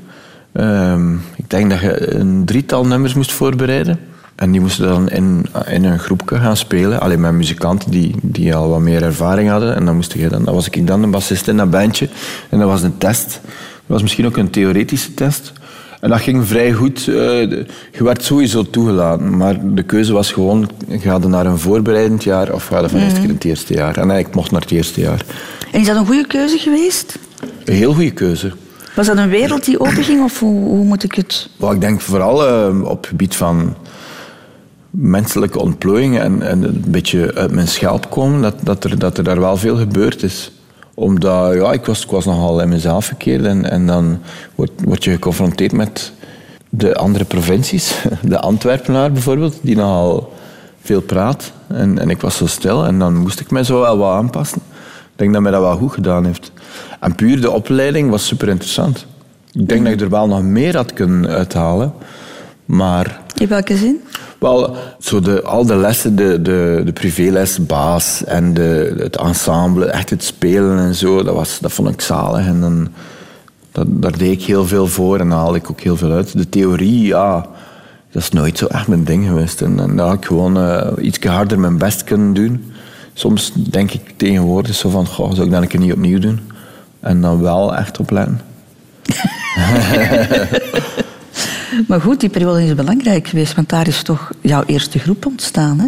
Ehm, 0.53 1.15
ik 1.15 1.51
denk 1.51 1.71
dat 1.71 1.81
je 1.81 2.15
een 2.15 2.45
drietal 2.45 2.87
nummers 2.87 3.15
moest 3.15 3.33
voorbereiden. 3.33 3.99
En 4.35 4.51
die 4.51 4.61
moesten 4.61 4.89
dan 4.89 5.09
in, 5.11 5.47
in 5.67 5.85
een 5.85 5.99
groepje 5.99 6.37
gaan 6.37 6.57
spelen. 6.57 7.01
Alleen 7.01 7.21
met 7.21 7.33
muzikanten 7.33 7.91
die, 7.91 8.15
die 8.23 8.55
al 8.55 8.69
wat 8.69 8.81
meer 8.81 9.03
ervaring 9.03 9.51
hadden. 9.51 9.75
En 9.75 9.85
dan, 9.85 9.95
moest 9.95 10.13
je 10.13 10.29
dan, 10.29 10.45
dan 10.45 10.55
was 10.55 10.69
ik 10.69 10.87
dan 10.87 11.03
een 11.03 11.11
bassist 11.11 11.49
in 11.49 11.57
dat 11.57 11.71
bandje. 11.71 12.09
En 12.49 12.59
dat 12.59 12.69
was 12.69 12.83
een 12.83 12.99
test. 12.99 13.41
Dat 13.43 13.97
was 13.97 14.03
misschien 14.03 14.27
ook 14.27 14.37
een 14.37 14.51
theoretische 14.51 15.15
test. 15.15 15.53
En 16.01 16.11
dat 16.11 16.21
ging 16.21 16.47
vrij 16.47 16.73
goed. 16.73 16.99
Eh, 16.99 17.41
je 17.93 18.05
werd 18.05 18.25
sowieso 18.25 18.71
toegelaten. 18.71 19.37
Maar 19.37 19.75
de 19.75 19.83
keuze 19.83 20.13
was 20.13 20.33
gewoon, 20.33 20.71
ga 20.89 21.19
je 21.23 21.29
naar 21.29 21.47
een 21.47 21.59
voorbereidend 21.59 22.25
jaar 22.25 22.53
of 22.53 22.67
ga 22.67 22.81
je 22.81 22.89
van 22.89 22.99
keer 22.99 23.23
in 23.23 23.29
het 23.29 23.45
eerste 23.45 23.75
jaar. 23.75 23.97
En 23.97 24.11
ik 24.11 24.35
mocht 24.35 24.51
naar 24.51 24.61
het 24.61 24.71
eerste 24.71 25.01
jaar. 25.01 25.25
En 25.73 25.81
is 25.81 25.87
dat 25.87 25.97
een 25.97 26.07
goede 26.07 26.27
keuze 26.27 26.59
geweest? 26.59 27.19
Een 27.65 27.75
heel 27.75 27.95
goede 27.95 28.11
keuze. 28.11 28.53
Was 28.95 29.07
dat 29.07 29.17
een 29.17 29.29
wereld 29.29 29.65
die 29.65 29.81
openging 29.81 30.25
of 30.25 30.41
hoe, 30.41 30.65
hoe 30.65 30.85
moet 30.85 31.05
ik 31.05 31.15
het... 31.15 31.49
Wel, 31.57 31.73
ik 31.73 31.81
denk 31.81 32.01
vooral 32.01 32.47
eh, 32.47 32.83
op 32.83 32.97
het 32.97 33.07
gebied 33.07 33.37
van 33.37 33.75
menselijke 34.91 35.59
ontplooiing 35.59 36.19
en, 36.19 36.43
en 36.43 36.63
een 36.63 36.85
beetje 36.87 37.35
uit 37.35 37.53
mijn 37.53 37.69
schelp 37.69 38.11
komen, 38.11 38.43
dat, 38.43 38.55
dat, 38.63 38.85
er, 38.85 38.99
dat 38.99 39.19
er 39.19 39.25
daar 39.25 39.41
wel 39.41 39.57
veel 39.57 39.77
gebeurd 39.77 40.23
is. 40.23 40.53
Omdat, 40.99 41.55
ja, 41.55 41.73
ik 41.73 41.85
was, 41.85 42.05
ik 42.05 42.11
was 42.11 42.25
nogal 42.25 42.61
in 42.61 42.69
mezelf 42.69 43.05
verkeerd 43.05 43.45
en, 43.45 43.71
en 43.71 43.87
dan 43.87 44.19
word, 44.55 44.71
word 44.85 45.05
je 45.05 45.11
geconfronteerd 45.11 45.73
met 45.73 46.13
de 46.69 46.95
andere 46.95 47.25
provincies. 47.25 47.95
De 48.23 48.39
Antwerpenaar 48.39 49.13
bijvoorbeeld, 49.13 49.59
die 49.63 49.77
nogal 49.77 50.33
veel 50.83 51.01
praat. 51.01 51.53
En, 51.67 51.99
en 51.99 52.11
ik 52.11 52.21
was 52.21 52.37
zo 52.37 52.47
stil 52.47 52.85
en 52.85 52.99
dan 52.99 53.17
moest 53.17 53.41
ik 53.41 53.51
mij 53.51 53.65
zo 53.65 53.81
wel 53.81 53.99
wat 53.99 54.13
aanpassen. 54.13 54.61
Ik 55.13 55.17
denk 55.17 55.33
dat 55.33 55.43
mij 55.43 55.51
dat 55.51 55.61
wel 55.61 55.77
goed 55.77 55.93
gedaan 55.93 56.25
heeft. 56.25 56.53
En 57.01 57.15
puur 57.15 57.41
de 57.41 57.51
opleiding 57.51 58.11
was 58.11 58.27
super 58.27 58.49
interessant. 58.49 59.07
Ik 59.53 59.69
denk 59.69 59.85
dat 59.85 59.93
ik 59.93 60.01
er 60.01 60.11
wel 60.11 60.29
nog 60.29 60.43
meer 60.43 60.77
had 60.77 60.93
kunnen 60.93 61.31
uithalen. 61.31 61.93
Maar 62.65 63.21
In 63.35 63.49
welke 63.49 63.77
zin? 63.77 64.01
Wel, 64.39 64.77
zo 64.99 65.21
de, 65.21 65.43
al 65.43 65.67
de 65.67 65.77
lessen, 65.77 66.17
de, 66.17 66.43
de, 66.43 66.83
de 66.85 66.93
privéles, 66.93 67.67
baas 67.67 68.25
en 68.25 68.55
de, 68.55 68.95
het 68.99 69.17
ensemble, 69.17 69.87
echt 69.87 70.11
het 70.11 70.25
spelen 70.25 70.79
en 70.79 70.95
zo, 70.95 71.23
dat, 71.23 71.35
was, 71.35 71.59
dat 71.59 71.73
vond 71.73 71.89
ik 71.89 72.01
zalig. 72.01 72.47
En 72.47 72.61
dan, 72.61 72.89
dat, 73.73 73.87
daar 73.89 74.19
deed 74.19 74.33
ik 74.33 74.43
heel 74.43 74.67
veel 74.67 74.87
voor 74.87 75.19
en 75.19 75.29
daar 75.29 75.39
haalde 75.39 75.59
ik 75.59 75.71
ook 75.71 75.81
heel 75.81 75.97
veel 75.97 76.13
uit. 76.13 76.37
De 76.37 76.49
theorie, 76.49 77.07
ja, 77.07 77.47
dat 78.11 78.23
is 78.23 78.31
nooit 78.31 78.59
zo 78.59 78.67
echt 78.67 78.89
mijn 78.89 79.05
ding 79.05 79.27
geweest. 79.27 79.63
En, 79.63 79.99
had 79.99 80.15
ik 80.15 80.25
gewoon 80.25 80.57
eh, 80.57 81.05
iets 81.05 81.19
harder 81.19 81.59
mijn 81.59 81.79
best 81.79 82.05
kunnen 82.05 82.35
doen. 82.35 82.73
Soms 83.13 83.53
denk 83.55 83.93
ik 83.93 84.15
tegenwoordig 84.17 84.75
zo 84.75 84.89
van, 84.89 85.07
goh, 85.07 85.33
zou 85.33 85.47
ik 85.47 85.53
dat 85.53 85.63
een 85.63 85.69
keer 85.69 85.81
niet 85.81 85.93
opnieuw 85.93 86.19
doen? 86.19 86.41
En 87.01 87.21
dan 87.21 87.41
wel 87.41 87.77
echt 87.77 87.99
opletten. 87.99 88.41
Maar 91.87 92.01
goed, 92.01 92.21
die 92.21 92.29
periode 92.29 92.65
is 92.65 92.75
belangrijk 92.75 93.29
geweest, 93.29 93.55
want 93.55 93.69
daar 93.69 93.87
is 93.89 94.03
toch 94.03 94.31
jouw 94.41 94.63
eerste 94.67 94.99
groep 94.99 95.27
ontstaan. 95.27 95.79
Hè? 95.79 95.87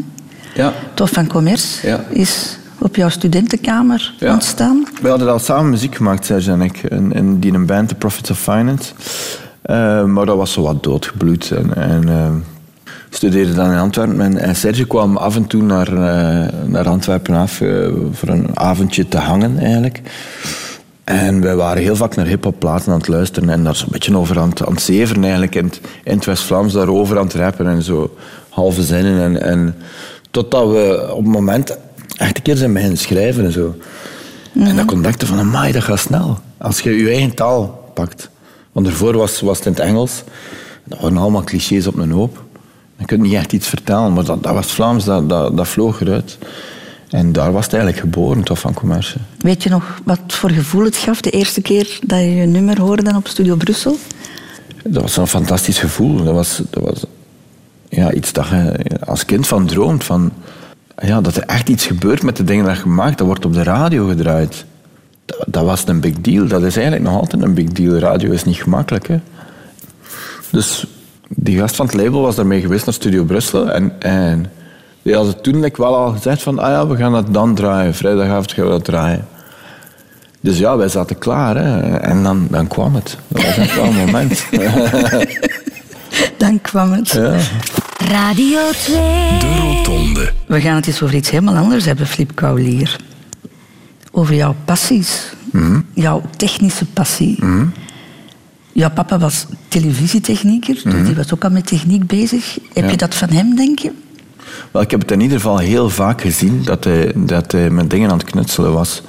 Ja. 0.55 0.72
Tof 0.94 1.11
van 1.11 1.26
Commerce 1.26 1.87
Ja. 1.87 2.05
is 2.09 2.59
op 2.79 2.96
jouw 2.96 3.09
studentenkamer 3.09 4.14
Ja. 4.18 4.33
ontstaan. 4.33 4.87
We 5.03 5.09
hadden 5.09 5.31
al 5.31 5.38
samen 5.38 5.70
muziek 5.70 5.94
gemaakt, 5.94 6.24
Serge 6.26 6.50
en 6.50 6.61
ik. 6.61 6.83
In, 6.83 7.12
in 7.12 7.38
die 7.40 7.53
een 7.53 7.66
band, 7.66 7.88
The 7.88 7.94
Profits 7.94 8.31
of 8.31 8.38
Finance. 8.38 8.92
Eh, 9.62 10.05
maar 10.05 10.26
dat 10.26 10.37
was 10.37 10.53
zo 10.53 10.62
wat 10.62 10.83
doodgebloed. 10.83 11.50
En, 11.50 11.76
en 11.76 12.09
eh, 12.09 12.26
ik 13.11 13.16
studeerde 13.16 13.55
dan 13.55 13.72
in 13.72 13.79
Antwerpen. 13.79 14.20
En, 14.20 14.38
en 14.38 14.57
Serge 14.57 14.87
kwam 14.87 15.16
af 15.16 15.37
en 15.37 15.46
toe 15.46 15.62
naar, 15.62 15.87
eh, 15.88 16.53
naar 16.66 16.88
Antwerpen 16.88 17.35
af 17.35 17.53
voor 18.12 18.29
een 18.29 18.59
avondje 18.59 19.09
te 19.09 19.18
hangen, 19.18 19.59
eigenlijk. 19.59 20.00
En 21.10 21.40
wij 21.40 21.56
waren 21.56 21.82
heel 21.82 21.96
vaak 21.96 22.16
naar 22.16 22.26
hip-hop 22.26 22.58
platen 22.58 22.92
aan 22.92 22.98
het 22.98 23.08
luisteren 23.08 23.48
en 23.48 23.64
daar 23.64 23.76
zo'n 23.76 23.88
beetje 23.90 24.16
over 24.16 24.38
aan 24.38 24.48
het, 24.48 24.66
aan 24.66 24.72
het 24.72 24.82
zeveren 24.82 25.22
eigenlijk. 25.22 25.54
In 25.54 25.64
het, 25.64 25.80
in 26.04 26.14
het 26.14 26.24
West-Vlaams 26.24 26.72
daarover 26.72 27.18
aan 27.18 27.24
het 27.24 27.34
rappen 27.34 27.66
en 27.66 27.82
zo 27.82 28.16
halve 28.48 28.82
zinnen. 28.82 29.20
En, 29.22 29.42
en 29.42 29.76
totdat 30.30 30.70
we 30.70 31.08
op 31.10 31.24
het 31.24 31.32
moment 31.32 31.76
echt 32.16 32.36
een 32.36 32.42
keer 32.42 32.56
zijn 32.56 32.72
beginnen 32.72 32.98
schrijven 32.98 33.44
en 33.44 33.52
zo. 33.52 33.74
En 34.54 34.76
dan 34.76 34.90
ontdekte 34.90 35.26
van, 35.26 35.38
amai, 35.38 35.72
dat 35.72 35.82
gaat 35.82 35.98
snel. 35.98 36.38
Als 36.58 36.80
je 36.80 36.96
je 36.96 37.10
eigen 37.10 37.34
taal 37.34 37.90
pakt. 37.94 38.30
Want 38.72 38.86
daarvoor 38.86 39.16
was, 39.16 39.40
was 39.40 39.56
het 39.56 39.66
in 39.66 39.72
het 39.72 39.80
Engels. 39.80 40.22
Dat 40.84 41.00
waren 41.00 41.16
allemaal 41.16 41.44
clichés 41.44 41.86
op 41.86 41.96
een 41.96 42.10
hoop. 42.10 42.42
Je 42.96 43.04
kunt 43.04 43.22
niet 43.22 43.34
echt 43.34 43.52
iets 43.52 43.68
vertellen, 43.68 44.12
maar 44.12 44.24
dat, 44.24 44.42
dat 44.42 44.54
was 44.54 44.72
Vlaams, 44.72 45.04
dat, 45.04 45.28
dat, 45.28 45.56
dat 45.56 45.68
vloog 45.68 46.00
eruit. 46.00 46.38
En 47.10 47.32
daar 47.32 47.52
was 47.52 47.64
het 47.64 47.74
eigenlijk 47.74 48.02
geboren, 48.02 48.42
toch, 48.42 48.58
van 48.58 48.74
commerce. 48.74 49.18
Weet 49.38 49.62
je 49.62 49.70
nog 49.70 50.00
wat 50.04 50.20
voor 50.26 50.50
gevoel 50.50 50.84
het 50.84 50.96
gaf 50.96 51.20
de 51.20 51.30
eerste 51.30 51.60
keer 51.60 51.98
dat 52.06 52.18
je 52.18 52.34
je 52.34 52.46
nummer 52.46 52.80
hoorde 52.80 53.02
dan 53.02 53.16
op 53.16 53.28
Studio 53.28 53.56
Brussel? 53.56 53.96
Dat 54.84 55.02
was 55.02 55.16
een 55.16 55.26
fantastisch 55.26 55.78
gevoel. 55.78 56.24
Dat 56.24 56.34
was, 56.34 56.62
dat 56.70 56.82
was 56.82 57.04
ja, 57.88 58.12
iets 58.12 58.32
dat 58.32 58.48
je 58.48 58.74
als 59.04 59.24
kind 59.24 59.46
van 59.46 59.66
droomt. 59.66 60.04
Van, 60.04 60.32
ja, 60.98 61.20
dat 61.20 61.36
er 61.36 61.42
echt 61.42 61.68
iets 61.68 61.86
gebeurt 61.86 62.22
met 62.22 62.36
de 62.36 62.44
dingen 62.44 62.64
dat 62.64 62.76
je 62.76 62.86
maakt. 62.88 63.18
Dat 63.18 63.26
wordt 63.26 63.44
op 63.44 63.52
de 63.52 63.62
radio 63.62 64.06
gedraaid. 64.06 64.64
Dat, 65.24 65.44
dat 65.46 65.64
was 65.64 65.86
een 65.86 66.00
big 66.00 66.20
deal. 66.20 66.46
Dat 66.46 66.62
is 66.62 66.76
eigenlijk 66.76 67.04
nog 67.04 67.20
altijd 67.20 67.42
een 67.42 67.54
big 67.54 67.68
deal. 67.68 67.98
Radio 67.98 68.30
is 68.30 68.44
niet 68.44 68.62
gemakkelijk. 68.62 69.08
Hè? 69.08 69.20
Dus 70.50 70.86
die 71.28 71.58
gast 71.58 71.76
van 71.76 71.86
het 71.86 71.94
label 71.94 72.20
was 72.20 72.36
daarmee 72.36 72.60
geweest 72.60 72.84
naar 72.84 72.94
Studio 72.94 73.24
Brussel. 73.24 73.70
En, 73.70 74.00
en 74.00 74.46
die 75.02 75.14
had 75.14 75.42
toen 75.42 75.60
like, 75.60 75.82
wel 75.82 75.96
al 75.96 76.12
gezegd 76.12 76.42
van... 76.42 76.58
Ah 76.58 76.68
ja, 76.70 76.86
we 76.86 76.96
gaan 76.96 77.12
dat 77.12 77.34
dan 77.34 77.54
draaien. 77.54 77.94
Vrijdagavond 77.94 78.52
gaan 78.52 78.64
we 78.64 78.70
dat 78.70 78.84
draaien. 78.84 79.26
Dus 80.40 80.58
ja, 80.58 80.76
wij 80.76 80.88
zaten 80.88 81.18
klaar. 81.18 81.56
Hè. 81.56 81.96
En 81.96 82.22
dan, 82.22 82.46
dan 82.50 82.68
kwam 82.68 82.94
het. 82.94 83.16
Dat 83.28 83.56
was 83.56 83.76
een 83.76 83.94
moment. 83.94 84.44
Dan 86.36 86.60
kwam 86.60 86.92
het. 86.92 87.08
ja. 87.10 87.36
Radio 87.96 88.58
2. 88.72 88.94
De 89.38 89.56
Rotonde. 89.60 90.32
We 90.46 90.60
gaan 90.60 90.74
het 90.76 90.86
eens 90.86 91.02
over 91.02 91.14
iets 91.16 91.30
helemaal 91.30 91.56
anders 91.56 91.84
hebben, 91.84 92.06
Flip 92.06 92.30
Kaulier. 92.34 92.96
Over 94.10 94.34
jouw 94.34 94.54
passies. 94.64 95.32
Jouw 95.94 96.22
technische 96.36 96.84
passie. 96.86 97.38
Jouw 98.72 98.90
papa 98.90 99.18
was 99.18 99.46
televisietechnieker, 99.68 100.74
dus 100.84 101.04
die 101.04 101.14
was 101.14 101.32
ook 101.34 101.44
al 101.44 101.50
met 101.50 101.66
techniek 101.66 102.06
bezig. 102.06 102.58
Heb 102.72 102.84
Ja. 102.84 102.90
je 102.90 102.96
dat 102.96 103.14
van 103.14 103.28
hem, 103.28 103.56
denk 103.56 103.78
je? 103.78 103.90
Ik 104.72 104.90
heb 104.90 105.00
het 105.00 105.10
in 105.10 105.20
ieder 105.20 105.36
geval 105.36 105.58
heel 105.58 105.90
vaak 105.90 106.20
gezien 106.20 106.62
dat 106.64 106.84
hij, 106.84 107.12
dat 107.14 107.52
hij 107.52 107.70
met 107.70 107.90
dingen 107.90 108.10
aan 108.10 108.18
het 108.18 108.30
knutselen 108.30 108.72
was. 108.72 109.02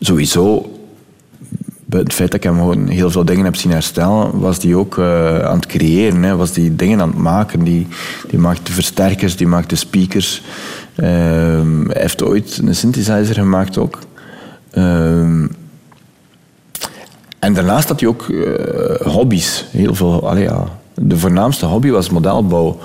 Sowieso, 0.00 0.70
het 1.98 2.12
feit 2.12 2.30
dat 2.30 2.40
ik 2.40 2.42
hem 2.42 2.58
gewoon 2.58 2.88
heel 2.88 3.10
veel 3.10 3.24
dingen 3.24 3.44
heb 3.44 3.56
zien 3.56 3.72
herstellen, 3.72 4.38
was 4.38 4.62
hij 4.62 4.74
ook 4.74 4.98
eh, 4.98 5.38
aan 5.38 5.56
het 5.56 5.66
creëren. 5.66 6.22
Hè. 6.22 6.36
Was 6.36 6.52
die 6.52 6.76
dingen 6.76 7.00
aan 7.00 7.08
het 7.08 7.18
maken. 7.18 7.64
Die, 7.64 7.86
die 8.28 8.38
maakte 8.38 8.72
versterkers, 8.72 9.36
die 9.36 9.46
maakte 9.46 9.76
speakers. 9.76 10.42
Ehm, 10.94 11.86
hij 11.86 12.00
heeft 12.00 12.22
ooit 12.22 12.60
een 12.64 12.74
synthesizer 12.74 13.34
gemaakt 13.34 13.78
ook. 13.78 13.98
Ehm, 14.70 15.46
en 17.38 17.54
daarnaast 17.54 17.88
had 17.88 18.00
hij 18.00 18.08
ook 18.08 18.28
eh, 18.28 19.06
hobby's. 19.06 19.64
Heel 19.70 19.94
veel. 19.94 20.28
Allee, 20.28 20.42
ja. 20.42 20.64
De 20.94 21.18
voornaamste 21.18 21.66
hobby 21.66 21.90
was 21.90 22.10
modelbouw 22.10 22.78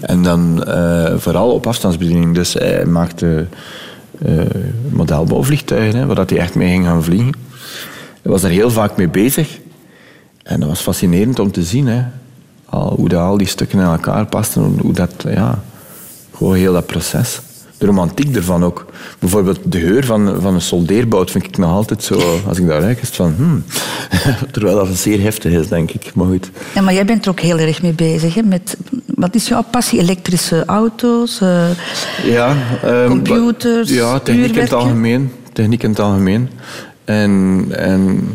En 0.00 0.22
dan 0.22 0.64
eh, 0.64 1.14
vooral 1.16 1.50
op 1.50 1.66
afstandsbediening. 1.66 2.34
Dus 2.34 2.52
hij 2.52 2.84
maakte 2.84 3.46
eh, 4.24 4.34
modelbouwvliegtuigen, 4.88 6.06
waar 6.06 6.16
dat 6.16 6.30
hij 6.30 6.38
echt 6.38 6.54
mee 6.54 6.68
ging 6.68 6.84
gaan 6.84 7.04
vliegen. 7.04 7.34
Hij 8.22 8.32
was 8.32 8.42
er 8.42 8.50
heel 8.50 8.70
vaak 8.70 8.96
mee 8.96 9.08
bezig. 9.08 9.58
En 10.42 10.60
dat 10.60 10.68
was 10.68 10.80
fascinerend 10.80 11.38
om 11.38 11.52
te 11.52 11.62
zien. 11.62 11.86
Hè. 11.86 12.02
Hoe 12.66 13.08
dat 13.08 13.20
al 13.20 13.36
die 13.36 13.46
stukken 13.46 13.78
in 13.78 13.84
elkaar 13.84 14.26
pasten. 14.26 14.62
Hoe 14.80 14.92
dat, 14.92 15.24
ja, 15.28 15.62
Gewoon 16.34 16.54
heel 16.54 16.72
dat 16.72 16.86
proces. 16.86 17.40
De 17.78 17.86
romantiek 17.86 18.36
ervan 18.36 18.64
ook. 18.64 18.86
Bijvoorbeeld 19.18 19.58
de 19.64 19.80
geur 19.80 20.04
van, 20.04 20.36
van 20.40 20.54
een 20.54 20.60
soldeerbout 20.60 21.30
vind 21.30 21.44
ik 21.44 21.58
nog 21.58 21.70
altijd 21.70 22.02
zo... 22.02 22.20
Als 22.48 22.58
ik 22.58 22.66
daar 22.66 22.80
ruik, 22.80 23.02
is 23.02 23.08
van... 23.08 23.34
Hmm. 23.36 23.64
Terwijl 24.52 24.76
dat 24.76 24.96
zeer 24.96 25.20
heftig 25.20 25.52
is, 25.52 25.68
denk 25.68 25.90
ik. 25.90 26.14
Maar 26.14 26.26
goed. 26.26 26.50
Ja, 26.74 26.80
maar 26.80 26.94
jij 26.94 27.04
bent 27.04 27.24
er 27.24 27.30
ook 27.30 27.40
heel 27.40 27.58
erg 27.58 27.82
mee 27.82 27.92
bezig. 27.92 28.34
Hè? 28.34 28.42
Met, 28.42 28.76
wat 29.06 29.34
is 29.34 29.48
jouw 29.48 29.64
passie? 29.70 29.98
Elektrische 30.00 30.62
auto's? 30.66 31.40
eh, 31.40 31.64
Ja, 32.24 32.56
ehm, 32.82 33.08
Computers, 33.08 33.90
Ja, 33.90 34.18
techniek 34.18 34.54
in 34.56 34.62
het 34.62 34.72
algemeen. 34.72 35.32
Techniek 35.52 35.82
in 35.82 35.90
het 35.90 36.00
algemeen. 36.00 36.48
En, 37.04 37.64
en 37.70 38.28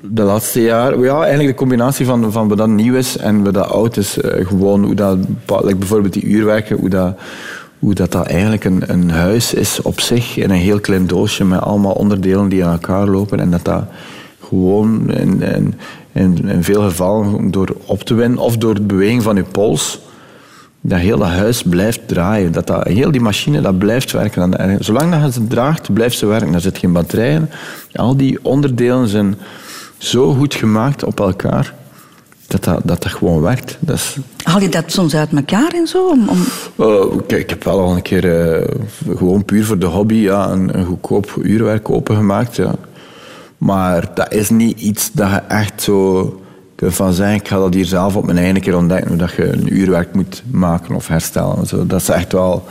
de 0.00 0.22
laatste 0.22 0.62
jaar, 0.62 0.98
ja, 0.98 1.18
eigenlijk 1.18 1.48
de 1.48 1.54
combinatie 1.54 2.06
van, 2.06 2.32
van 2.32 2.48
wat 2.48 2.58
dat 2.58 2.68
nieuw 2.68 2.94
is 2.94 3.16
en 3.16 3.42
wat 3.44 3.54
dat 3.54 3.68
oud 3.68 3.96
is. 3.96 4.18
eh, 4.20 4.46
gewoon 4.46 4.84
hoe 4.84 4.94
dat, 4.94 5.18
like 5.62 5.76
bijvoorbeeld 5.76 6.12
die 6.12 6.24
uurwerken, 6.24 6.76
hoe 6.76 6.88
dat, 6.88 7.18
hoe 7.84 7.94
dat, 7.94 8.12
dat 8.12 8.26
eigenlijk 8.26 8.64
een, 8.64 8.82
een 8.86 9.10
huis 9.10 9.54
is 9.54 9.82
op 9.82 10.00
zich 10.00 10.36
in 10.36 10.50
een 10.50 10.56
heel 10.56 10.80
klein 10.80 11.06
doosje 11.06 11.44
met 11.44 11.60
allemaal 11.60 11.92
onderdelen 11.92 12.48
die 12.48 12.64
aan 12.64 12.72
elkaar 12.72 13.06
lopen. 13.06 13.40
En 13.40 13.50
dat 13.50 13.64
dat 13.64 13.84
gewoon 14.40 15.10
in, 15.10 15.42
in, 15.42 15.74
in, 16.48 16.62
veel 16.62 16.82
gevallen 16.82 17.50
door 17.50 17.76
op 17.86 18.02
te 18.02 18.14
winnen 18.14 18.38
of 18.38 18.56
door 18.56 18.74
de 18.74 18.80
beweging 18.80 19.22
van 19.22 19.36
je 19.36 19.42
pols 19.42 20.00
dat 20.80 21.02
dat 21.02 21.22
huis 21.22 21.62
blijft 21.62 22.08
draaien. 22.08 22.52
Dat, 22.52 22.66
dat 22.66 22.86
heel 22.86 23.10
die 23.10 23.20
machine 23.20 23.60
dat 23.60 23.78
blijft 23.78 24.12
werken. 24.12 24.58
En 24.58 24.84
zolang 24.84 25.10
dat 25.12 25.22
je 25.22 25.32
ze 25.32 25.46
draagt, 25.46 25.92
blijft 25.92 26.18
ze 26.18 26.26
werken. 26.26 26.54
Er 26.54 26.60
zit 26.60 26.78
geen 26.78 26.92
batterijen. 26.92 27.50
Al 27.92 28.16
die 28.16 28.38
onderdelen 28.42 29.08
zijn 29.08 29.38
zo 29.98 30.34
goed 30.34 30.54
gemaakt 30.54 31.04
op 31.04 31.20
elkaar 31.20 31.74
dat 32.54 32.74
dat, 32.74 32.80
dat, 32.84 33.02
dat 33.02 33.12
gewoon 33.12 33.40
werkt. 33.40 33.76
Dat 33.80 33.96
is, 33.96 34.16
Haal 34.42 34.60
je 34.60 34.68
dat 34.68 34.84
soms 34.86 35.14
uit 35.14 35.32
elkaar 35.32 35.72
en 35.74 35.86
zo? 35.86 36.08
Om, 36.08 36.28
om... 36.28 36.38
Oh, 36.76 37.20
kijk, 37.26 37.42
ik 37.42 37.50
heb 37.50 37.64
wel 37.64 37.80
al 37.80 37.94
een 37.94 38.02
keer 38.02 38.52
eh, 38.54 38.68
gewoon 39.16 39.44
puur 39.44 39.64
voor 39.64 39.78
de 39.78 39.86
hobby 39.86 40.14
ja, 40.14 40.50
een, 40.50 40.78
een 40.78 40.84
goedkoop 40.84 41.38
uurwerk 41.42 41.90
opengemaakt. 41.90 42.56
Ja. 42.56 42.74
Maar 43.58 44.10
dat 44.14 44.32
is 44.32 44.50
niet 44.50 44.80
iets 44.80 45.12
dat 45.12 45.30
je 45.30 45.36
echt 45.36 45.82
zo 45.82 46.40
kunt 46.74 46.94
van 46.94 47.12
zeggen. 47.12 47.36
Ik 47.36 47.48
ga 47.48 47.58
dat 47.58 47.74
hier 47.74 47.84
zelf 47.84 48.16
op 48.16 48.24
mijn 48.24 48.38
eigen 48.38 48.60
keer 48.60 48.76
ontdekken. 48.76 49.08
Hoe 49.08 49.16
dat 49.16 49.32
je 49.32 49.52
een 49.52 49.76
uurwerk 49.76 50.14
moet 50.14 50.42
maken 50.50 50.94
of 50.94 51.08
herstellen. 51.08 51.56
en 51.56 51.66
Zo. 51.66 51.86
Dat 51.86 52.00
is 52.00 52.08
echt 52.08 52.32
wel... 52.32 52.64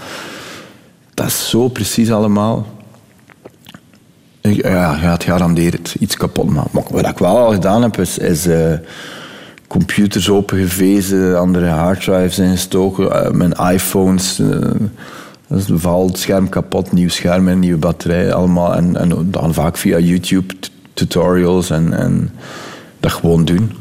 Dat 1.14 1.26
is 1.26 1.50
zo 1.50 1.68
precies 1.68 2.12
allemaal. 2.12 2.68
Ja, 4.42 4.98
ja, 5.02 5.12
het 5.12 5.24
garandeert 5.24 5.96
iets 6.00 6.18
kapot 6.18 6.50
maken. 6.50 6.70
Maar 6.74 6.84
wat 6.90 7.08
ik 7.08 7.18
wel 7.18 7.38
al 7.38 7.52
gedaan 7.52 7.82
heb, 7.82 7.98
is, 7.98 8.18
is 8.18 8.46
eh, 8.46 8.74
computers 9.74 10.30
opengevezen, 10.30 11.40
andere 11.40 11.68
harddrives 11.68 12.40
ingestoken, 12.40 13.12
eh, 13.12 13.32
mijn 13.32 13.52
iPhones. 13.74 14.42
is 15.50 15.66
valt 15.74 16.10
het 16.10 16.20
scherm 16.20 16.50
kapot, 16.50 16.92
nieuw 16.92 17.10
scherm 17.10 17.48
en 17.48 17.60
nieuwe 17.60 17.80
batterij, 17.80 18.34
allemaal. 18.34 18.76
En, 18.76 18.98
en 18.98 19.28
dan 19.32 19.54
vaak 19.54 19.78
via 19.78 20.00
YouTube 20.00 20.54
tutorials 20.94 21.70
en, 21.70 21.94
en 21.94 22.30
dat 23.00 23.12
gewoon 23.12 23.46
doen. 23.46 23.72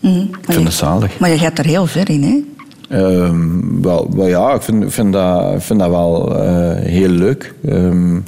Ik 0.00 0.36
vind 0.52 0.64
dat 0.64 0.72
zalig. 0.72 1.18
Maar 1.18 1.30
je 1.30 1.38
gaat 1.38 1.58
er 1.58 1.64
heel 1.64 1.86
ver 1.86 2.10
in, 2.10 2.22
hè? 2.22 2.54
Ehm, 2.88 3.82
wel, 3.82 4.10
wel 4.14 4.26
ja, 4.26 4.54
ik 4.54 4.62
vind, 4.62 4.92
vind, 4.92 5.12
dat, 5.12 5.62
vind 5.62 5.80
dat 5.80 5.88
wel 5.88 6.42
eh, 6.42 6.84
heel 6.84 7.08
leuk. 7.08 7.54
Ehm, 7.64 8.18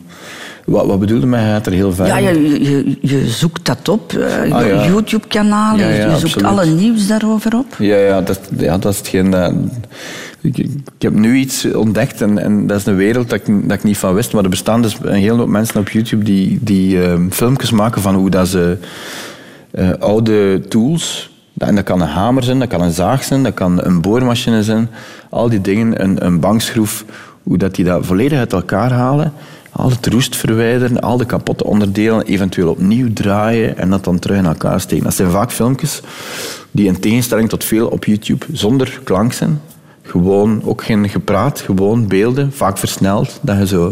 wat, 0.68 0.87
wat 0.87 0.98
bedoelde 1.00 1.26
mij? 1.26 1.40
Hij 1.40 1.50
gaat 1.52 1.66
er 1.66 1.72
heel 1.72 1.92
ver 1.92 2.07
Ja, 2.07 2.16
je, 2.18 2.64
je, 2.70 2.96
je 3.00 3.26
zoekt 3.28 3.66
dat 3.66 3.88
op. 3.88 4.12
eh, 4.12 4.52
Ah, 4.52 4.66
ja. 4.66 4.87
YouTube-kanaal. 4.87 5.76
Ja, 5.78 5.88
ja, 5.88 5.94
je 5.94 6.02
zoekt 6.11 6.22
absoluut. 6.22 6.46
alle 6.46 6.66
nieuws 6.66 7.07
daarover 7.07 7.54
op. 7.57 7.66
Ja, 7.78 7.96
ja, 7.96 8.20
dat, 8.20 8.40
ja, 8.59 8.78
dat 8.78 8.92
is 8.92 8.98
hetgeen. 8.98 9.35
Ik, 10.40 10.59
ik 10.59 10.70
heb 10.98 11.12
nu 11.12 11.37
iets 11.37 11.72
ontdekt 11.74 12.20
en, 12.22 12.38
en 12.38 12.66
dat 12.66 12.78
is 12.78 12.87
een 12.87 12.96
wereld 12.96 13.31
dat 13.31 13.38
ik, 13.48 13.68
dat 13.68 13.76
ik 13.78 13.85
niet 13.85 13.98
van 13.98 14.14
wist. 14.14 14.33
Maar 14.33 14.42
er 14.44 14.50
bestaan 14.50 14.83
dus 14.83 14.96
een 15.02 15.12
hele 15.14 15.37
hoop 15.38 15.48
mensen 15.48 15.81
op 15.81 15.88
YouTube 15.88 16.24
die, 16.24 16.59
die 16.62 17.02
ehm, 17.02 17.28
filmpjes 17.31 17.70
maken 17.70 18.02
van 18.02 18.14
hoe 18.14 18.31
dat 18.31 18.48
ze 18.48 18.76
eh, 19.70 19.88
oude 19.98 20.61
tools... 20.68 21.31
En 21.59 21.74
dat 21.74 21.85
kan 21.85 22.00
een 22.00 22.09
hamer 22.09 22.42
zijn, 22.42 22.59
dat 22.59 22.68
kan 22.68 22.81
een 22.83 22.92
zaag 22.92 23.24
zijn, 23.24 23.42
dat 23.42 23.54
kan 23.54 23.85
een 23.85 24.00
boormachine 24.00 24.62
zijn. 24.62 24.88
Al 25.31 25.48
die 25.48 25.61
dingen, 25.61 26.02
een, 26.02 26.24
een 26.24 26.40
bankschroef, 26.40 27.04
hoe 27.42 27.59
dat 27.59 27.74
die 27.74 27.85
dat 27.85 28.07
volledig 28.07 28.38
uit 28.38 28.52
elkaar 28.52 28.90
halen. 28.92 29.33
Al 29.79 29.91
het 29.91 30.07
roest 30.07 30.37
verwijderen, 30.37 31.01
al 31.01 31.17
de 31.17 31.25
kapotte 31.25 31.64
onderdelen 31.64 32.23
eventueel 32.23 32.71
opnieuw 32.71 33.12
draaien 33.12 33.79
en 33.79 33.91
dat 33.91 34.05
dan 34.05 34.19
terug 34.19 34.37
in 34.38 34.47
elkaar 34.47 34.81
steken. 34.81 35.05
Dat 35.05 35.14
zijn 35.14 35.31
vaak 35.31 35.53
filmpjes 35.53 36.01
die 36.71 36.87
in 36.87 37.01
tegenstelling 37.01 37.49
tot 37.49 37.64
veel 37.64 37.88
op 37.88 38.05
YouTube 38.05 38.47
zonder 38.53 39.01
klank 39.05 39.33
zijn. 39.33 39.61
Gewoon, 40.03 40.62
ook 40.64 40.85
geen 40.85 41.09
gepraat, 41.09 41.61
gewoon 41.61 42.09
beelden, 42.09 42.53
vaak 42.53 42.79
versneld. 42.79 43.38
Dat 43.43 43.59
je 43.59 43.67
zo... 43.67 43.88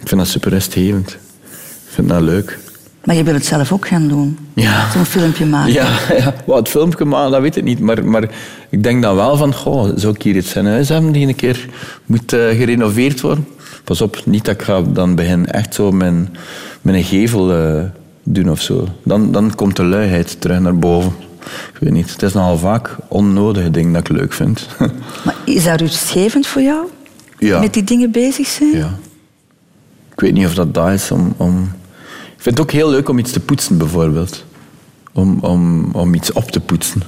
Ik 0.00 0.08
vind 0.08 0.20
dat 0.20 0.30
super 0.30 0.50
rustgevend. 0.50 1.10
Ik 1.10 1.90
vind 1.90 2.08
dat 2.08 2.20
leuk. 2.20 2.58
Maar 3.04 3.16
je 3.16 3.22
wil 3.22 3.34
het 3.34 3.46
zelf 3.46 3.72
ook 3.72 3.86
gaan 3.86 4.08
doen. 4.08 4.38
Ja. 4.54 4.90
Zo'n 4.90 5.04
filmpje 5.04 5.46
maken. 5.46 5.72
Ja, 5.72 5.88
ja. 6.18 6.34
Wat 6.46 6.58
het 6.58 6.68
filmpje 6.68 7.04
maken, 7.04 7.30
dat 7.30 7.40
weet 7.40 7.56
ik 7.56 7.64
niet. 7.64 7.80
Maar, 7.80 8.04
maar 8.04 8.28
ik 8.68 8.82
denk 8.82 9.02
dan 9.02 9.16
wel 9.16 9.36
van, 9.36 9.54
goh, 9.54 9.90
zou 9.96 10.14
ik 10.14 10.22
hier 10.22 10.36
iets 10.36 10.54
in 10.54 10.66
huis 10.66 10.88
hebben 10.88 11.12
die 11.12 11.26
een 11.26 11.34
keer 11.34 11.68
moet 12.06 12.32
eh, 12.32 12.40
gerenoveerd 12.40 13.20
worden? 13.20 13.46
Pas 13.84 14.00
op, 14.00 14.22
niet 14.24 14.44
dat 14.44 14.54
ik 14.54 14.62
ga 14.62 14.82
dan 14.82 15.14
begin 15.14 15.46
echt 15.46 15.74
zo 15.74 15.92
mijn, 15.92 16.36
mijn 16.82 17.04
gevel 17.04 17.52
eh, 17.52 17.82
doen 18.22 18.50
of 18.50 18.60
zo. 18.60 18.88
Dan, 19.02 19.32
dan 19.32 19.54
komt 19.54 19.76
de 19.76 19.84
luiheid 19.84 20.40
terug 20.40 20.60
naar 20.60 20.78
boven. 20.78 21.12
Ik 21.44 21.78
weet 21.80 21.92
niet. 21.92 22.12
Het 22.12 22.22
is 22.22 22.32
nogal 22.32 22.58
vaak 22.58 22.96
onnodige 23.08 23.70
dingen 23.70 23.92
dat 23.92 24.08
ik 24.08 24.16
leuk 24.16 24.32
vind. 24.32 24.68
Maar 25.24 25.36
is 25.44 25.64
dat 25.64 25.80
rustgevend 25.80 26.46
voor 26.46 26.62
jou? 26.62 26.86
Ja. 27.38 27.60
Met 27.60 27.74
die 27.74 27.84
dingen 27.84 28.10
bezig 28.10 28.46
zijn? 28.46 28.76
ja. 28.76 28.98
Ik 30.12 30.20
weet 30.20 30.32
niet 30.32 30.46
of 30.46 30.54
dat 30.54 30.74
dat 30.74 30.90
is 30.90 31.10
om, 31.10 31.34
om... 31.36 31.62
Ik 32.36 32.42
vind 32.50 32.58
het 32.58 32.60
ook 32.60 32.72
heel 32.72 32.90
leuk 32.90 33.08
om 33.08 33.18
iets 33.18 33.32
te 33.32 33.40
poetsen, 33.40 33.78
bijvoorbeeld. 33.78 34.44
Om, 35.12 35.38
om, 35.40 35.90
om 35.92 36.14
iets 36.14 36.32
op 36.32 36.50
te 36.50 36.60
poetsen. 36.60 37.02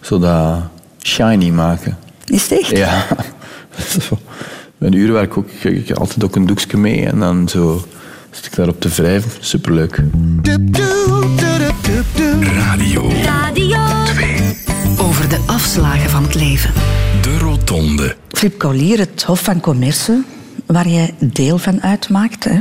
Zodat 0.00 0.60
shiny 1.02 1.50
maken. 1.50 1.98
Is 2.24 2.42
het 2.48 2.58
echt? 2.58 2.76
Ja. 2.76 3.06
Mijn 4.82 4.94
uurwerk 4.94 5.36
ook. 5.36 5.48
Ik 5.50 5.64
ik 5.64 5.88
heb 5.88 5.98
altijd 5.98 6.24
ook 6.24 6.36
een 6.36 6.46
doekje 6.46 6.76
mee 6.76 7.06
en 7.06 7.18
dan 7.18 7.48
zo 7.48 7.84
zit 8.30 8.46
ik 8.46 8.56
daarop 8.56 8.80
te 8.80 8.88
wrijven. 8.88 9.30
Superleuk. 9.40 10.02
Radio 12.40 13.10
Radio 13.22 13.78
2. 14.04 14.56
over 14.98 15.28
de 15.28 15.38
afslagen 15.46 16.10
van 16.10 16.22
het 16.22 16.34
leven. 16.34 16.72
De 17.22 17.38
Rotonde. 17.38 18.16
Flip 18.28 18.58
Collier, 18.58 18.98
het 18.98 19.22
Hof 19.22 19.40
van 19.40 19.60
Commerce, 19.60 20.22
waar 20.66 20.88
jij 20.88 21.14
deel 21.18 21.58
van 21.58 21.82
uitmaakt, 21.82 22.44
hè, 22.44 22.60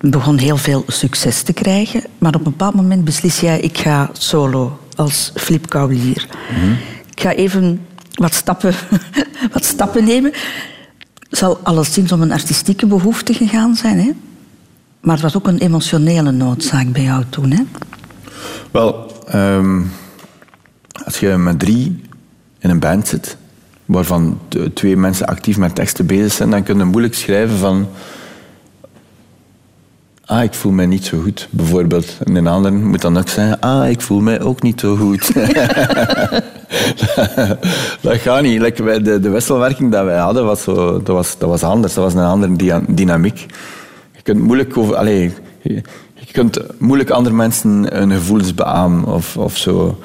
begon 0.00 0.38
heel 0.38 0.56
veel 0.56 0.84
succes 0.86 1.42
te 1.42 1.52
krijgen. 1.52 2.02
Maar 2.18 2.34
op 2.34 2.46
een 2.46 2.52
bepaald 2.52 2.74
moment 2.74 3.04
beslis 3.04 3.40
jij, 3.40 3.60
ik 3.60 3.78
ga 3.78 4.10
solo 4.12 4.78
als 4.96 5.32
Flip 5.34 5.68
Collier. 5.68 6.26
Ik 7.14 7.20
ga 7.20 7.32
even 7.32 7.86
wat 8.14 8.34
stappen, 8.34 8.74
wat 9.52 9.64
stappen 9.64 10.04
nemen. 10.04 10.32
Zal 11.34 11.58
alleszins 11.62 12.12
om 12.12 12.22
een 12.22 12.32
artistieke 12.32 12.86
behoefte 12.86 13.34
gegaan 13.34 13.74
zijn, 13.74 13.98
hè? 13.98 14.10
Maar 15.00 15.14
het 15.14 15.22
was 15.22 15.36
ook 15.36 15.46
een 15.46 15.58
emotionele 15.58 16.30
noodzaak 16.30 16.92
bij 16.92 17.02
jou 17.02 17.24
toen, 17.28 17.50
hè? 17.50 17.62
Wel, 18.70 19.12
ehm, 19.26 19.82
als 21.04 21.18
je 21.18 21.28
met 21.28 21.58
drie 21.58 22.02
in 22.58 22.70
een 22.70 22.78
band 22.78 23.08
zit, 23.08 23.36
waarvan 23.84 24.38
twee 24.74 24.96
mensen 24.96 25.26
actief 25.26 25.56
met 25.56 25.74
teksten 25.74 26.06
bezig 26.06 26.32
zijn, 26.32 26.50
dan 26.50 26.62
kun 26.62 26.78
je 26.78 26.84
moeilijk 26.84 27.14
schrijven 27.14 27.58
van... 27.58 27.88
Ah, 30.26 30.42
ik 30.42 30.54
voel 30.54 30.72
mij 30.72 30.86
niet 30.86 31.04
zo 31.04 31.20
goed, 31.20 31.48
bijvoorbeeld. 31.50 32.18
En 32.24 32.34
een 32.34 32.46
ander 32.46 32.72
moet 32.72 33.00
dan 33.00 33.18
ook 33.18 33.28
zeggen, 33.28 33.60
ah, 33.60 33.90
ik 33.90 34.00
voel 34.00 34.20
mij 34.20 34.40
ook 34.40 34.62
niet 34.62 34.80
zo 34.80 34.96
goed. 34.96 35.34
dat 38.00 38.16
gaat 38.16 38.42
niet. 38.42 38.60
Like, 38.60 39.02
de, 39.02 39.20
de 39.20 39.28
wisselwerking 39.28 39.92
dat 39.92 40.04
wij 40.04 40.18
hadden, 40.18 40.44
was, 40.44 40.62
zo, 40.62 41.02
dat, 41.02 41.14
was, 41.14 41.38
dat 41.38 41.48
was 41.48 41.62
anders. 41.62 41.94
Dat 41.94 42.04
was 42.04 42.14
een 42.14 42.28
andere 42.28 42.82
dynamiek. 42.88 43.46
Je 44.12 44.22
kunt 44.22 44.40
moeilijk 44.40 44.76
over... 44.76 44.96
Allez, 44.96 45.32
je, 45.62 45.82
kunt 46.32 46.60
moeilijk 46.78 47.10
andere 47.10 47.34
mensen 47.34 47.94
hun 47.94 48.10
gevoelens 48.10 48.54
beamen 48.54 49.04
of, 49.04 49.36
of 49.36 49.56
zo. 49.56 49.98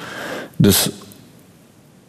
Dus 0.56 0.90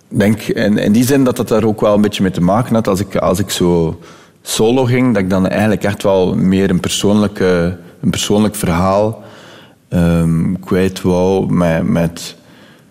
denk 0.07 0.41
in, 0.41 0.77
in 0.77 0.91
die 0.91 1.05
zin 1.05 1.23
dat 1.23 1.35
dat 1.35 1.47
daar 1.47 1.63
ook 1.63 1.81
wel 1.81 1.93
een 1.93 2.01
beetje 2.01 2.23
mee 2.23 2.31
te 2.31 2.41
maken 2.41 2.75
had. 2.75 2.87
Als 2.87 2.99
ik, 2.99 3.15
als 3.15 3.39
ik 3.39 3.49
zo 3.49 3.99
solo 4.41 4.83
ging, 4.83 5.13
dat 5.13 5.23
ik 5.23 5.29
dan 5.29 5.47
eigenlijk 5.47 5.83
echt 5.83 6.03
wel 6.03 6.35
meer 6.35 6.69
een, 6.69 6.79
persoonlijke, 6.79 7.77
een 8.01 8.09
persoonlijk 8.09 8.55
verhaal 8.55 9.23
ehm, 9.87 10.53
kwijt 10.53 11.01
wou 11.01 11.51
met, 11.53 11.83
met 11.83 12.35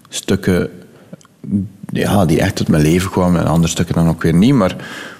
stukken 0.08 0.70
ja, 1.92 2.24
die 2.24 2.40
echt 2.40 2.58
uit 2.58 2.68
mijn 2.68 2.82
leven 2.82 3.10
kwamen 3.10 3.40
en 3.40 3.46
andere 3.46 3.72
stukken 3.72 3.94
dan 3.94 4.08
ook 4.08 4.22
weer 4.22 4.34
niet. 4.34 4.54
Maar, 4.54 4.76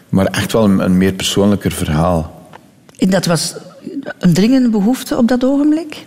maar 0.09 0.27
echt 0.27 0.53
wel 0.53 0.65
een, 0.65 0.79
een 0.79 0.97
meer 0.97 1.13
persoonlijker 1.13 1.73
verhaal. 1.73 2.49
En 2.99 3.11
dat 3.11 3.27
was 3.27 3.55
een 4.19 4.33
dringende 4.33 4.69
behoefte 4.69 5.17
op 5.17 5.29
dat 5.29 5.45
ogenblik? 5.45 6.05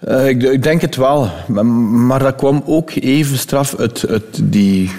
Eh, 0.00 0.28
ik, 0.28 0.42
ik 0.42 0.62
denk 0.62 0.80
het 0.80 0.96
wel. 0.96 1.30
Maar, 1.46 1.66
maar 1.66 2.18
dat 2.18 2.36
kwam 2.36 2.62
ook 2.66 2.90
even 2.90 3.38
straf 3.38 3.76
uit, 3.78 4.06
uit 4.08 4.40
die 4.42 4.90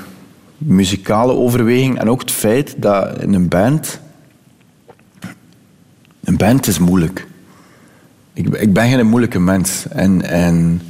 muzikale 0.57 1.33
overweging 1.33 1.99
en 1.99 2.09
ook 2.09 2.21
het 2.21 2.31
feit 2.31 2.75
dat 2.77 3.21
in 3.21 3.33
een 3.33 3.47
band... 3.47 3.99
Een 6.27 6.37
band 6.37 6.67
is 6.67 6.79
moeilijk. 6.79 7.27
Ik, 8.33 8.47
ik 8.47 8.73
ben 8.73 8.89
geen 8.89 9.07
moeilijke 9.07 9.39
mens. 9.39 9.87
En, 9.89 10.21
en 10.21 10.81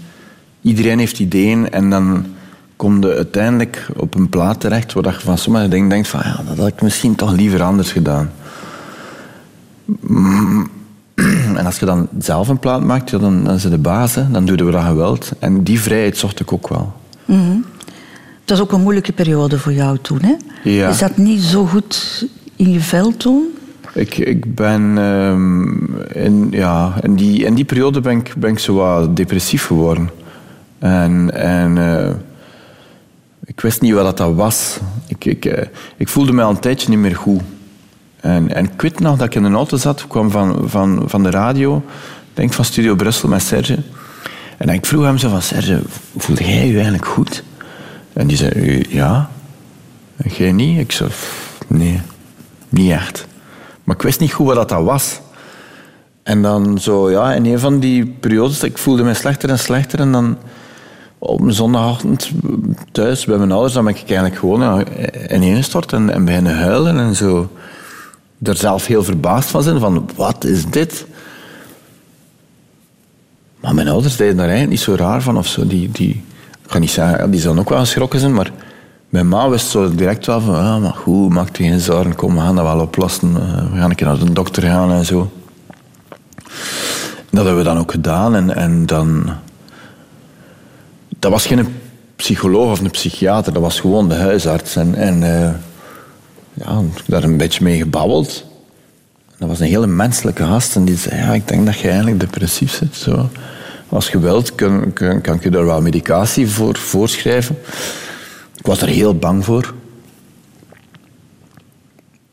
iedereen 0.62 1.00
heeft 1.00 1.20
ideeën 1.20 1.70
en 1.70 1.90
dan 1.90 2.26
kom 2.76 3.02
je 3.02 3.16
uiteindelijk 3.16 3.88
op 3.96 4.16
een 4.16 4.30
plaat 4.30 4.60
terecht 4.60 4.94
waar 4.94 5.14
je 5.14 5.20
van 5.20 5.38
sommige 5.38 5.68
dingen 5.68 5.90
denkt 5.90 6.08
van 6.08 6.20
ja, 6.24 6.42
dat 6.48 6.58
had 6.58 6.68
ik 6.68 6.82
misschien 6.82 7.16
toch 7.16 7.32
liever 7.32 7.64
anders 7.64 7.92
gedaan. 7.92 8.32
En 11.56 11.66
als 11.66 11.80
je 11.80 11.86
dan 11.86 12.08
zelf 12.20 12.48
een 12.48 12.60
plaat 12.60 12.84
maakt, 12.84 13.10
dan, 13.10 13.44
dan 13.44 13.60
zijn 13.60 13.74
de 13.74 13.80
bazen, 13.80 14.32
dan 14.32 14.46
doe 14.46 14.58
je 14.58 14.64
wat 14.64 14.86
je 14.86 14.94
wilt. 14.94 15.32
En 15.40 15.64
die 15.64 15.82
vrijheid 15.82 16.18
zocht 16.18 16.40
ik 16.40 16.54
ook 16.54 16.68
wel. 16.68 16.94
Het 18.42 18.50
was 18.50 18.60
ook 18.60 18.72
een 18.72 18.82
moeilijke 18.82 19.12
periode 19.12 19.60
voor 19.60 19.74
jou 19.74 19.98
toen, 20.02 20.22
hè? 20.22 20.36
Ja. 20.64 20.90
Is 20.90 20.98
dat 20.98 21.18
niet 21.18 21.42
zo 21.42 21.66
goed 21.66 22.26
in 22.56 22.72
je 22.72 22.80
vel 22.80 23.18
toen? 23.18 23.57
Ik, 23.98 24.18
ik 24.18 24.56
ben 24.56 24.98
ehm, 24.98 25.72
in, 26.26 26.48
ja, 26.52 26.94
in, 27.02 27.16
die, 27.16 27.46
in 27.46 27.54
die 27.54 27.66
periode 27.66 28.02
ben 28.02 28.18
ik, 28.18 28.34
ben 28.38 28.52
ik 28.52 28.60
zo 28.60 28.74
wat 28.74 29.16
depressief 29.16 29.66
geworden. 29.66 30.10
En, 30.80 31.32
en 31.34 31.78
eh, 31.78 32.14
ik 33.46 33.62
wist 33.62 33.82
niet 33.82 33.94
wat 33.94 34.18
dat, 34.18 34.36
was. 34.36 34.80
Ik, 35.08 35.26
ik, 35.26 35.46
eh, 35.46 35.68
ik 35.98 36.08
voelde 36.08 36.34
me 36.34 36.44
al 36.44 36.50
een 36.50 36.60
tijdje 36.60 36.90
niet 36.90 37.00
meer 37.00 37.16
goed. 37.16 37.42
En, 38.20 38.56
en 38.56 38.70
ik 38.82 39.00
nog 39.00 39.18
dat 39.18 39.28
ik 39.28 39.36
in 39.36 39.44
een 39.44 39.56
auto 39.56 39.78
zat, 39.78 40.00
ik 40.00 40.10
kwam 40.10 40.32
van, 40.32 40.70
van, 40.70 41.04
van 41.06 41.24
de 41.24 41.30
radio, 41.30 41.84
denk 42.34 42.54
van 42.54 42.66
Studio 42.66 42.96
Brussel 42.96 43.30
met 43.30 43.42
Serge. 43.42 43.78
En 44.58 44.70
ik 44.70 44.86
vroeg 44.86 45.04
hem 45.04 45.18
zo 45.18 45.30
van, 45.30 45.42
Serge, 45.42 45.82
voelde 46.18 46.44
jij 46.44 46.68
je 46.68 46.74
eigenlijk 46.74 47.06
goed? 47.06 47.44
En 48.14 48.28
die 48.28 48.38
zei, 48.38 48.86
ja. 48.90 49.30
En 50.16 50.32
jij 50.38 50.52
niet? 50.52 50.80
Ik 50.80 50.92
zei, 50.92 51.10
"Pff, 51.10 51.58
nee, 51.68 52.02
niet 52.70 52.92
echt. 52.92 53.28
Maar 53.88 53.96
ik 53.96 54.02
wist 54.02 54.20
niet 54.20 54.34
goed 54.34 54.54
wat 54.54 54.70
dat, 54.70 54.84
was. 54.84 55.20
En 56.24 56.42
dan 56.42 56.78
zo, 56.80 57.12
ja, 57.12 57.34
in 57.34 57.46
een 57.46 57.60
van 57.60 57.80
die 57.80 58.06
periodes, 58.06 58.64
ik 58.64 58.78
voelde 58.78 59.04
me 59.04 59.14
slechter 59.14 59.50
en 59.50 59.60
slechter. 59.60 60.00
En 60.00 60.12
dan 60.12 60.38
op 61.18 61.42
een 61.42 61.54
zondagochtend 61.54 62.32
thuis 62.92 63.26
bij 63.26 63.38
mijn 63.38 63.52
ouders, 63.52 63.74
dan 63.74 63.84
ben 63.84 63.96
ik 63.96 64.00
eigenlijk 64.00 64.36
gewoon 64.36 64.62
ja, 64.62 64.84
ineengestort 65.30 65.94
en, 65.94 66.10
en 66.10 66.26
beginnen 66.26 66.58
huilen 66.58 67.00
en 67.00 67.16
zo. 67.16 67.50
Er 68.44 68.56
zelf 68.56 68.86
heel 68.86 69.04
verbaasd 69.04 69.50
van 69.50 69.64
zijn, 69.64 69.80
van 69.80 70.10
wat 70.16 70.44
is 70.44 70.66
dit? 70.66 71.06
Maar 73.60 73.74
mijn 73.74 73.88
ouders 73.88 74.16
deden 74.16 74.38
daar 74.38 74.50
eigenlijk 74.50 74.78
niet 74.78 74.86
zo 74.86 74.96
raar 74.96 75.22
van 75.22 75.38
of 75.38 75.48
zo. 75.48 75.68
Die, 75.68 75.92
die, 75.92 76.24
ik 76.64 76.72
ga 76.72 76.80
niet 76.80 76.92
zeggen, 76.92 77.32
die 77.32 77.40
zullen 77.40 77.60
ook 77.60 77.70
wel 77.70 77.80
geschrokken 77.80 78.20
zijn, 78.20 78.34
maar 78.34 78.52
mijn 79.10 79.28
ma 79.28 79.50
wist 79.50 79.68
zo 79.68 79.96
direct 79.96 80.26
wel 80.26 80.42
van, 80.42 80.56
ah, 80.56 80.82
maar 80.82 80.94
goed, 80.94 81.30
maak 81.30 81.56
je 81.58 81.64
geen 81.64 81.80
zorgen, 81.80 82.16
kom, 82.16 82.36
we 82.36 82.42
gaan 82.42 82.56
dat 82.56 82.66
wel 82.66 82.80
oplossen. 82.80 83.36
Eh, 83.36 83.72
We 83.72 83.78
gaan 83.78 83.90
een 83.90 83.96
keer 83.96 84.08
naar 84.08 84.20
de 84.20 84.34
dokter 84.34 84.64
gaan 84.64 84.92
en 84.92 85.06
zo. 85.06 85.32
Dat 87.30 87.46
hebben 87.46 87.58
we 87.58 87.70
dan 87.70 87.78
ook 87.78 87.92
gedaan 87.92 88.36
en, 88.36 88.56
en 88.56 88.86
dan... 88.86 89.30
Dat 91.20 91.32
was 91.32 91.46
geen 91.46 91.68
psycholoog 92.16 92.72
of 92.72 92.80
een 92.80 92.92
psychiater, 92.92 93.54
dat 93.54 93.62
was 93.62 93.80
gewoon 93.80 94.10
de 94.10 94.16
huisarts. 94.16 94.76
En, 94.76 94.96
en 94.96 95.24
eh, 95.24 95.50
ja, 96.54 96.82
daar 97.06 97.24
een 97.24 97.38
beetje 97.38 97.64
mee 97.64 97.78
gebabbeld. 97.78 98.46
Dat 99.38 99.48
was 99.48 99.60
een 99.60 99.68
hele 99.68 99.88
menselijke 99.88 100.44
gast 100.44 100.76
en 100.76 100.86
die 100.86 100.98
zei, 100.98 101.16
ja, 101.16 101.34
ik 101.34 101.48
denk 101.48 101.66
dat 101.66 101.80
je 101.80 101.88
eigenlijk 101.88 102.20
depressief 102.20 102.74
zit. 102.74 102.96
Zo. 102.96 103.30
Als 103.90 104.08
je 104.08 104.20
wilt, 104.20 104.56
kan, 104.56 104.94
kan, 104.94 105.22
kan 105.22 105.36
ik 105.36 105.44
je 105.44 105.50
daar 105.50 105.66
wel 105.66 105.82
medicatie 105.82 106.50
voor 106.50 106.78
voorschrijven. 106.78 107.58
Ik 108.68 108.74
was 108.74 108.82
er 108.82 108.96
heel 108.96 109.16
bang 109.16 109.46
voor. 109.46 109.74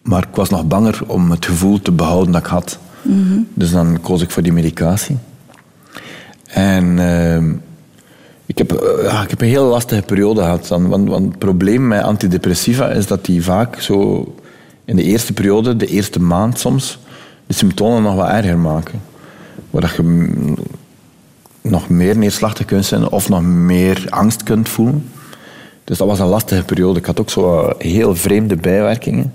Maar 0.02 0.22
ik 0.28 0.34
was 0.34 0.48
nog 0.48 0.66
banger 0.66 1.00
om 1.06 1.30
het 1.30 1.46
gevoel 1.46 1.82
te 1.82 1.92
behouden 1.92 2.32
dat 2.32 2.40
ik 2.40 2.46
had. 2.46 2.78
Dus 3.54 3.70
dan 3.70 4.00
koos 4.00 4.22
ik 4.22 4.30
voor 4.30 4.42
die 4.42 4.52
medicatie. 4.52 5.16
En 6.46 6.98
ehm, 6.98 7.52
ik, 8.46 8.58
heb, 8.58 8.72
eh, 8.72 9.04
ja, 9.04 9.22
ik 9.22 9.30
heb 9.30 9.40
een 9.40 9.48
heel 9.48 9.64
lastige 9.64 10.02
periode 10.02 10.40
gehad. 10.40 10.68
Dan, 10.68 10.88
want, 10.88 11.08
want 11.08 11.24
het 11.24 11.38
probleem 11.38 11.88
met 11.88 12.02
antidepressiva 12.02 12.88
is 12.88 13.06
dat 13.06 13.24
die 13.24 13.44
vaak 13.44 13.80
zo 13.80 14.34
in 14.84 14.96
de 14.96 15.02
eerste 15.02 15.32
periode, 15.32 15.76
de 15.76 15.86
eerste 15.86 16.20
maand 16.20 16.58
soms, 16.58 16.98
de 17.46 17.54
symptomen 17.54 18.02
nog 18.02 18.14
wat 18.14 18.28
erger 18.28 18.58
maken. 18.58 19.00
Waar 19.70 19.94
je 19.96 20.54
nog 21.60 21.88
meer 21.88 22.16
neerslachtig 22.16 22.66
kunt 22.66 22.84
zijn 22.84 23.08
of 23.08 23.28
nog 23.28 23.42
meer 23.42 24.06
angst 24.08 24.42
kunt 24.42 24.68
voelen. 24.68 25.08
Dus 25.84 25.98
dat 25.98 26.08
was 26.08 26.18
een 26.18 26.26
lastige 26.26 26.64
periode. 26.64 26.98
Ik 26.98 27.06
had 27.06 27.20
ook 27.20 27.30
zo 27.30 27.72
heel 27.78 28.16
vreemde 28.16 28.56
bijwerkingen. 28.56 29.32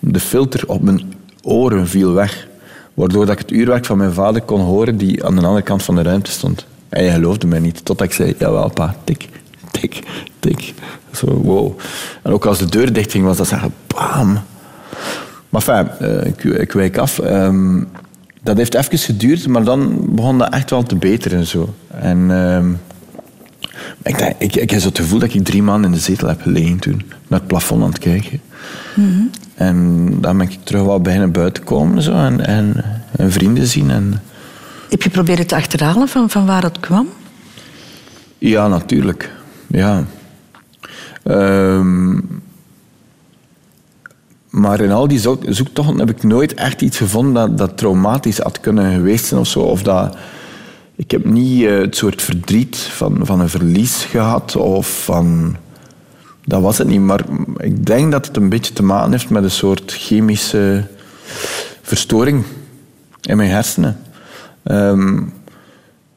De 0.00 0.20
filter 0.20 0.68
op 0.68 0.82
mijn 0.82 1.12
oren 1.42 1.88
viel 1.88 2.12
weg. 2.12 2.48
Waardoor 2.94 3.28
ik 3.28 3.38
het 3.38 3.50
uurwerk 3.50 3.84
van 3.84 3.98
mijn 3.98 4.12
vader 4.12 4.42
kon 4.42 4.60
horen 4.60 4.96
die 4.96 5.24
aan 5.24 5.36
de 5.36 5.46
andere 5.46 5.62
kant 5.62 5.82
van 5.82 5.94
de 5.94 6.02
ruimte 6.02 6.30
stond. 6.30 6.66
En 6.88 7.04
hij 7.04 7.12
geloofde 7.12 7.46
mij 7.46 7.58
niet. 7.58 7.84
Totdat 7.84 8.06
ik 8.06 8.12
zei, 8.12 8.34
jawel 8.38 8.70
pa, 8.70 8.96
tik, 9.04 9.28
tik, 9.70 10.02
tik. 10.38 10.74
Zo, 11.12 11.26
wow. 11.26 11.78
En 12.22 12.32
ook 12.32 12.46
als 12.46 12.58
de 12.58 12.66
deur 12.66 12.92
dichtging 12.92 13.24
was 13.24 13.36
dat 13.36 13.46
zeggen, 13.46 13.74
bam. 13.86 14.38
Maar 15.48 15.60
fijn, 15.60 15.90
eh, 15.98 16.26
ik, 16.26 16.44
ik 16.44 16.72
wijk 16.72 16.98
af. 16.98 17.18
Ehm, 17.18 17.82
dat 18.42 18.56
heeft 18.56 18.74
even 18.74 18.98
geduurd, 18.98 19.46
maar 19.46 19.64
dan 19.64 20.06
begon 20.14 20.38
dat 20.38 20.52
echt 20.52 20.70
wel 20.70 20.82
te 20.82 20.96
beteren. 20.96 21.46
Zo. 21.46 21.74
En 21.88 22.30
ehm, 22.30 22.70
ik, 24.02 24.18
denk, 24.18 24.34
ik, 24.38 24.56
ik 24.56 24.70
heb 24.70 24.80
zo 24.80 24.88
het 24.88 24.98
gevoel 24.98 25.18
dat 25.18 25.34
ik 25.34 25.44
drie 25.44 25.62
maanden 25.62 25.90
in 25.90 25.96
de 25.96 26.02
zetel 26.02 26.28
heb 26.28 26.42
gelegen 26.42 26.78
toen. 26.78 27.02
Naar 27.28 27.38
het 27.38 27.48
plafond 27.48 27.82
aan 27.82 27.88
het 27.88 27.98
kijken. 27.98 28.40
En 29.54 30.06
dan 30.20 30.38
ben 30.38 30.48
ik 30.50 30.58
terug 30.62 30.82
wel 30.82 31.00
beginnen 31.00 31.32
buiten 31.32 31.64
komen 31.64 32.02
zo, 32.02 32.12
en, 32.12 32.46
en, 32.46 32.84
en 33.16 33.32
vrienden 33.32 33.66
zien. 33.66 33.90
En, 33.90 34.22
Heb 34.90 35.02
je 35.02 35.10
proberen 35.10 35.46
te 35.46 35.56
achterhalen 35.56 36.08
van, 36.08 36.30
van 36.30 36.46
waar 36.46 36.62
het 36.62 36.80
kwam? 36.80 37.08
ja, 38.38 38.68
natuurlijk. 38.68 39.32
Ja. 39.66 40.04
Ehm, 41.22 42.20
maar 44.50 44.80
in 44.80 44.90
al 44.92 45.08
die 45.08 45.18
zoek- 45.18 45.44
zoektochten 45.48 45.98
heb 45.98 46.10
ik 46.10 46.22
nooit 46.22 46.54
echt 46.54 46.82
iets 46.82 46.96
gevonden 46.96 47.34
dat, 47.34 47.58
dat 47.58 47.76
traumatisch 47.78 48.38
had 48.38 48.60
kunnen 48.60 48.92
geweest 48.92 49.24
zijn 49.24 49.40
of 49.40 49.46
zo. 49.46 49.60
Of 49.60 49.82
dat, 49.82 50.16
ik 50.98 51.10
heb 51.10 51.24
niet 51.24 51.64
eh, 51.64 51.78
het 51.78 51.96
soort 51.96 52.22
verdriet 52.22 52.76
van, 52.76 53.18
van 53.22 53.40
een 53.40 53.48
verlies 53.48 54.04
gehad 54.04 54.56
of 54.56 55.04
van... 55.04 55.56
Dat 56.44 56.62
was 56.62 56.78
het 56.78 56.88
niet, 56.88 57.00
maar 57.00 57.24
ik 57.56 57.86
denk 57.86 58.12
dat 58.12 58.26
het 58.26 58.36
een 58.36 58.48
beetje 58.48 58.72
te 58.72 58.82
maken 58.82 59.10
heeft 59.10 59.30
met 59.30 59.42
een 59.42 59.50
soort 59.50 59.92
chemische 59.92 60.84
verstoring 61.82 62.44
in 63.22 63.36
mijn 63.36 63.50
hersenen. 63.50 63.98
Ehm, 64.62 65.22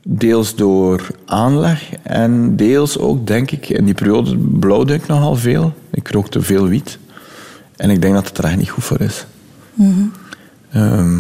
deels 0.03 0.55
door 0.55 1.07
aanleg 1.25 1.89
en 2.03 2.55
deels 2.55 2.97
ook, 2.97 3.27
denk 3.27 3.51
ik, 3.51 3.69
in 3.69 3.85
die 3.85 3.93
periode 3.93 4.37
blauwde 4.37 4.93
ik 4.93 5.07
nogal 5.07 5.35
veel. 5.35 5.73
Ik 5.91 6.11
rookte 6.11 6.41
veel 6.41 6.67
wiet. 6.67 6.97
En 7.75 7.89
ik 7.89 8.01
denk 8.01 8.13
dat 8.13 8.27
het 8.27 8.37
er 8.37 8.43
echt 8.43 8.57
niet 8.57 8.69
goed 8.69 8.83
voor 8.83 9.01
is. 9.01 9.25
Ehm, 10.71 11.19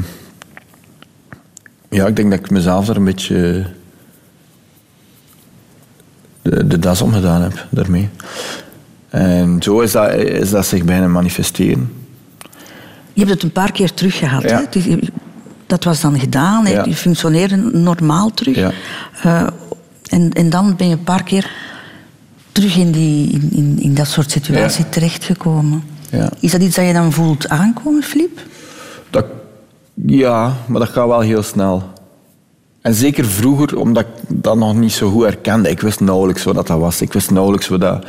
ja, 1.91 2.07
ik 2.07 2.15
denk 2.15 2.31
dat 2.31 2.39
ik 2.39 2.49
mezelf 2.49 2.85
daar 2.85 2.95
een 2.95 3.03
beetje 3.03 3.65
de, 6.41 6.67
de 6.67 6.79
das 6.79 7.01
om 7.01 7.13
gedaan 7.13 7.41
heb 7.41 7.67
daarmee. 7.69 8.09
En 9.09 9.57
zo 9.59 9.79
is 9.79 9.91
dat, 9.91 10.13
is 10.13 10.49
dat 10.49 10.65
zich 10.65 10.83
bijna 10.83 11.07
manifesteren. 11.07 11.91
Je 13.13 13.19
hebt 13.19 13.29
het 13.29 13.43
een 13.43 13.51
paar 13.51 13.71
keer 13.71 13.93
teruggehad. 13.93 14.41
Ja. 14.41 14.65
Hè? 14.71 14.97
Dat 15.65 15.83
was 15.83 16.01
dan 16.01 16.19
gedaan? 16.19 16.65
Ja. 16.65 16.83
je 16.85 16.95
functioneerde 16.95 17.55
normaal 17.55 18.31
terug. 18.31 18.55
Ja. 18.55 18.71
Eh, 19.23 19.47
en, 20.09 20.33
en 20.33 20.49
dan 20.49 20.75
ben 20.75 20.87
je 20.87 20.93
een 20.93 21.03
paar 21.03 21.23
keer 21.23 21.51
terug 22.51 22.77
in, 22.77 22.91
die, 22.91 23.31
in, 23.31 23.49
in, 23.51 23.79
in 23.79 23.93
dat 23.93 24.07
soort 24.07 24.31
situatie 24.31 24.89
terechtgekomen. 24.89 25.83
Ja. 26.09 26.29
Is 26.39 26.51
dat 26.51 26.61
iets 26.61 26.75
dat 26.75 26.85
je 26.85 26.93
dan 26.93 27.11
voelt 27.11 27.49
aankomen, 27.49 28.03
Filip? 28.03 28.39
Ja, 29.93 30.53
maar 30.67 30.79
dat 30.79 30.89
gaat 30.89 31.07
wel 31.07 31.19
heel 31.19 31.43
snel. 31.43 31.83
En 32.81 32.93
zeker 32.93 33.25
vroeger, 33.25 33.77
omdat 33.77 34.05
ik 34.05 34.23
dat 34.27 34.57
nog 34.57 34.75
niet 34.75 34.91
zo 34.91 35.09
goed 35.09 35.23
herkende. 35.23 35.69
Ik 35.69 35.81
wist 35.81 35.99
nauwelijks 35.99 36.43
wat 36.43 36.55
dat 36.55 36.67
was. 36.67 37.01
Ik 37.01 37.13
wist 37.13 37.31
nauwelijks 37.31 37.67
wat 37.67 37.81
dat... 37.81 38.05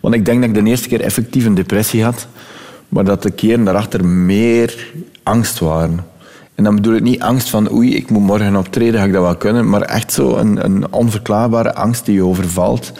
Want 0.00 0.14
ik 0.14 0.24
denk 0.24 0.40
dat 0.40 0.48
ik 0.48 0.64
de 0.64 0.70
eerste 0.70 0.88
keer 0.88 1.00
effectief 1.00 1.44
een 1.44 1.54
depressie 1.54 2.04
had, 2.04 2.26
maar 2.88 3.04
dat 3.04 3.22
de 3.22 3.30
keren 3.30 3.64
daarachter 3.64 4.04
meer 4.04 4.92
angst 5.22 5.58
waren. 5.58 6.04
En 6.54 6.64
dan 6.64 6.74
bedoel 6.74 6.94
ik 6.94 7.02
niet 7.02 7.20
angst 7.20 7.50
van 7.50 7.72
oei, 7.72 7.94
ik 7.94 8.10
moet 8.10 8.22
morgen 8.22 8.56
optreden, 8.56 9.00
ga 9.00 9.06
ik 9.06 9.12
dat 9.12 9.22
wel 9.22 9.36
kunnen, 9.36 9.68
maar 9.68 9.82
echt 9.82 10.12
zo 10.12 10.36
een, 10.36 10.64
een 10.64 10.92
onverklaarbare 10.92 11.74
angst 11.74 12.04
die 12.04 12.14
je 12.14 12.24
overvalt 12.24 12.92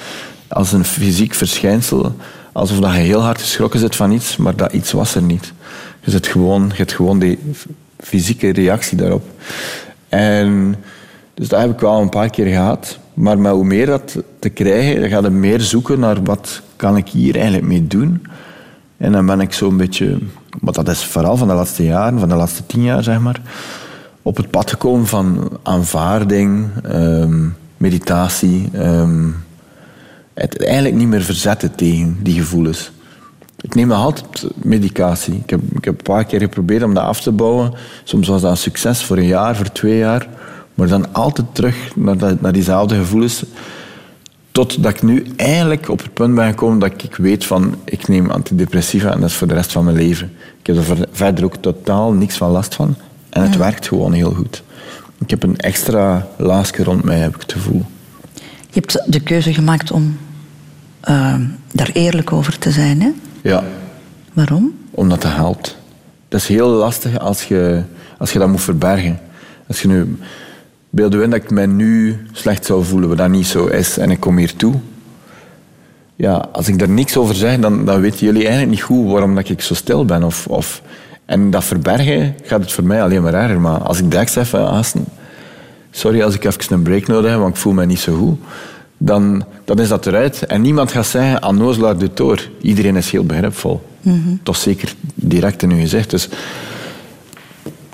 als 0.48 0.72
een 0.72 0.84
fysiek 0.84 1.34
verschijnsel. 1.34 2.14
Alsof 2.52 2.78
dat 2.78 2.92
je 2.92 2.98
heel 2.98 3.20
hard 3.20 3.40
geschrokken 3.40 3.80
zit 3.80 3.96
van 3.96 4.10
iets, 4.10 4.36
maar 4.36 4.56
dat 4.56 4.72
iets 4.72 4.92
was 4.92 5.14
er 5.14 5.22
niet. 5.22 5.52
Je, 6.00 6.10
zit 6.10 6.26
gewoon, 6.26 6.66
je 6.68 6.76
hebt 6.76 6.92
gewoon 6.92 7.18
die 7.18 7.38
fysieke 8.00 8.52
reactie 8.52 8.96
daarop. 8.96 9.24
En 10.08 10.76
dus 11.34 11.48
dat 11.48 11.60
heb 11.60 11.70
ik 11.70 11.80
wel 11.80 12.00
een 12.00 12.08
paar 12.08 12.30
keer 12.30 12.46
gehad. 12.46 12.98
Maar 13.14 13.38
met 13.38 13.52
hoe 13.52 13.64
meer 13.64 13.86
dat 13.86 14.16
te 14.38 14.48
krijgen, 14.48 15.00
dan 15.00 15.10
ga 15.10 15.20
je 15.20 15.30
meer 15.30 15.60
zoeken 15.60 16.00
naar 16.00 16.22
wat 16.22 16.62
kan 16.76 16.96
ik 16.96 17.08
hier 17.08 17.34
eigenlijk 17.34 17.66
mee 17.66 17.86
doen. 17.86 18.22
En 18.96 19.12
dan 19.12 19.26
ben 19.26 19.40
ik 19.40 19.52
zo'n 19.52 19.76
beetje, 19.76 20.18
maar 20.60 20.72
dat 20.72 20.88
is 20.88 21.04
vooral 21.04 21.36
van 21.36 21.48
de 21.48 21.54
laatste 21.54 21.84
jaren, 21.84 22.18
van 22.18 22.28
de 22.28 22.34
laatste 22.34 22.66
tien 22.66 22.82
jaar 22.82 23.02
zeg 23.02 23.20
maar, 23.20 23.40
op 24.22 24.36
het 24.36 24.50
pad 24.50 24.70
gekomen 24.70 25.06
van 25.06 25.50
aanvaarding, 25.62 26.68
ehm, 26.82 27.48
meditatie. 27.76 28.68
ehm, 28.72 29.28
het 30.34 30.64
eigenlijk 30.64 30.94
niet 30.94 31.08
meer 31.08 31.22
verzetten 31.22 31.74
tegen 31.74 32.18
die 32.22 32.34
gevoelens. 32.34 32.92
Ik 33.62 33.74
neem 33.74 33.88
nog 33.88 33.98
altijd 33.98 34.46
medicatie. 34.56 35.34
Ik 35.34 35.50
heb, 35.50 35.60
ik 35.76 35.84
heb 35.84 35.98
een 35.98 36.02
paar 36.02 36.24
keer 36.24 36.40
geprobeerd 36.40 36.82
om 36.82 36.94
dat 36.94 37.04
af 37.04 37.20
te 37.20 37.32
bouwen. 37.32 37.72
Soms 38.04 38.28
was 38.28 38.40
dat 38.40 38.50
een 38.50 38.56
succes 38.56 39.04
voor 39.04 39.16
een 39.16 39.26
jaar, 39.26 39.56
voor 39.56 39.72
twee 39.72 39.98
jaar. 39.98 40.28
Maar 40.74 40.88
dan 40.88 41.14
altijd 41.14 41.46
terug 41.52 41.96
naar, 41.96 42.18
dat, 42.18 42.40
naar 42.40 42.52
diezelfde 42.52 42.94
gevoelens. 42.94 43.44
Totdat 44.52 44.92
ik 44.92 45.02
nu 45.02 45.26
eigenlijk 45.36 45.88
op 45.88 45.98
het 46.02 46.14
punt 46.14 46.34
ben 46.34 46.48
gekomen 46.48 46.78
dat 46.78 47.02
ik 47.02 47.16
weet 47.16 47.44
van... 47.44 47.74
Ik 47.84 48.08
neem 48.08 48.30
antidepressiva 48.30 49.12
en 49.12 49.20
dat 49.20 49.28
is 49.28 49.36
voor 49.36 49.48
de 49.48 49.54
rest 49.54 49.72
van 49.72 49.84
mijn 49.84 49.96
leven. 49.96 50.32
Ik 50.60 50.66
heb 50.66 50.76
er 50.76 50.84
ver- 50.84 51.08
verder 51.12 51.44
ook 51.44 51.56
totaal 51.56 52.12
niks 52.12 52.36
van 52.36 52.50
last 52.50 52.74
van. 52.74 52.94
En 53.30 53.42
het 53.42 53.56
werkt 53.56 53.88
gewoon 53.88 54.12
heel 54.12 54.32
goed. 54.32 54.62
Ik 55.18 55.30
heb 55.30 55.42
een 55.42 55.56
extra 55.56 56.26
laasje 56.36 56.84
rond 56.84 57.04
mij, 57.04 57.18
heb 57.18 57.34
ik 57.34 57.40
het 57.40 57.52
gevoel. 57.52 57.84
Je 58.70 58.80
hebt 58.80 59.02
de 59.06 59.20
keuze 59.20 59.54
gemaakt 59.54 59.90
om 59.90 60.18
eh, 61.00 61.34
daar 61.72 61.90
eerlijk 61.92 62.32
over 62.32 62.58
te 62.58 62.70
zijn. 62.70 63.00
Hè? 63.00 63.10
Ja, 63.42 63.64
Waarom? 64.32 64.74
omdat 64.90 65.22
dat 65.22 65.32
helpt. 65.32 65.76
Dat 66.28 66.40
is 66.40 66.48
heel 66.48 66.68
lastig 66.68 67.18
als 67.18 67.44
je, 67.44 67.82
als 68.18 68.32
je 68.32 68.38
dat 68.38 68.48
moet 68.48 68.60
verbergen. 68.60 69.18
Als 69.68 69.82
je 69.82 69.88
nu... 69.88 70.18
Beeld 70.92 71.12
je 71.12 71.22
in 71.22 71.30
dat 71.30 71.42
ik 71.42 71.50
mij 71.50 71.66
nu 71.66 72.18
slecht 72.32 72.66
zou 72.66 72.84
voelen, 72.84 73.08
wat 73.08 73.18
dat 73.18 73.28
niet 73.28 73.46
zo 73.46 73.66
is, 73.66 73.98
en 73.98 74.10
ik 74.10 74.20
kom 74.20 74.36
hier 74.36 74.56
toe. 74.56 74.74
Ja, 76.16 76.48
als 76.52 76.68
ik 76.68 76.78
daar 76.78 76.88
niks 76.88 77.16
over 77.16 77.34
zeg, 77.34 77.58
dan, 77.58 77.84
dan 77.84 78.00
weten 78.00 78.26
jullie 78.26 78.42
eigenlijk 78.42 78.70
niet 78.70 78.82
goed 78.82 79.10
waarom 79.10 79.34
dat 79.34 79.48
ik 79.48 79.60
zo 79.60 79.74
stil 79.74 80.04
ben. 80.04 80.22
Of, 80.22 80.46
of, 80.46 80.82
en 81.24 81.50
dat 81.50 81.64
verbergen 81.64 82.34
gaat 82.42 82.60
het 82.60 82.72
voor 82.72 82.84
mij 82.84 83.02
alleen 83.02 83.22
maar 83.22 83.34
erger. 83.34 83.60
Maar 83.60 83.78
als 83.78 83.98
ik 83.98 84.10
direct 84.10 84.32
zeg 84.32 84.48
van, 84.48 84.68
ah, 84.68 84.84
sorry 85.90 86.22
als 86.22 86.34
ik 86.34 86.44
even 86.44 86.74
een 86.74 86.82
break 86.82 87.06
nodig 87.06 87.30
heb, 87.30 87.40
want 87.40 87.54
ik 87.54 87.60
voel 87.60 87.72
me 87.72 87.86
niet 87.86 88.00
zo 88.00 88.16
goed, 88.16 88.38
dan, 89.02 89.44
dan 89.64 89.78
is 89.78 89.88
dat 89.88 90.06
eruit. 90.06 90.46
En 90.46 90.60
niemand 90.60 90.92
gaat 90.92 91.06
zeggen, 91.06 91.40
Annozelaar 91.40 91.98
doet 91.98 92.16
door. 92.16 92.48
Iedereen 92.60 92.96
is 92.96 93.10
heel 93.10 93.24
begripvol. 93.24 93.82
Toch 94.42 94.56
zeker 94.56 94.94
direct 95.14 95.62
in 95.62 95.70
uw 95.70 95.80
gezicht. 95.80 96.10
Dus 96.10 96.28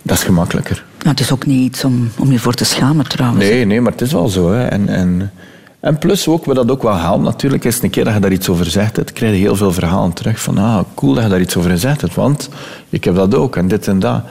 dat 0.02 0.16
is 0.16 0.22
gemakkelijker. 0.22 0.84
Nou, 0.98 1.08
het 1.10 1.20
is 1.20 1.32
ook 1.32 1.46
niet 1.46 1.64
iets 1.72 1.84
om, 1.84 2.10
om 2.18 2.32
je 2.32 2.38
voor 2.38 2.54
te 2.54 2.64
schamen 2.64 3.08
trouwens. 3.08 3.44
Nee, 3.44 3.64
nee, 3.64 3.80
maar 3.80 3.92
het 3.92 4.00
is 4.00 4.12
wel 4.12 4.28
zo. 4.28 4.52
Hè. 4.52 4.64
En, 4.64 4.88
en, 4.88 5.32
en 5.80 5.98
plus 5.98 6.28
ook, 6.28 6.44
wat 6.44 6.56
dat 6.56 6.70
ook 6.70 6.82
wel 6.82 6.96
helpt 6.96 7.24
natuurlijk, 7.24 7.64
is 7.64 7.82
een 7.82 7.90
keer 7.90 8.04
dat 8.04 8.14
je 8.14 8.20
daar 8.20 8.32
iets 8.32 8.48
over 8.48 8.66
zegt, 8.66 8.96
hebt, 8.96 9.12
krijg 9.12 9.32
je 9.32 9.38
heel 9.38 9.56
veel 9.56 9.72
verhalen 9.72 10.12
terug 10.12 10.40
van, 10.40 10.58
ah, 10.58 10.80
cool 10.94 11.14
dat 11.14 11.22
je 11.22 11.28
daar 11.28 11.40
iets 11.40 11.56
over 11.56 11.70
gezegd 11.70 12.00
hebt, 12.00 12.14
want 12.14 12.48
ik 12.88 13.04
heb 13.04 13.14
dat 13.14 13.34
ook 13.34 13.56
en 13.56 13.68
dit 13.68 13.88
en 13.88 13.98
dat. 13.98 14.22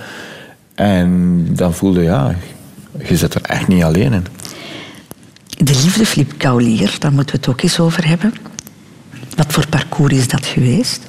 En 0.76 1.46
dan 1.50 1.74
voelde 1.74 2.00
je, 2.00 2.06
ja, 2.06 2.36
je 3.08 3.18
zit 3.18 3.34
er 3.34 3.42
echt 3.42 3.68
niet 3.68 3.84
alleen 3.84 4.14
in. 4.14 4.26
De 5.58 5.74
liefde, 5.84 6.26
Kaulier, 6.38 6.96
daar 7.00 7.14
moeten 7.14 7.36
we 7.36 7.42
het 7.42 7.50
ook 7.50 7.62
eens 7.62 7.80
over 7.80 8.08
hebben. 8.08 8.34
Wat 9.36 9.54
voor 9.54 9.68
parcours 9.68 10.14
is 10.14 10.28
dat 10.28 10.46
geweest? 10.46 11.02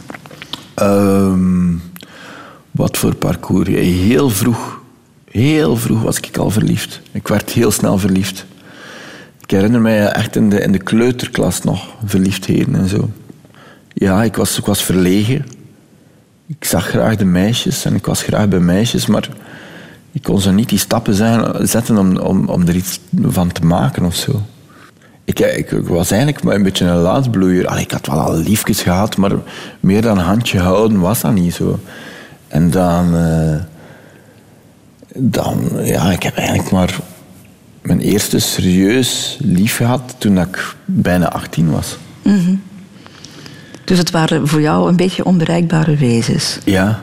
Ehm, 0.75 1.75
wat 2.71 2.97
voor 2.97 3.15
parcours? 3.15 3.69
Heel 3.69 4.31
vroeg, 4.31 4.81
heel 5.31 5.77
vroeg 5.77 6.03
was 6.03 6.19
ik 6.19 6.37
al 6.37 6.51
verliefd. 6.51 7.01
Ik 7.13 7.29
werd 7.29 7.51
heel 7.51 7.71
snel 7.71 7.99
verliefd. 7.99 8.47
Ik 9.41 9.51
herinner 9.51 9.81
mij 9.81 10.07
echt 10.07 10.37
in 10.37 10.51
de, 10.51 10.61
in 10.61 10.73
de 10.73 10.79
kleuterklas 10.79 11.63
nog 11.63 11.95
verliefdheden 12.05 12.75
en 12.75 12.89
zo. 12.89 13.11
Ja, 13.93 14.23
ik 14.23 14.37
was, 14.37 14.59
ik 14.59 14.65
was 14.65 14.83
verlegen. 14.83 15.47
Ik 16.47 16.65
zag 16.65 16.89
graag 16.89 17.17
de 17.17 17.25
meisjes 17.25 17.85
en 17.85 17.95
ik 17.95 18.07
was 18.07 18.23
graag 18.23 18.49
bij 18.49 18.61
meisjes, 18.61 19.07
maar 19.07 19.29
ik 20.17 20.23
kon 20.23 20.41
zo 20.41 20.51
niet 20.51 20.69
die 20.69 20.79
stappen 20.79 21.15
zijn, 21.15 21.69
zetten 21.69 21.99
om, 21.99 22.17
om, 22.17 22.49
om 22.49 22.67
er 22.69 22.75
iets 22.75 23.01
van 23.23 23.53
te 23.53 23.65
maken 23.65 24.05
of 24.05 24.15
zo. 24.15 24.43
Ik, 25.25 25.41
ik, 25.41 25.71
ik 25.71 25.89
was 25.89 26.11
eigenlijk 26.11 26.43
maar 26.43 26.55
een 26.55 26.63
beetje 26.63 26.85
een 26.85 26.97
laatbloeier. 26.97 27.67
Allee, 27.67 27.83
ik 27.83 27.91
had 27.91 28.07
wel 28.07 28.21
al 28.21 28.37
liefjes 28.37 28.83
gehad, 28.83 29.17
maar 29.17 29.33
meer 29.81 30.03
dan 30.03 30.19
een 30.19 30.25
handje 30.25 30.59
houden 30.59 31.01
was 31.01 31.21
dat 31.21 31.33
niet 31.33 31.55
zo. 31.55 31.79
En 32.49 32.71
dan, 32.71 33.17
eh, 33.17 33.57
dan, 35.15 35.71
ja, 35.83 36.11
ik 36.11 36.23
heb 36.23 36.37
eigenlijk 36.37 36.71
maar 36.71 36.99
mijn 37.83 38.01
eerste 38.01 38.39
serieus 38.39 39.39
lief 39.41 39.77
gehad 39.77 40.15
toen 40.19 40.39
ik 40.39 40.75
bijna 40.85 41.33
18 41.33 41.71
was. 41.71 41.97
Dus 43.85 43.99
het 43.99 44.11
waren 44.11 44.49
voor 44.49 44.61
jou 44.61 44.89
een 44.89 44.97
beetje 44.97 45.25
onbereikbare 45.25 45.97
wezens. 45.97 46.59
Ja, 46.65 47.03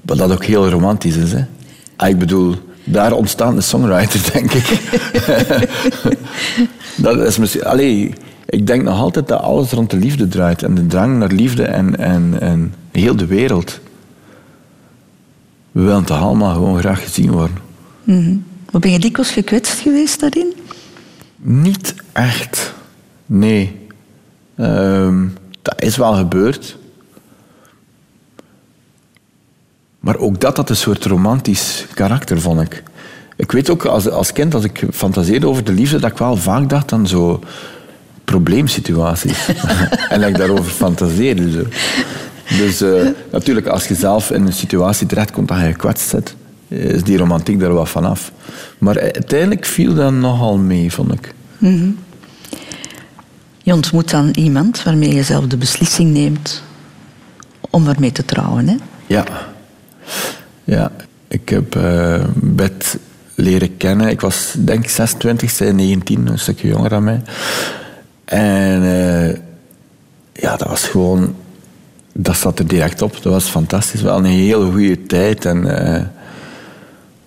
wat 0.00 0.18
dat 0.18 0.32
ook 0.32 0.44
heel 0.44 0.68
romantisch 0.68 1.16
is. 1.16 1.32
Hè? 1.32 1.44
Ah, 2.02 2.08
ik 2.08 2.18
bedoel, 2.18 2.54
daar 2.84 3.12
ontstaat 3.12 3.54
de 3.54 3.60
songwriter, 3.60 4.30
denk 4.32 4.52
ik. 4.52 4.80
dat 7.06 7.18
is 7.18 7.38
misschien, 7.38 7.64
allee, 7.64 8.14
ik 8.46 8.66
denk 8.66 8.82
nog 8.82 8.98
altijd 8.98 9.28
dat 9.28 9.40
alles 9.40 9.70
rond 9.70 9.90
de 9.90 9.96
liefde 9.96 10.28
draait. 10.28 10.62
En 10.62 10.74
de 10.74 10.86
drang 10.86 11.18
naar 11.18 11.32
liefde 11.32 11.64
en, 11.64 11.98
en, 11.98 12.40
en 12.40 12.74
heel 12.90 13.16
de 13.16 13.26
wereld. 13.26 13.80
We 15.72 15.80
willen 15.80 16.04
toch 16.04 16.20
allemaal 16.20 16.54
gewoon 16.54 16.78
graag 16.78 17.02
gezien 17.02 17.30
worden. 17.30 17.56
Maar 18.70 18.80
ben 18.80 18.90
je 18.90 18.98
dikwijls 18.98 19.30
gekwetst 19.30 19.78
geweest 19.78 20.20
daarin? 20.20 20.52
Niet 21.36 21.94
echt. 22.12 22.74
Nee. 23.26 23.78
Ehm, 24.56 25.26
dat 25.62 25.82
is 25.82 25.96
wel 25.96 26.14
gebeurd. 26.14 26.76
Maar 30.02 30.16
ook 30.16 30.40
dat 30.40 30.56
had 30.56 30.70
een 30.70 30.76
soort 30.76 31.04
romantisch 31.04 31.86
karakter, 31.94 32.40
vond 32.40 32.60
ik. 32.60 32.82
Ik 33.36 33.52
weet 33.52 33.70
ook 33.70 33.84
als, 33.84 34.08
als 34.08 34.32
kind, 34.32 34.54
als 34.54 34.64
ik 34.64 34.86
fantaseerde 34.92 35.48
over 35.48 35.64
de 35.64 35.72
liefde, 35.72 35.98
dat 35.98 36.10
ik 36.10 36.18
wel 36.18 36.36
vaak 36.36 36.68
dacht 36.68 36.92
aan 36.92 37.06
zo 37.06 37.40
probleemsituaties. 38.24 39.48
en 40.08 40.20
dat 40.20 40.28
ik 40.28 40.36
daarover 40.36 40.72
fantaseerde. 40.72 41.50
Zo. 41.50 41.62
Dus 42.56 42.80
eh, 42.80 43.06
natuurlijk, 43.32 43.66
als 43.66 43.88
je 43.88 43.94
zelf 43.94 44.30
in 44.30 44.46
een 44.46 44.52
situatie 44.52 45.06
terechtkomt 45.06 45.48
dat 45.48 45.58
je 45.58 45.64
gekwetst 45.64 46.08
zit, 46.08 46.34
is 46.68 47.02
die 47.02 47.18
romantiek 47.18 47.60
daar 47.60 47.74
wel 47.74 47.86
vanaf. 47.86 48.32
Maar 48.78 49.00
uiteindelijk 49.00 49.64
viel 49.64 49.94
dat 49.94 50.12
nogal 50.12 50.56
mee, 50.56 50.92
vond 50.92 51.12
ik. 51.12 51.34
Je 53.62 53.74
ontmoet 53.74 54.10
dan 54.10 54.28
iemand 54.30 54.82
waarmee 54.82 55.14
je 55.14 55.22
zelf 55.22 55.46
de 55.46 55.56
beslissing 55.56 56.12
neemt 56.12 56.62
om 57.70 57.88
ermee 57.88 58.12
te 58.12 58.24
trouwen. 58.24 58.68
Hè? 58.68 58.76
Ja. 59.06 59.24
Ja, 60.64 60.90
ik 61.28 61.48
heb 61.48 61.76
eh 61.76 62.24
Bert 62.34 62.96
leren 63.34 63.76
kennen. 63.76 64.08
Ik 64.08 64.20
was 64.20 64.54
denk 64.58 64.84
ik 64.84 64.90
26, 64.90 65.50
zij 65.50 65.72
19, 65.72 66.26
een 66.26 66.38
stukje 66.38 66.68
jonger 66.68 66.90
dan 66.90 67.04
mij. 67.04 67.22
En 68.24 68.82
eh, 68.82 69.36
ja, 70.32 70.56
dat 70.56 70.68
was 70.68 70.84
gewoon... 70.84 71.34
Dat 72.14 72.36
zat 72.36 72.58
er 72.58 72.66
direct 72.66 73.02
op. 73.02 73.12
Dat 73.22 73.32
was 73.32 73.44
fantastisch. 73.44 74.02
Wel 74.02 74.16
een 74.16 74.24
hele 74.24 74.70
goede 74.70 75.02
tijd. 75.02 75.44
En 75.44 75.86
eh, 75.86 76.04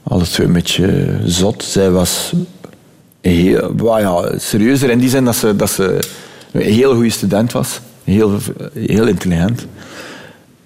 alles 0.04 0.30
twee 0.30 0.48
een 0.48 0.54
beetje 0.54 1.18
zot. 1.24 1.64
Zij 1.64 1.92
was 1.92 2.34
heel, 3.22 4.00
ja, 4.00 4.40
serieuzer 4.40 4.90
in 4.90 5.00
die 5.00 5.10
zin 5.10 5.26
dat 5.26 5.36
ze, 5.36 5.56
dat 5.56 5.70
ze 5.70 6.00
een 6.52 6.62
heel 6.62 6.94
goede 6.94 7.10
student 7.10 7.52
was. 7.52 7.80
Heel, 8.04 8.40
heel 8.74 9.08
intelligent. 9.08 9.66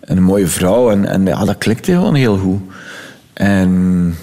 En 0.09 0.17
een 0.17 0.23
mooie 0.23 0.47
vrouw. 0.47 0.91
En, 0.91 1.05
en 1.05 1.25
ja, 1.25 1.45
dat 1.45 1.57
klikte 1.57 1.91
gewoon 1.91 2.15
heel 2.15 2.37
goed. 2.37 2.59
En 3.33 4.15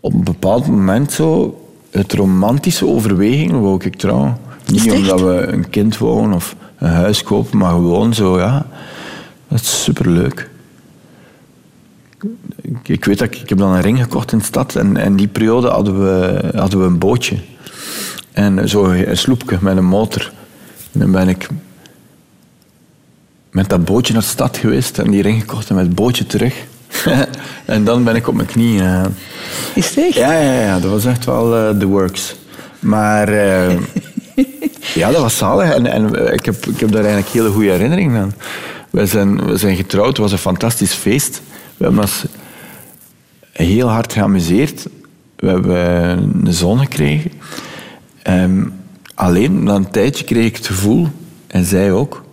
op 0.00 0.12
een 0.12 0.24
bepaald 0.24 0.66
moment 0.66 1.12
zo, 1.12 1.60
het 1.90 2.12
romantische 2.12 2.86
overweging 2.86 3.52
wou 3.52 3.84
ik 3.84 3.96
trouwen. 3.96 4.36
Niet 4.66 4.92
omdat 4.92 5.20
we 5.20 5.46
een 5.46 5.70
kind 5.70 5.98
wonen 5.98 6.36
of 6.36 6.56
een 6.78 6.90
huis 6.90 7.22
kopen, 7.22 7.58
maar 7.58 7.70
gewoon 7.70 8.14
zo, 8.14 8.38
ja. 8.38 8.66
Dat 9.48 9.60
is 9.60 9.82
superleuk. 9.82 10.50
Ik, 12.60 12.88
ik 12.88 13.04
weet 13.04 13.18
dat 13.18 13.28
ik, 13.28 13.36
ik 13.36 13.48
heb 13.48 13.58
dan 13.58 13.72
een 13.72 13.80
ring 13.80 13.98
gekocht 13.98 14.32
in 14.32 14.38
de 14.38 14.44
stad 14.44 14.74
en 14.76 14.96
in 14.96 15.16
die 15.16 15.28
periode 15.28 15.68
hadden 15.68 16.00
we, 16.00 16.40
hadden 16.54 16.80
we 16.80 16.86
een 16.86 16.98
bootje. 16.98 17.38
En 18.32 18.68
zo 18.68 18.84
een 18.84 19.16
sloepje 19.16 19.58
met 19.60 19.76
een 19.76 19.84
motor. 19.84 20.32
En 20.92 21.00
dan 21.00 21.10
ben 21.10 21.28
ik 21.28 21.48
met 23.54 23.68
dat 23.68 23.84
bootje 23.84 24.12
naar 24.12 24.22
de 24.22 24.28
stad 24.28 24.56
geweest 24.56 24.98
en 24.98 25.10
die 25.10 25.22
ring 25.22 25.40
gekocht 25.40 25.68
en 25.68 25.74
met 25.74 25.84
het 25.84 25.94
bootje 25.94 26.26
terug. 26.26 26.54
en 27.64 27.84
dan 27.84 28.04
ben 28.04 28.14
ik 28.14 28.28
op 28.28 28.34
mijn 28.34 28.46
knieën. 28.46 29.14
Is 29.74 29.88
het 29.88 30.04
echt? 30.04 30.14
Ja, 30.14 30.32
ja, 30.32 30.60
ja, 30.60 30.80
dat 30.80 30.90
was 30.90 31.04
echt 31.04 31.24
wel 31.24 31.56
eh, 31.56 31.78
the 31.78 31.86
works. 31.86 32.36
Maar 32.78 33.28
eh, 33.28 33.76
ja, 35.00 35.10
dat 35.10 35.20
was 35.20 35.36
zalig. 35.36 35.74
En, 35.74 35.86
en 35.86 36.32
ik, 36.32 36.44
heb, 36.44 36.66
ik 36.66 36.80
heb 36.80 36.90
daar 36.90 37.04
eigenlijk 37.04 37.32
hele 37.32 37.50
goede 37.50 37.70
herinneringen 37.70 38.22
aan. 38.22 38.34
We 38.90 39.06
zijn, 39.06 39.46
we 39.46 39.56
zijn 39.56 39.76
getrouwd, 39.76 40.08
het 40.08 40.16
was 40.16 40.32
een 40.32 40.38
fantastisch 40.38 40.92
feest. 40.92 41.42
We 41.76 41.84
hebben 41.84 42.02
ons 42.02 42.24
heel 43.52 43.88
hard 43.88 44.12
geamuseerd. 44.12 44.86
We 45.36 45.48
hebben 45.48 45.76
een 46.44 46.52
zoon 46.52 46.78
gekregen. 46.78 47.32
Ehm, 48.22 48.62
Alleen 49.14 49.62
na 49.62 49.74
een 49.74 49.90
tijdje 49.90 50.24
kreeg 50.24 50.46
ik 50.46 50.56
het 50.56 50.66
gevoel, 50.66 51.08
en 51.46 51.64
zij 51.64 51.92
ook, 51.92 52.23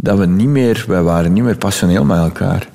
dat 0.00 0.18
we 0.18 0.26
niet 0.26 0.48
meer, 0.48 0.84
wij 0.88 1.02
waren 1.02 1.32
niet 1.32 1.42
meer 1.44 1.56
passioneel 1.56 2.04
met 2.04 2.18
elkaar. 2.18 2.68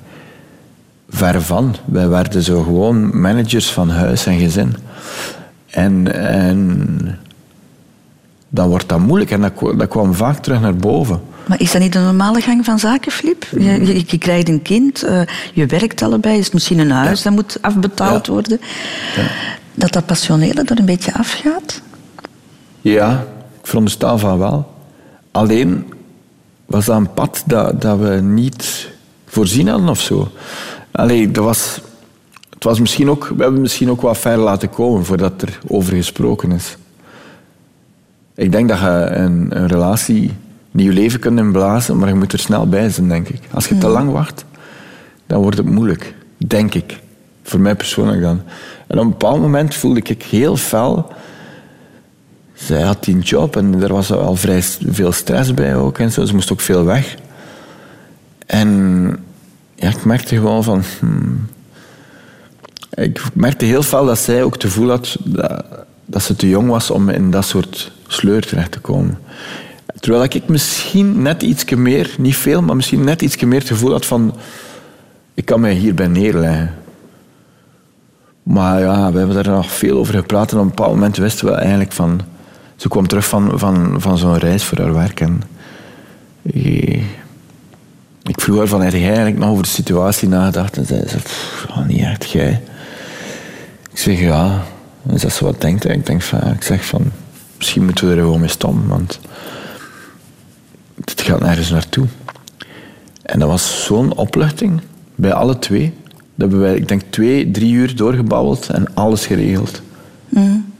Ver 1.08 1.42
van. 1.42 1.76
Wij 1.84 2.08
werden 2.08 2.42
zo 2.42 2.62
gewoon 2.62 3.20
managers 3.20 3.72
van 3.72 3.90
huis 3.90 4.26
en 4.26 4.38
gezin. 4.38 4.76
En, 5.70 6.14
en 6.14 7.18
dan 8.48 8.68
wordt 8.68 8.88
dat 8.88 8.98
moeilijk 8.98 9.30
en 9.30 9.40
dat, 9.40 9.52
dat 9.78 9.88
kwam 9.88 10.14
vaak 10.14 10.38
terug 10.38 10.60
naar 10.60 10.76
boven. 10.76 11.20
Maar 11.46 11.60
is 11.60 11.72
dat 11.72 11.80
niet 11.80 11.92
de 11.92 11.98
normale 11.98 12.40
gang 12.40 12.64
van 12.64 12.78
zaken, 12.78 13.12
Flip? 13.12 13.44
Je, 13.50 13.86
je, 13.86 14.04
je 14.06 14.18
krijgt 14.18 14.48
een 14.48 14.62
kind, 14.62 15.04
uh, 15.04 15.20
je 15.52 15.66
werkt 15.66 16.02
allebei, 16.02 16.38
is 16.38 16.50
misschien 16.50 16.78
een 16.78 16.90
huis 16.90 17.22
dat 17.22 17.32
moet 17.32 17.58
afbetaald 17.60 18.26
worden. 18.26 18.60
Dat 19.74 19.92
dat 19.92 20.06
passionele 20.06 20.62
er 20.64 20.78
een 20.78 20.84
beetje 20.84 21.14
afgaat? 21.14 21.82
Ja, 22.80 23.24
ik 23.60 23.66
veronderstel 23.66 24.18
van 24.18 24.38
wel. 24.38 24.74
Alleen 25.30 25.92
was 26.66 26.84
dat 26.84 26.96
een 26.96 27.12
pad 27.12 27.42
dat, 27.46 27.80
dat 27.80 27.98
we 27.98 28.20
niet 28.20 28.90
voorzien 29.26 29.68
hadden 29.68 29.88
of 29.88 30.00
zo. 30.00 30.28
Allee, 30.90 31.30
dat 31.30 31.44
was, 31.44 31.80
het 32.50 32.64
was 32.64 32.80
misschien 32.80 33.10
ook, 33.10 33.32
we 33.36 33.42
hebben 33.42 33.60
misschien 33.60 33.90
ook 33.90 34.00
wat 34.00 34.18
ver 34.18 34.36
laten 34.36 34.70
komen 34.70 35.04
voordat 35.04 35.42
er 35.42 35.58
over 35.66 35.94
gesproken 35.94 36.52
is. 36.52 36.76
Ik 38.34 38.52
denk 38.52 38.68
dat 38.68 38.78
je 38.78 39.08
een, 39.10 39.56
een 39.56 39.66
relatie 39.66 40.32
nieuw 40.70 40.92
leven 40.92 41.20
kunt 41.20 41.38
inblazen, 41.38 41.98
maar 41.98 42.08
je 42.08 42.14
moet 42.14 42.32
er 42.32 42.38
snel 42.38 42.68
bij 42.68 42.90
zijn, 42.90 43.08
denk 43.08 43.28
ik. 43.28 43.40
Als 43.52 43.68
je 43.68 43.78
te 43.78 43.88
lang 43.88 44.10
wacht, 44.10 44.44
dan 45.26 45.42
wordt 45.42 45.56
het 45.56 45.70
moeilijk. 45.70 46.14
Denk 46.36 46.74
ik. 46.74 47.00
Voor 47.42 47.60
mij 47.60 47.74
persoonlijk 47.74 48.22
dan. 48.22 48.42
En 48.86 48.98
op 48.98 49.04
een 49.04 49.10
bepaald 49.10 49.40
moment 49.40 49.74
voelde 49.74 50.00
ik 50.00 50.22
heel 50.22 50.56
fel... 50.56 51.12
Zij 52.64 52.82
had 52.82 53.04
die 53.04 53.18
job 53.18 53.56
en 53.56 53.82
er 53.82 53.92
was 53.92 54.12
al 54.12 54.36
vrij 54.36 54.62
veel 54.86 55.12
stress 55.12 55.54
bij 55.54 55.76
ook 55.76 55.98
en 55.98 56.12
zo. 56.12 56.24
Ze 56.24 56.34
moest 56.34 56.52
ook 56.52 56.60
veel 56.60 56.84
weg. 56.84 57.14
En 58.46 58.68
ja, 59.74 59.88
ik 59.88 60.04
merkte 60.04 60.34
gewoon 60.34 60.64
van... 60.64 60.82
Hmm, 60.98 61.46
ik 62.94 63.22
merkte 63.32 63.64
heel 63.64 63.82
fel 63.82 64.06
dat 64.06 64.18
zij 64.18 64.42
ook 64.42 64.52
het 64.52 64.62
gevoel 64.62 64.88
had 64.88 65.16
dat, 65.24 65.64
dat 66.04 66.22
ze 66.22 66.36
te 66.36 66.48
jong 66.48 66.68
was 66.68 66.90
om 66.90 67.08
in 67.08 67.30
dat 67.30 67.44
soort 67.44 67.92
sleur 68.06 68.46
terecht 68.46 68.72
te 68.72 68.80
komen. 68.80 69.18
Terwijl 70.00 70.24
ik 70.24 70.48
misschien 70.48 71.22
net 71.22 71.42
iets 71.42 71.64
meer, 71.64 72.14
niet 72.18 72.36
veel, 72.36 72.62
maar 72.62 72.76
misschien 72.76 73.04
net 73.04 73.22
iets 73.22 73.36
meer 73.36 73.58
het 73.58 73.68
gevoel 73.68 73.90
had 73.90 74.06
van... 74.06 74.34
Ik 75.34 75.44
kan 75.44 75.60
mij 75.60 75.72
hierbij 75.72 76.06
neerleggen. 76.06 76.74
Maar 78.42 78.80
ja, 78.80 79.12
we 79.12 79.18
hebben 79.18 79.44
daar 79.44 79.54
nog 79.54 79.72
veel 79.72 79.98
over 79.98 80.14
gepraat. 80.14 80.52
En 80.52 80.56
op 80.56 80.62
een 80.62 80.68
bepaald 80.68 80.92
moment 80.92 81.16
wisten 81.16 81.46
we 81.46 81.52
eigenlijk 81.52 81.92
van... 81.92 82.20
Ze 82.76 82.88
kwam 82.88 83.06
terug 83.06 83.26
van, 83.26 83.58
van, 83.58 84.00
van 84.00 84.18
zo'n 84.18 84.38
reis 84.38 84.64
voor 84.64 84.78
haar 84.78 84.94
werk. 84.94 85.20
En 85.20 85.42
ik 88.22 88.40
vroeg 88.40 88.58
haar 88.58 88.66
van, 88.66 88.82
heb 88.82 88.92
jij 88.92 89.06
eigenlijk 89.06 89.38
nog 89.38 89.48
over 89.48 89.62
de 89.62 89.68
situatie 89.68 90.28
nagedacht? 90.28 90.76
En 90.76 90.86
zei 90.86 91.08
ze, 91.08 91.18
oh, 91.68 91.86
niet 91.86 92.00
echt, 92.00 92.30
jij. 92.30 92.62
Ik 93.90 93.98
zeg, 93.98 94.20
ja. 94.20 94.62
En 95.06 95.20
ze 95.20 95.30
zo 95.30 95.44
wat 95.44 95.60
denkt. 95.60 95.88
Ik 95.88 96.06
denk 96.06 96.22
van, 96.22 96.52
ik 96.52 96.62
zeg 96.62 96.84
van, 96.84 97.12
misschien 97.56 97.84
moeten 97.84 98.08
we 98.08 98.14
er 98.14 98.20
gewoon 98.20 98.40
mee 98.40 98.48
stoppen. 98.48 98.88
Want 98.88 99.20
het 101.04 101.20
gaat 101.20 101.40
nergens 101.40 101.70
naartoe. 101.70 102.06
En 103.22 103.38
dat 103.38 103.48
was 103.48 103.84
zo'n 103.84 104.14
opluchting 104.16 104.80
bij 105.14 105.32
alle 105.32 105.58
twee. 105.58 105.94
Dat 106.08 106.50
hebben 106.50 106.60
wij, 106.60 106.74
ik 106.74 106.88
denk, 106.88 107.02
twee, 107.10 107.50
drie 107.50 107.72
uur 107.72 107.96
doorgebabbeld 107.96 108.68
en 108.68 108.94
alles 108.94 109.26
geregeld. 109.26 109.82
Mm. 110.28 110.73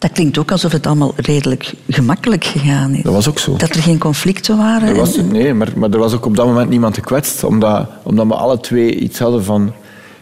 Dat 0.00 0.12
klinkt 0.12 0.38
ook 0.38 0.50
alsof 0.50 0.72
het 0.72 0.86
allemaal 0.86 1.12
redelijk 1.16 1.72
gemakkelijk 1.88 2.44
gegaan 2.44 2.94
is. 2.94 3.02
Dat 3.02 3.12
was 3.12 3.28
ook 3.28 3.38
zo. 3.38 3.56
Dat 3.56 3.74
er 3.74 3.82
geen 3.82 3.98
conflicten 3.98 4.56
waren. 4.56 4.88
Er 4.88 4.94
was, 4.94 5.16
nee, 5.16 5.54
maar, 5.54 5.68
maar 5.76 5.90
er 5.90 5.98
was 5.98 6.14
ook 6.14 6.26
op 6.26 6.36
dat 6.36 6.46
moment 6.46 6.68
niemand 6.68 6.94
gekwetst. 6.94 7.44
Omdat, 7.44 7.88
omdat 8.02 8.26
we 8.26 8.34
alle 8.34 8.60
twee 8.60 8.94
iets 8.94 9.18
hadden 9.18 9.44
van... 9.44 9.72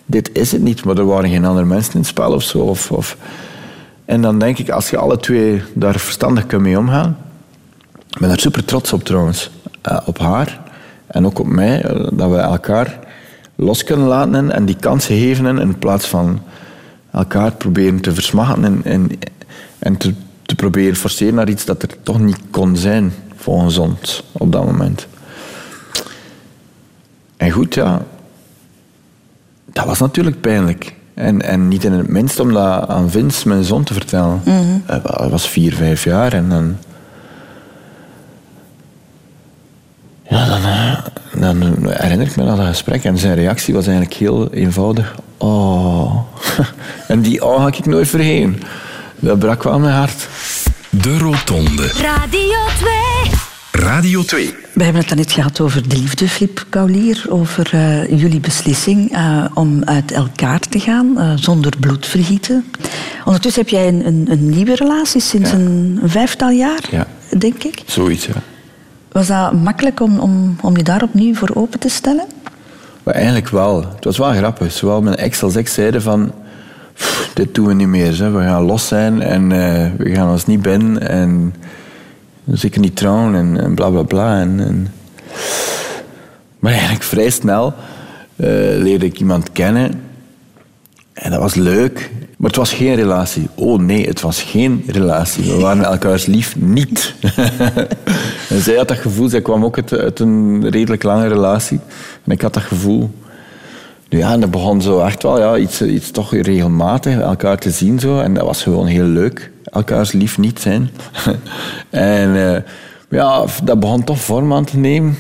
Dit 0.06 0.30
is 0.32 0.52
het 0.52 0.62
niet, 0.62 0.84
maar 0.84 0.96
er 0.98 1.06
waren 1.06 1.30
geen 1.30 1.44
andere 1.44 1.66
mensen 1.66 1.92
in 1.92 1.98
het 1.98 2.08
spel 2.08 2.32
of 2.32 2.42
zo. 2.42 2.58
Of, 2.58 2.92
of. 2.92 3.16
En 4.04 4.22
dan 4.22 4.38
denk 4.38 4.58
ik, 4.58 4.70
als 4.70 4.90
je 4.90 4.96
alle 4.96 5.16
twee 5.16 5.62
daar 5.72 5.98
verstandig 5.98 6.46
kunt 6.46 6.62
mee 6.62 6.78
omgaan... 6.78 7.16
Ik 8.10 8.18
ben 8.18 8.30
er 8.30 8.40
super 8.40 8.64
trots 8.64 8.92
op 8.92 9.04
trouwens. 9.04 9.50
Uh, 9.90 9.98
op 10.06 10.18
haar 10.18 10.60
en 11.06 11.26
ook 11.26 11.38
op 11.38 11.46
mij. 11.46 11.84
Uh, 11.84 12.06
dat 12.12 12.30
we 12.30 12.36
elkaar 12.36 12.98
los 13.54 13.84
kunnen 13.84 14.06
laten 14.06 14.50
en 14.50 14.64
die 14.64 14.76
kansen 14.80 15.18
geven 15.18 15.58
in 15.58 15.78
plaats 15.78 16.06
van 16.06 16.40
elkaar 17.10 17.52
proberen 17.52 18.00
te 18.00 18.14
versmachten 18.14 18.64
en, 18.64 18.80
en, 18.84 19.10
en 19.78 19.96
te, 19.96 20.14
te, 20.42 20.54
proberen 20.54 20.96
forceren 20.96 21.34
naar 21.34 21.48
iets 21.48 21.64
dat 21.64 21.82
er 21.82 22.02
toch 22.02 22.20
niet 22.20 22.38
kon 22.50 22.76
zijn 22.76 23.12
volgens 23.36 23.78
ons 23.78 24.22
op 24.32 24.52
dat 24.52 24.64
moment. 24.64 25.06
En 27.36 27.50
goed, 27.50 27.74
ja, 27.74 28.02
dat 29.64 29.84
was 29.84 29.98
natuurlijk 29.98 30.40
pijnlijk. 30.40 30.94
En, 31.14 31.42
en 31.42 31.68
niet 31.68 31.84
in 31.84 31.92
het 31.92 32.08
minst 32.08 32.40
om 32.40 32.52
dat 32.52 32.88
aan 32.88 33.10
Vince, 33.10 33.48
mijn 33.48 33.64
zoon, 33.64 33.84
te 33.84 33.92
vertellen. 33.92 34.40
Mm 34.44 34.54
-hmm. 34.54 34.82
Hij 34.86 35.28
was 35.28 35.48
vier, 35.48 35.74
vijf 35.74 36.04
jaar 36.04 36.32
en 36.32 36.48
dan 36.48 36.76
Ja, 40.28 40.46
dan, 40.46 40.64
eh, 40.64 40.98
dan 41.40 41.88
herinner 41.90 42.26
ik 42.26 42.36
me 42.36 42.46
aan 42.46 42.56
dat 42.56 42.66
gesprek. 42.66 43.04
En 43.04 43.18
zijn 43.18 43.34
reactie 43.34 43.74
was 43.74 43.86
eigenlijk 43.86 44.16
heel 44.16 44.52
eenvoudig. 44.52 45.14
Oh. 45.36 46.16
En 47.08 47.20
die 47.20 47.44
oh 47.44 47.62
ga 47.62 47.66
ik 47.66 47.86
nooit 47.86 48.08
vergeten. 48.08 48.62
Dat 49.20 49.38
brak 49.38 49.62
wel 49.62 49.78
mijn 49.78 49.94
hart. 49.94 50.28
De 50.90 51.18
Rotonde. 51.18 51.86
Radio 51.86 52.58
2. 52.78 52.92
Radio 53.72 54.22
2. 54.22 54.54
We 54.72 54.84
hebben 54.84 55.02
het 55.04 55.14
net 55.14 55.32
gehad 55.32 55.60
over 55.60 55.88
de 55.88 55.96
liefde, 55.96 56.28
Flip 56.28 56.64
Kaulier. 56.68 57.24
Over 57.28 57.70
uh, 57.74 58.08
jullie 58.20 58.40
beslissing 58.40 59.16
uh, 59.16 59.44
om 59.54 59.84
uit 59.84 60.12
elkaar 60.12 60.60
te 60.60 60.80
gaan 60.80 61.14
uh, 61.16 61.32
zonder 61.34 61.72
bloedvergieten. 61.80 62.64
Ondertussen 63.24 63.62
heb 63.62 63.70
jij 63.70 63.88
een, 63.88 64.06
een, 64.06 64.26
een 64.30 64.48
nieuwe 64.50 64.74
relatie 64.74 65.20
sinds 65.20 65.50
ja. 65.50 65.56
een, 65.56 65.98
een, 66.02 66.10
vijftal 66.10 66.50
jaar, 66.50 66.80
ja. 66.90 67.06
denk 67.38 67.62
ik. 67.62 67.82
Zoiets, 67.86 68.26
ja. 68.26 68.34
Was 69.12 69.26
dat 69.26 69.52
makkelijk 69.52 70.00
om, 70.00 70.18
om, 70.18 70.56
om 70.60 70.76
je 70.76 70.82
daar 70.82 71.02
opnieuw 71.02 71.34
voor 71.34 71.50
open 71.54 71.78
te 71.78 71.88
stellen? 71.88 72.26
Maar 73.02 73.14
eigenlijk 73.14 73.48
wel. 73.48 73.84
Het 73.94 74.04
was 74.04 74.18
wel 74.18 74.32
grappig. 74.32 74.72
Zowel 74.72 75.02
mijn 75.02 75.16
ex 75.16 75.42
als 75.42 75.56
ik 75.56 75.68
zeiden 75.68 76.02
van... 76.02 76.32
Dit 77.34 77.54
doen 77.54 77.66
we 77.66 77.74
niet 77.74 77.88
meer. 77.88 78.32
We 78.32 78.42
gaan 78.42 78.62
los 78.62 78.88
zijn 78.88 79.22
en 79.22 79.42
uh, 79.42 79.86
we 79.96 80.14
gaan 80.14 80.30
ons 80.30 80.46
niet 80.46 80.62
binnen. 80.62 81.08
En 81.08 81.54
zeker 82.44 82.80
niet 82.80 82.96
trouwen 82.96 83.34
en, 83.34 83.60
en 83.60 83.74
bla 83.74 83.90
bla 83.90 84.02
bla. 84.02 84.40
En, 84.40 84.60
en... 84.60 84.88
Maar 86.58 86.72
eigenlijk 86.72 87.02
vrij 87.02 87.30
snel 87.30 87.74
uh, 88.36 88.46
leerde 88.82 89.06
ik 89.06 89.18
iemand 89.18 89.52
kennen. 89.52 90.00
En 91.12 91.30
dat 91.30 91.40
was 91.40 91.54
leuk. 91.54 92.10
Maar 92.36 92.50
het 92.50 92.58
was 92.58 92.72
geen 92.72 92.94
relatie. 92.94 93.48
Oh 93.54 93.80
nee, 93.80 94.06
het 94.06 94.20
was 94.20 94.42
geen 94.42 94.82
relatie. 94.86 95.52
We 95.52 95.58
waren 95.58 95.84
elkaars 95.84 96.26
lief 96.26 96.56
niet. 96.56 97.14
en 98.48 98.60
zij 98.60 98.76
had 98.76 98.88
dat 98.88 98.98
gevoel, 98.98 99.28
zij 99.28 99.42
kwam 99.42 99.64
ook 99.64 99.76
uit, 99.76 99.92
uit, 99.92 100.20
een 100.20 100.70
redelijk 100.70 101.02
lange 101.02 101.28
relatie. 101.28 101.80
En 102.24 102.32
ik 102.32 102.40
had 102.40 102.54
dat 102.54 102.62
gevoel. 102.62 103.10
Ja, 104.08 104.32
en 104.32 104.40
dat 104.40 104.50
begon 104.50 104.82
zo 104.82 105.00
echt 105.00 105.22
wel 105.22 105.38
ja, 105.38 105.56
iets, 105.56 105.82
iets 105.82 106.10
toch 106.10 106.34
regelmatig 106.34 107.18
elkaar 107.18 107.58
te 107.58 107.70
zien. 107.70 107.98
Zo. 107.98 108.20
En 108.20 108.34
dat 108.34 108.44
was 108.44 108.62
gewoon 108.62 108.86
heel 108.86 109.04
leuk. 109.04 109.50
Elkaars 109.64 110.12
lief 110.12 110.38
niet 110.38 110.60
zijn. 110.60 110.90
en 111.90 112.28
uh, 112.28 112.56
ja, 113.08 113.44
dat 113.64 113.80
begon 113.80 114.04
toch 114.04 114.20
vorm 114.20 114.52
aan 114.52 114.64
te 114.64 114.78
nemen. 114.78 115.18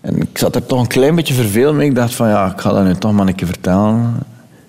En 0.00 0.20
ik 0.20 0.38
zat 0.38 0.54
er 0.54 0.66
toch 0.66 0.80
een 0.80 0.86
klein 0.86 1.14
beetje 1.14 1.34
verveeld 1.34 1.74
mee. 1.74 1.88
Ik 1.88 1.94
dacht 1.94 2.14
van 2.14 2.28
ja, 2.28 2.52
ik 2.52 2.60
ga 2.60 2.72
dat 2.72 2.84
nu 2.84 2.94
toch 2.94 3.12
maar 3.12 3.26
een 3.26 3.34
keer 3.34 3.46
vertellen. 3.46 4.14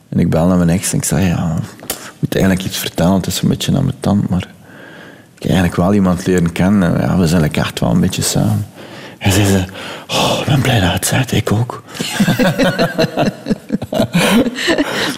En 0.09 0.19
ik 0.19 0.29
bel 0.29 0.47
naar 0.47 0.57
mijn 0.57 0.69
ex 0.69 0.91
en 0.91 0.97
ik 0.97 1.03
zei, 1.03 1.25
ja, 1.25 1.55
ik 1.85 2.13
moet 2.19 2.35
eigenlijk 2.35 2.65
iets 2.65 2.77
vertellen. 2.77 3.13
Het 3.13 3.27
is 3.27 3.41
een 3.41 3.49
beetje 3.49 3.75
aan 3.75 3.83
mijn 3.83 3.99
tand, 3.99 4.29
maar 4.29 4.47
ik 5.35 5.41
heb 5.41 5.51
eigenlijk 5.51 5.75
wel 5.75 5.93
iemand 5.93 6.25
leren 6.25 6.51
kennen. 6.51 7.01
Ja, 7.01 7.17
we 7.17 7.27
zijn 7.27 7.53
echt 7.53 7.79
wel 7.79 7.89
een 7.89 7.99
beetje 7.99 8.21
samen. 8.21 8.65
En 9.19 9.31
zei 9.31 9.45
ze, 9.45 9.63
oh, 10.07 10.37
ik 10.39 10.45
ben 10.45 10.61
blij 10.61 10.79
dat 10.79 10.91
het 10.91 11.05
zegt, 11.05 11.31
ik 11.31 11.51
ook. 11.51 11.83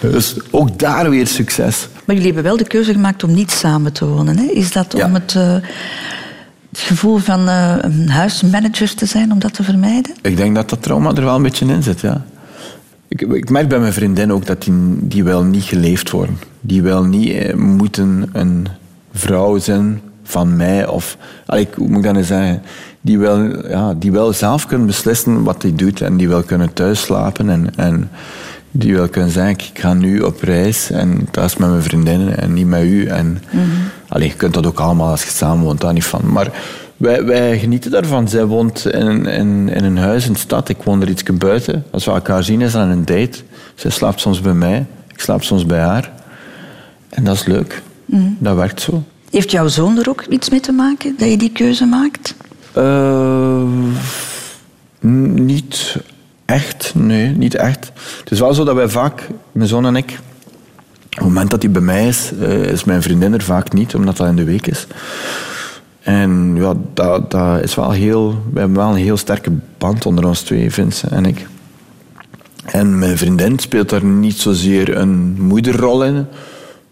dus 0.00 0.36
ook 0.50 0.78
daar 0.78 1.10
weer 1.10 1.26
succes. 1.26 1.88
Maar 2.04 2.16
jullie 2.16 2.32
hebben 2.32 2.42
wel 2.42 2.56
de 2.56 2.66
keuze 2.66 2.92
gemaakt 2.92 3.24
om 3.24 3.34
niet 3.34 3.50
samen 3.50 3.92
te 3.92 4.06
wonen. 4.06 4.38
Hè? 4.38 4.44
Is 4.44 4.72
dat 4.72 4.94
om 4.94 5.14
het, 5.14 5.34
uh, 5.36 5.52
het, 5.52 6.80
gevoel 6.80 7.18
van 7.18 7.48
uh, 7.48 7.74
een 7.80 8.08
huismanager 8.08 8.94
te 8.94 9.06
zijn, 9.06 9.32
om 9.32 9.38
dat 9.38 9.54
te 9.54 9.62
vermijden? 9.62 10.12
Ik 10.22 10.36
denk 10.36 10.54
dat 10.54 10.70
dat 10.70 10.82
trauma 10.82 11.14
er 11.14 11.24
wel 11.24 11.36
een 11.36 11.42
beetje 11.42 11.66
in 11.66 11.82
zit, 11.82 12.00
ja. 12.00 12.24
Ik, 13.08 13.20
ik, 13.20 13.50
merk 13.50 13.68
bij 13.68 13.78
mijn 13.78 13.92
vriendin 13.92 14.32
ook 14.32 14.46
dat 14.46 14.62
die, 14.62 14.72
die 15.00 15.24
wel 15.24 15.42
niet 15.42 15.64
geleefd 15.64 16.10
worden. 16.10 16.38
Die 16.60 16.82
wel 16.82 17.04
niet 17.04 17.32
eh, 17.32 17.54
moeten 17.54 18.28
een 18.32 18.66
vrouw 19.12 19.58
zijn 19.58 20.00
van 20.22 20.56
mij. 20.56 20.86
Of, 20.86 21.16
allee, 21.46 21.68
hoe 21.74 21.88
moet 21.88 21.98
ik 21.98 22.04
dat 22.04 22.14
nu 22.14 22.22
zeggen? 22.22 22.62
Die 23.04 23.18
wel, 23.18 23.68
ja, 23.68 23.94
die 23.94 24.12
wel 24.12 24.32
zelf 24.32 24.66
kunnen 24.66 24.86
beslissen 24.86 25.42
wat 25.42 25.62
hij 25.62 25.74
doet. 25.74 26.00
En 26.00 26.16
die 26.16 26.28
wel 26.28 26.42
kunnen 26.42 26.72
thuis 26.72 27.00
slapen. 27.00 27.50
En, 27.50 27.76
en 27.76 28.10
die 28.70 28.94
wel 28.94 29.08
kunnen 29.08 29.30
zeggen, 29.30 29.52
ik 29.52 29.70
ga 29.74 29.94
nu 29.94 30.20
op 30.20 30.42
reis. 30.42 30.90
En 30.90 31.28
dat 31.30 31.44
is 31.44 31.56
met 31.56 31.70
mijn 31.70 31.82
vriendinnen 31.82 32.38
en 32.38 32.52
niet 32.52 32.66
met 32.66 32.82
u. 32.82 33.06
En 33.06 33.26
mm 33.26 33.60
-hmm. 33.60 33.70
Allee, 34.08 34.28
je 34.28 34.34
kunt 34.34 34.54
dat 34.54 34.66
ook 34.66 34.80
allemaal 34.80 35.10
als 35.10 35.24
je 35.24 35.30
samen 35.30 35.64
woont, 35.64 35.80
daar 35.80 35.92
niet 35.92 36.04
van. 36.04 36.32
Maar 36.32 36.50
wij, 36.96 37.24
wij 37.24 37.58
genieten 37.58 37.90
daarvan. 37.90 38.28
Zij 38.28 38.44
woont 38.44 38.86
in, 38.86 39.26
in, 39.26 39.68
in 39.68 39.84
een 39.84 39.98
huis 39.98 40.26
in 40.26 40.32
de 40.32 40.38
stad. 40.38 40.68
Ik 40.68 40.82
woon 40.82 41.02
er 41.02 41.08
iets 41.08 41.22
buiten. 41.22 41.84
Als 41.90 42.04
we 42.04 42.10
elkaar 42.10 42.44
zien, 42.44 42.60
is 42.60 42.72
dat 42.72 42.88
een 42.88 43.04
date. 43.04 43.38
Zij 43.74 43.90
slaapt 43.90 44.20
soms 44.20 44.40
bij 44.40 44.54
mij. 44.54 44.86
Ik 45.12 45.20
slaap 45.20 45.42
soms 45.42 45.66
bij 45.66 45.80
haar. 45.80 46.12
En 47.08 47.24
dat 47.24 47.34
is 47.34 47.44
leuk. 47.44 47.82
Dat 48.38 48.56
werkt 48.56 48.80
zo. 48.80 49.02
Heeft 49.30 49.50
jouw 49.50 49.68
zoon 49.68 49.98
er 49.98 50.08
ook 50.08 50.24
iets 50.28 50.50
mee 50.50 50.60
te 50.60 50.72
maken, 50.72 51.14
dat 51.18 51.30
je 51.30 51.36
die 51.36 51.52
keuze 51.52 51.84
maakt? 51.84 52.34
Eh, 52.72 53.62
niet 55.00 55.96
echt, 56.44 56.92
nee, 56.94 57.28
niet 57.28 57.54
echt. 57.54 57.92
Het 58.18 58.30
is 58.30 58.40
wel 58.40 58.54
zo 58.54 58.64
dat 58.64 58.74
wij 58.74 58.88
vaak, 58.88 59.28
mijn 59.52 59.68
zoon 59.68 59.86
en 59.86 59.96
ik, 59.96 60.18
op 61.04 61.18
het 61.18 61.24
moment 61.24 61.50
dat 61.50 61.62
hij 61.62 61.70
bij 61.70 61.82
mij 61.82 62.08
is, 62.08 62.30
eh, 62.40 62.62
is 62.62 62.84
mijn 62.84 63.02
vriendin 63.02 63.34
er 63.34 63.42
vaak 63.42 63.72
niet, 63.72 63.94
omdat 63.94 64.16
dat 64.16 64.28
in 64.28 64.36
de 64.36 64.44
week 64.44 64.66
is. 64.66 64.86
En 66.00 66.52
ja, 66.56 66.74
dat, 66.94 67.62
is 67.62 67.74
wel 67.74 67.90
heel, 67.90 68.42
we 68.52 68.58
hebben 68.58 68.76
wel 68.76 68.90
een 68.90 68.96
heel 68.96 69.16
sterke 69.16 69.52
band 69.78 70.06
onder 70.06 70.26
ons 70.26 70.40
twee, 70.40 70.72
Vince 70.72 71.06
en 71.06 71.26
ik. 71.26 71.46
En 72.64 72.98
mijn 72.98 73.18
vriendin 73.18 73.58
speelt 73.58 73.88
daar 73.88 74.04
niet 74.04 74.38
zozeer 74.38 74.96
een 74.96 75.40
moederrol 75.40 76.04
in, 76.04 76.26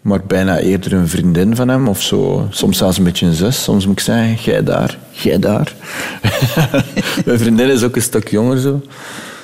maar 0.01 0.21
bijna 0.27 0.59
eerder 0.59 0.93
een 0.93 1.09
vriendin 1.09 1.57
van 1.57 1.69
hem 1.69 1.89
of 1.89 2.03
zo. 2.03 2.47
Soms 2.51 2.79
zelfs 2.79 2.99
een 2.99 3.05
beetje 3.05 3.27
een 3.27 3.35
zus. 3.35 3.63
Soms 3.63 3.87
moet 3.87 3.99
ik 3.99 4.05
zeggen, 4.05 4.53
jij 4.53 4.63
daar, 4.65 4.99
jij 5.11 5.39
daar. 5.39 5.73
mijn 7.27 7.39
vriendin 7.39 7.69
is 7.71 7.83
ook 7.83 7.97
een 7.97 8.03
stuk 8.03 8.29
jonger 8.29 8.59
zo. 8.59 8.83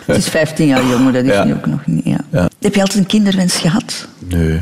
Het 0.04 0.16
is 0.16 0.28
15 0.28 0.66
jaar 0.66 0.86
jonger, 0.86 1.12
dat 1.12 1.24
is 1.24 1.32
Ja. 1.32 1.44
nu 1.44 1.52
ook 1.54 1.66
nog 1.66 1.86
niet. 1.86 2.04
Ja. 2.04 2.18
Ja. 2.30 2.48
Heb 2.60 2.74
je 2.74 2.80
altijd 2.80 2.98
een 2.98 3.06
kinderwens 3.06 3.56
gehad? 3.56 4.08
Nee. 4.18 4.60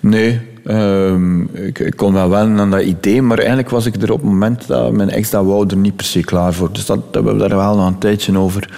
Nee. 0.00 0.40
ehm, 0.64 1.40
ik, 1.42 1.78
ik 1.78 1.96
kon 1.96 2.12
wel 2.12 2.30
wennen 2.30 2.58
aan 2.60 2.70
dat 2.70 2.82
idee, 2.82 3.22
maar 3.22 3.38
eigenlijk 3.38 3.70
was 3.70 3.86
ik 3.86 4.02
er 4.02 4.12
op 4.12 4.20
het 4.20 4.30
moment 4.30 4.66
dat 4.66 4.92
mijn 4.92 5.10
ex 5.10 5.30
dat 5.30 5.44
wou 5.44 5.66
er 5.68 5.76
niet 5.76 5.96
per 5.96 6.06
se 6.06 6.20
klaar 6.20 6.52
voor. 6.54 6.72
Dus 6.72 6.86
dat, 6.86 7.12
dat 7.12 7.22
we 7.22 7.28
hebben 7.28 7.48
daar 7.48 7.58
wel 7.58 7.76
nog 7.76 7.86
een 7.86 7.98
tijdje 7.98 8.38
over, 8.38 8.70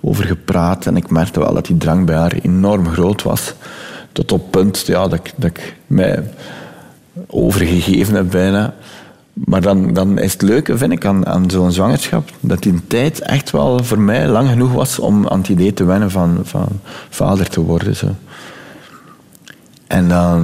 over 0.00 0.24
gepraat. 0.24 0.86
En 0.86 0.96
ik 0.96 1.10
merkte 1.10 1.40
wel 1.40 1.54
dat 1.54 1.66
die 1.66 1.76
drang 1.76 2.06
bij 2.06 2.16
haar 2.16 2.32
enorm 2.42 2.88
groot 2.88 3.22
was. 3.22 3.54
Tot 4.14 4.32
op 4.32 4.40
het 4.40 4.50
punt 4.50 4.84
ja, 4.86 5.08
dat, 5.08 5.18
ik, 5.18 5.32
dat 5.36 5.50
ik 5.50 5.76
mij 5.86 6.22
overgegeven 7.26 8.14
heb 8.14 8.30
bijna. 8.30 8.74
Maar 9.32 9.60
dan, 9.60 9.92
dan 9.92 10.18
is 10.18 10.32
het 10.32 10.42
leuke, 10.42 10.78
vind 10.78 10.92
ik, 10.92 11.04
aan, 11.04 11.26
aan 11.26 11.50
zo'n 11.50 11.72
zwangerschap, 11.72 12.30
dat 12.40 12.62
die 12.62 12.80
tijd 12.86 13.20
echt 13.20 13.50
wel 13.50 13.84
voor 13.84 14.00
mij 14.00 14.28
lang 14.28 14.48
genoeg 14.48 14.72
was 14.72 14.98
om 14.98 15.28
aan 15.28 15.38
het 15.38 15.48
idee 15.48 15.74
te 15.74 15.84
wennen 15.84 16.10
van, 16.10 16.38
van 16.42 16.66
vader 17.10 17.48
te 17.48 17.60
worden. 17.60 17.96
Zo. 17.96 18.06
En 19.86 20.08
dan, 20.08 20.40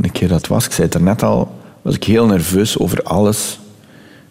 een 0.00 0.12
keer 0.12 0.28
dat 0.28 0.46
was, 0.46 0.64
ik 0.64 0.72
zei 0.72 0.86
het 0.86 0.94
er 0.94 1.02
net 1.02 1.22
al, 1.22 1.60
was 1.82 1.94
ik 1.94 2.04
heel 2.04 2.26
nerveus 2.26 2.78
over 2.78 3.02
alles. 3.02 3.58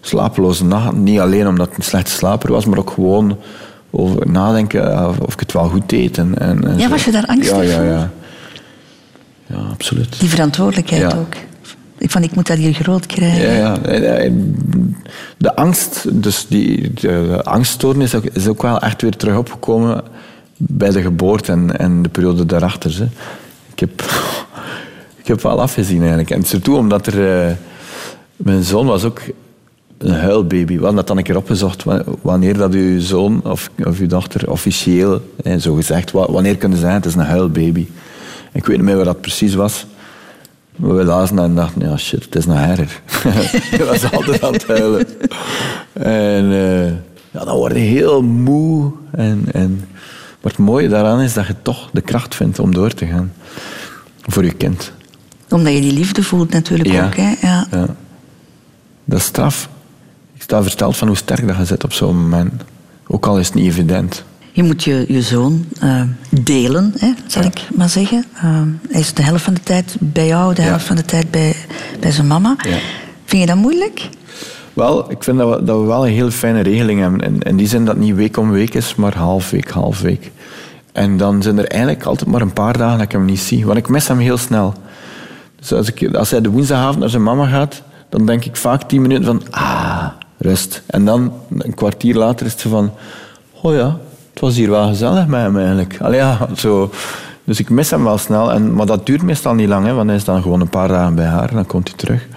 Slapeloze 0.02 0.66
nachten, 0.66 1.04
niet 1.04 1.20
alleen 1.20 1.48
omdat 1.48 1.68
ik 1.68 1.78
een 1.78 1.84
slechte 1.84 2.12
slaper 2.12 2.52
was, 2.52 2.66
maar 2.66 2.78
ook 2.80 2.90
gewoon 2.90 3.38
over 3.90 4.32
nadenken 4.32 5.08
of, 5.10 5.34
ik 5.34 5.40
het 5.40 5.52
wel 5.54 5.70
goed 5.70 5.90
deed. 5.90 6.18
En, 6.18 6.38
en, 6.40 6.64
en 6.68 6.78
Ja, 6.78 6.84
zo. 6.84 6.90
was 6.90 7.06
je 7.06 7.12
daar 7.12 7.26
angstig 7.26 7.56
ja, 7.58 7.62
ja, 7.62 7.76
voor? 7.76 7.86
ja. 7.86 8.12
Ja, 9.52 9.58
absoluut. 9.72 10.20
Die 10.20 10.30
verantwoordelijkheid 10.30 11.12
Ja. 11.12 11.18
ook. 11.18 11.34
Ik 11.97 12.12
van, 12.12 12.24
ik 12.24 12.36
moet 12.36 12.47
dat 12.47 12.58
hier 12.58 12.74
groot 12.74 13.06
krijgen. 13.06 13.41
Ja, 13.54 13.78
ja. 13.84 14.04
En, 14.18 14.56
De 15.38 15.56
angst, 15.56 16.06
dus 16.24 16.45
die, 16.47 16.93
de 16.93 17.41
angststoornis 17.43 18.14
is 18.34 18.47
ook 18.47 18.62
wel 18.62 18.80
echt 18.80 19.02
weer 19.02 19.16
terug 19.16 19.38
opgekomen 19.38 20.04
bij 20.58 20.89
de 20.89 21.02
geboorte 21.02 21.52
en, 21.52 21.78
en 21.80 22.02
de 22.02 22.10
periode 22.10 22.45
daarachter. 22.45 22.97
Hè. 22.97 23.04
Ik, 23.74 23.80
heb, 23.80 24.02
ik 25.22 25.28
heb 25.28 25.41
wel 25.41 25.62
afgezien 25.62 25.99
eigenlijk. 25.99 26.30
En 26.30 26.43
surtout 26.43 26.80
omdat 26.80 27.08
er... 27.08 27.45
eh, 27.47 27.52
mijn 28.36 28.64
zoon 28.64 28.86
was 28.86 29.04
ook 29.04 29.22
een 29.97 30.14
huilbaby. 30.14 30.66
We 30.74 30.78
hadden 30.78 30.95
dat 30.95 31.08
dan 31.08 31.18
een 31.18 31.24
keer 31.24 31.38
opgezocht. 31.38 31.84
wa- 31.84 32.04
Wanneer 32.22 32.58
dat 32.58 32.74
uw 32.74 32.99
zoon 32.99 33.41
of, 33.43 33.70
of 33.84 33.99
uw 33.99 34.08
dochter 34.08 34.52
officieel, 34.52 35.22
eh, 35.43 35.58
zo 35.58 35.74
gezegd, 35.74 36.12
wa- 36.12 36.32
wanneer 36.32 36.58
kunnen 36.58 36.78
zijn, 36.78 36.93
het 36.93 37.06
is 37.06 37.16
een 37.16 37.20
huilbaby. 37.26 37.88
Ik 38.52 38.66
weet 38.66 38.78
niet 38.78 38.86
meer 38.86 38.95
wat 38.95 39.06
dat 39.06 39.22
precies 39.22 39.54
was. 39.54 39.86
Maar 40.76 40.95
we 40.95 41.04
lazen 41.04 41.39
en 41.39 41.56
dachten, 41.56 41.89
ja 41.89 41.97
shit, 41.97 42.24
het 42.26 42.36
is 42.36 42.45
nog 42.45 42.58
erger. 42.58 43.02
Hij 43.78 43.86
was 43.86 44.12
altijd 44.12 44.43
aan 44.43 44.54
het 44.54 44.68
huilen. 44.68 45.06
En 45.93 46.52
eh, 46.52 46.86
ja, 47.32 47.45
dan 47.45 47.56
word 47.56 47.74
je 47.74 47.80
heel 47.80 48.22
moe. 48.22 48.91
En, 49.12 49.45
en, 49.52 49.88
maar 50.41 50.52
het 50.52 50.58
mooie 50.58 50.88
daaraan 50.89 51.22
is 51.22 51.34
dat 51.34 51.47
je 51.47 51.56
toch 51.62 51.89
de 51.93 52.02
kracht 52.02 52.36
vindt 52.36 52.60
om 52.60 52.74
door 52.74 52.93
te 52.93 53.06
gaan. 53.06 53.34
Voor 54.22 54.43
je 54.45 54.52
kind. 54.54 54.91
Omdat 55.49 55.74
je 55.74 55.82
die 55.82 55.93
liefde 55.93 56.24
voelt 56.24 56.52
natuurlijk 56.52 56.89
Ja. 56.91 57.06
ook. 57.06 57.16
Hè? 57.16 57.34
Ja. 57.41 57.68
Ja. 57.72 57.86
Dat 59.06 59.20
is 59.20 59.26
straf. 59.26 59.70
Ik 60.34 60.41
sta 60.41 60.62
versteld 60.62 60.97
van 60.97 61.08
hoe 61.08 61.18
sterk 61.18 61.47
dat 61.47 61.58
je 61.58 61.66
zit 61.66 61.84
op 61.84 61.93
zo'n 61.93 62.22
moment. 62.22 62.64
Ook 63.08 63.26
al 63.26 63.39
is 63.39 63.45
het 63.45 63.56
niet 63.56 63.66
evident. 63.66 64.24
Je 64.52 64.64
moet 64.64 64.84
je, 64.84 65.06
je 65.08 65.22
zoon 65.22 65.66
eh, 65.80 66.02
delen, 66.30 66.93
hè, 66.97 67.12
zal 67.28 67.41
Ja. 67.41 67.47
ik 67.47 67.62
maar 67.76 67.89
zeggen. 67.89 68.26
Eh, 68.36 68.62
hij 68.89 68.99
is 68.99 69.14
de 69.14 69.24
helft 69.24 69.43
van 69.43 69.54
de 69.54 69.62
tijd 69.64 69.95
bij 69.99 70.28
jou, 70.28 70.54
de 70.54 70.62
Ja. 70.62 70.68
helft 70.68 70.86
van 70.86 70.95
de 70.95 71.06
tijd 71.06 71.32
bij, 71.32 71.56
bij 71.99 72.12
zijn 72.12 72.28
mama. 72.28 72.56
Ja. 72.58 72.78
Vind 73.26 73.41
je 73.41 73.47
dat 73.47 73.58
moeilijk? 73.58 74.10
Wel, 74.74 75.12
ik 75.12 75.24
vind 75.24 75.38
dat 75.38 75.56
we, 75.60 75.64
dat 75.64 75.80
we 75.80 75.86
wel 75.86 76.06
een 76.08 76.14
heel 76.14 76.32
fijne 76.32 76.62
regeling 76.62 76.99
hebben. 76.99 77.20
In, 77.20 77.39
in 77.41 77.58
die 77.58 77.68
zin 77.68 77.86
dat 77.86 77.95
het 77.95 78.04
niet 78.04 78.16
week 78.16 78.38
om 78.38 78.52
week 78.52 78.74
is, 78.74 78.95
maar 78.95 79.18
half 79.18 79.49
week, 79.49 79.70
half 79.70 80.02
week. 80.02 80.32
En 80.91 81.18
dan 81.18 81.41
zijn 81.41 81.58
er 81.58 81.68
eigenlijk 81.68 82.04
altijd 82.04 82.30
maar 82.30 82.41
een 82.41 82.54
paar 82.54 82.78
dagen 82.78 82.97
dat 82.97 83.06
ik 83.06 83.12
hem 83.12 83.26
niet 83.26 83.39
zie. 83.39 83.66
Want 83.66 83.78
ik 83.78 83.88
mis 83.89 84.08
hem 84.08 84.18
heel 84.20 84.38
snel. 84.38 84.74
Dus 85.60 85.74
als, 85.74 85.91
ik, 85.93 86.16
als 86.16 86.32
hij 86.32 86.41
de 86.41 86.49
woensdagavond 86.49 86.99
naar 86.99 87.10
zijn 87.10 87.24
mama 87.24 87.47
gaat, 87.47 87.82
dan 88.10 88.26
denk 88.26 88.45
ik 88.45 88.56
vaak 88.56 88.84
tien 88.84 89.02
minuten 89.02 89.26
van, 89.26 89.41
ah, 89.49 90.08
rust. 90.38 90.82
En 90.88 91.06
dan 91.06 91.34
een 91.58 91.74
kwartier 91.74 92.16
later 92.16 92.45
is 92.45 92.52
het 92.52 92.62
van, 92.62 92.91
oh 93.62 93.74
ja, 93.76 93.97
het 94.32 94.40
was 94.40 94.56
hier 94.56 94.70
wel 94.70 94.88
gezellig 94.88 95.28
met 95.28 95.42
hem 95.42 95.58
eigenlijk. 95.58 95.98
Allee, 96.02 96.20
ja, 96.20 96.48
zo. 96.56 96.90
Dus 97.44 97.60
ik 97.60 97.70
mis 97.70 97.90
hem 97.90 98.04
wel 98.04 98.18
snel. 98.18 98.52
En, 98.52 98.74
maar 98.74 98.86
dat 98.86 99.06
duurt 99.06 99.22
meestal 99.22 99.54
niet 99.54 99.68
lang, 99.68 99.86
hè, 99.86 99.94
want 99.94 100.08
hij 100.08 100.18
is 100.18 100.24
dan 100.24 100.42
gewoon 100.42 100.62
een 100.62 100.70
paar 100.70 100.88
dagen 100.88 101.16
bij 101.16 101.26
haar 101.26 101.50
en 101.50 101.56
dan 101.56 101.66
komt 101.66 101.88
hij 101.88 101.98
terug. 101.98 102.28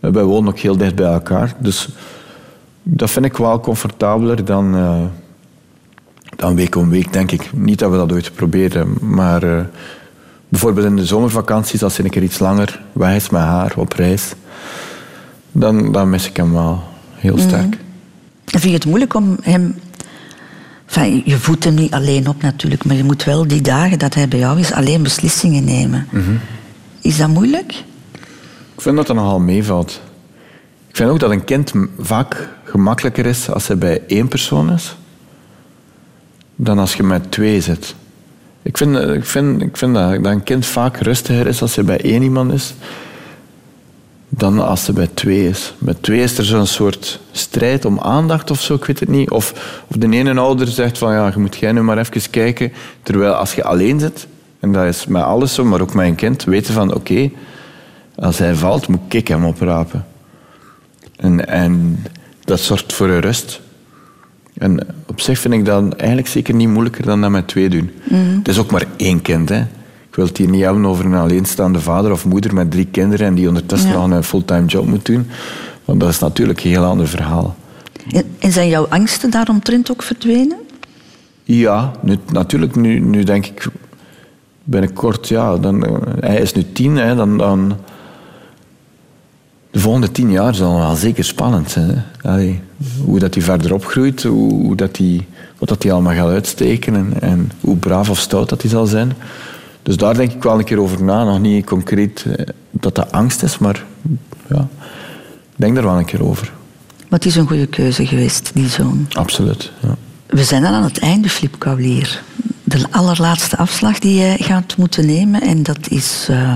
Eh, 0.00 0.10
Wij 0.10 0.24
wonen 0.24 0.48
ook 0.48 0.58
heel 0.58 0.76
dicht 0.76 0.94
bij 0.94 1.12
elkaar. 1.12 1.54
Dus 1.58 1.88
dat 2.82 3.10
vind 3.10 3.24
ik 3.24 3.36
wel 3.36 3.60
comfortabeler 3.60 4.44
dan, 4.44 4.76
eh, 4.76 5.02
dan 6.36 6.54
week 6.54 6.76
om 6.76 6.90
week, 6.90 7.12
denk 7.12 7.32
ik. 7.32 7.50
Niet 7.52 7.78
dat 7.78 7.90
we 7.90 7.96
dat 7.96 8.12
ooit 8.12 8.34
proberen, 8.34 8.96
maar 9.00 9.42
eh, 9.42 9.64
bijvoorbeeld 10.48 10.86
in 10.86 10.96
de 10.96 11.06
zomervakanties, 11.06 11.82
als 11.82 11.98
een 11.98 12.10
keer 12.10 12.22
iets 12.22 12.38
langer 12.38 12.80
weg 12.92 13.14
is 13.14 13.30
met 13.30 13.40
haar 13.40 13.72
op 13.76 13.92
reis, 13.92 14.34
dan, 15.52 15.92
dan 15.92 16.10
mis 16.10 16.28
ik 16.28 16.36
hem 16.36 16.52
wel 16.52 16.82
heel 17.14 17.38
sterk. 17.38 17.78
En 18.44 18.60
vind 18.60 18.62
je 18.62 18.78
het 18.78 18.86
moeilijk 18.86 19.14
om 19.14 19.36
hem... 19.42 19.74
Enfin, 20.86 21.22
je 21.24 21.38
hem 21.58 21.74
niet 21.74 21.92
alleen 21.92 22.28
op 22.28 22.42
natuurlijk, 22.42 22.84
maar 22.84 22.96
je 22.96 23.04
moet 23.04 23.24
wel 23.24 23.46
die 23.46 23.60
dagen 23.60 23.98
dat 23.98 24.14
hij 24.14 24.28
bij 24.28 24.38
jou 24.38 24.58
is 24.58 24.72
alleen 24.72 25.02
beslissingen 25.02 25.64
nemen. 25.64 26.06
Is 27.00 27.16
dat 27.16 27.28
moeilijk? 27.28 27.72
Ik 28.74 28.80
vind 28.80 28.96
dat 28.96 29.06
dat 29.06 29.16
nogal 29.16 29.40
meevalt. 29.40 30.00
Ik 30.88 30.96
vind 30.96 31.10
ook 31.10 31.20
dat 31.20 31.30
een 31.30 31.44
kind 31.44 31.72
vaak 31.98 32.48
gemakkelijker 32.64 33.26
is 33.26 33.50
als 33.50 33.66
hij 33.66 33.78
bij 33.78 34.02
één 34.06 34.28
persoon 34.28 34.72
is, 34.72 34.96
dan 36.56 36.78
als 36.78 36.94
je 36.94 37.02
met 37.02 37.30
twee 37.30 37.60
zit. 37.60 37.94
Ik 38.62 38.76
vind, 38.76 38.96
eh, 38.96 39.14
ik 39.14 39.24
vind, 39.24 39.62
ik 39.62 39.76
vind 39.76 39.94
dat, 39.94 40.24
dat 40.24 40.32
een 40.32 40.42
kind 40.42 40.66
vaak 40.66 40.96
rustiger 40.96 41.46
is 41.46 41.62
als 41.62 41.74
hij 41.74 41.84
bij 41.84 42.00
één 42.00 42.22
iemand 42.22 42.52
is, 42.52 42.74
dan 44.36 44.66
als 44.66 44.86
hij 44.86 44.94
bij 44.94 45.08
twee 45.14 45.48
is. 45.48 45.74
Bij 45.78 45.94
twee 46.00 46.20
is 46.20 46.38
er 46.38 46.44
zo'n 46.44 46.66
soort 46.66 47.20
strijd 47.32 47.84
om 47.84 48.00
aandacht 48.00 48.50
of 48.50 48.60
zo, 48.60 48.74
ik 48.74 48.84
weet 48.84 49.00
het 49.00 49.08
niet. 49.08 49.30
Of, 49.30 49.52
of 49.88 49.96
de 49.96 50.10
ene 50.10 50.40
ouder 50.40 50.66
zegt 50.66 50.98
van, 50.98 51.12
ja, 51.12 51.30
je 51.34 51.38
moet 51.38 51.56
jij 51.56 51.72
nu 51.72 51.82
maar 51.82 51.98
even 51.98 52.30
kijken. 52.30 52.72
Terwijl 53.02 53.32
als 53.32 53.54
je 53.54 53.64
alleen 53.64 54.00
zit, 54.00 54.26
en 54.60 54.72
dat 54.72 54.84
is 54.84 55.06
met 55.06 55.22
alles 55.22 55.54
zo, 55.54 55.64
maar 55.64 55.80
ook 55.80 55.94
met 55.94 56.06
een 56.06 56.14
kind, 56.14 56.44
weten 56.44 56.74
van, 56.74 56.94
oké, 56.94 57.30
als 58.14 58.38
hij 58.38 58.54
valt, 58.54 58.88
moet 58.88 59.14
ik 59.14 59.28
hem 59.28 59.44
oprapen. 59.44 60.06
En, 61.16 61.48
en 61.48 62.02
dat 62.44 62.60
zorgt 62.60 62.92
voor 62.92 63.08
een 63.08 63.20
rust. 63.20 63.60
En 64.58 64.86
op 65.06 65.20
zich 65.20 65.38
vind 65.38 65.54
ik 65.54 65.64
dat 65.64 65.94
eigenlijk 65.94 66.28
zeker 66.28 66.54
niet 66.54 66.68
moeilijker 66.68 67.04
dan 67.04 67.20
dat 67.20 67.30
met 67.30 67.48
twee 67.48 67.68
doen. 67.68 67.90
Het 68.10 68.48
is 68.48 68.58
ook 68.58 68.70
maar 68.70 68.84
één 68.96 69.22
kind. 69.22 69.48
Hè. 69.48 69.64
Ik 70.14 70.20
wil 70.20 70.28
het 70.28 70.38
hier 70.38 70.48
niet 70.48 70.62
hebben 70.62 70.86
over 70.86 71.04
een 71.04 71.14
alleenstaande 71.14 71.80
vader 71.80 72.12
of 72.12 72.24
moeder 72.24 72.54
met 72.54 72.70
drie 72.70 72.86
kinderen 72.86 73.26
en 73.26 73.34
die 73.34 73.48
ondertussen 73.48 73.90
Ja. 73.90 73.94
nog 74.06 74.10
een 74.10 74.24
fulltime 74.24 74.66
job 74.66 74.86
moet 74.86 75.06
doen. 75.06 75.26
Want 75.84 76.00
dat 76.00 76.08
is 76.08 76.18
natuurlijk 76.18 76.64
een 76.64 76.70
heel 76.70 76.84
ander 76.84 77.08
verhaal. 77.08 77.56
En, 78.38 78.52
zijn 78.52 78.68
jouw 78.68 78.86
angsten 78.88 79.30
daaromtrent 79.30 79.90
ook 79.90 80.02
verdwenen? 80.02 80.56
Ja, 81.42 81.92
nu, 82.02 82.18
natuurlijk. 82.32 82.76
Nu, 82.76 82.98
nu 82.98 83.22
denk 83.22 83.46
ik 83.46 83.66
binnenkort, 84.64 85.28
ja, 85.28 85.56
dan, 85.56 85.84
eh, 85.84 85.92
hij 86.20 86.40
is 86.40 86.52
nu 86.52 86.64
tien, 86.72 86.96
hè, 86.96 87.14
dan, 87.14 87.38
dan. 87.38 87.76
De 89.70 89.80
volgende 89.80 90.12
tien 90.12 90.30
jaar 90.30 90.54
zal 90.54 90.76
wel 90.76 90.94
zeker 90.94 91.24
spannend 91.24 91.70
zijn. 91.70 92.04
Allee, 92.22 92.60
hoe 93.04 93.18
dat 93.18 93.34
hij 93.34 93.42
verder 93.42 93.74
opgroeit, 93.74 94.22
hoe, 94.22 94.52
hoe 94.52 94.76
dat 94.76 94.96
hij, 94.96 95.26
wat 95.58 95.68
dat 95.68 95.82
hij 95.82 95.92
allemaal 95.92 96.14
gaat 96.14 96.28
uitsteken 96.28 96.94
en, 96.94 97.12
en 97.20 97.50
hoe 97.60 97.76
braaf 97.76 98.10
of 98.10 98.18
stout 98.18 98.48
dat 98.48 98.62
hij 98.62 98.70
zal 98.70 98.86
zijn. 98.86 99.12
Dus 99.84 99.96
daar 99.96 100.14
denk 100.14 100.32
ik 100.32 100.42
wel 100.42 100.58
een 100.58 100.64
keer 100.64 100.80
over 100.80 101.02
na. 101.04 101.24
Nog 101.24 101.40
niet 101.40 101.66
concreet 101.66 102.24
eh, 102.36 102.46
dat 102.70 102.94
dat 102.94 103.12
angst 103.12 103.42
is, 103.42 103.58
maar 103.58 103.84
ja. 104.48 104.68
Ik 105.56 105.60
denk 105.60 105.74
daar 105.74 105.84
wel 105.84 105.98
een 105.98 106.04
keer 106.04 106.24
over. 106.24 106.52
Maar 107.08 107.18
het 107.18 107.24
is 107.28 107.36
een 107.36 107.46
goede 107.46 107.66
keuze 107.66 108.06
geweest, 108.06 108.50
die 108.54 108.68
zoon. 108.68 109.06
Absoluut. 109.12 109.72
Ja. 109.82 109.96
We 110.26 110.44
zijn 110.44 110.62
dan 110.62 110.72
aan 110.72 110.82
het 110.82 110.98
einde, 110.98 111.28
Flip 111.28 111.54
Kaulier. 111.58 112.22
De 112.64 112.84
allerlaatste 112.90 113.56
afslag 113.56 113.98
die 113.98 114.14
jij 114.16 114.36
gaat 114.40 114.76
moeten 114.76 115.06
nemen, 115.06 115.40
en 115.42 115.62
dat 115.62 115.78
is 115.88 116.26
eh, 116.30 116.52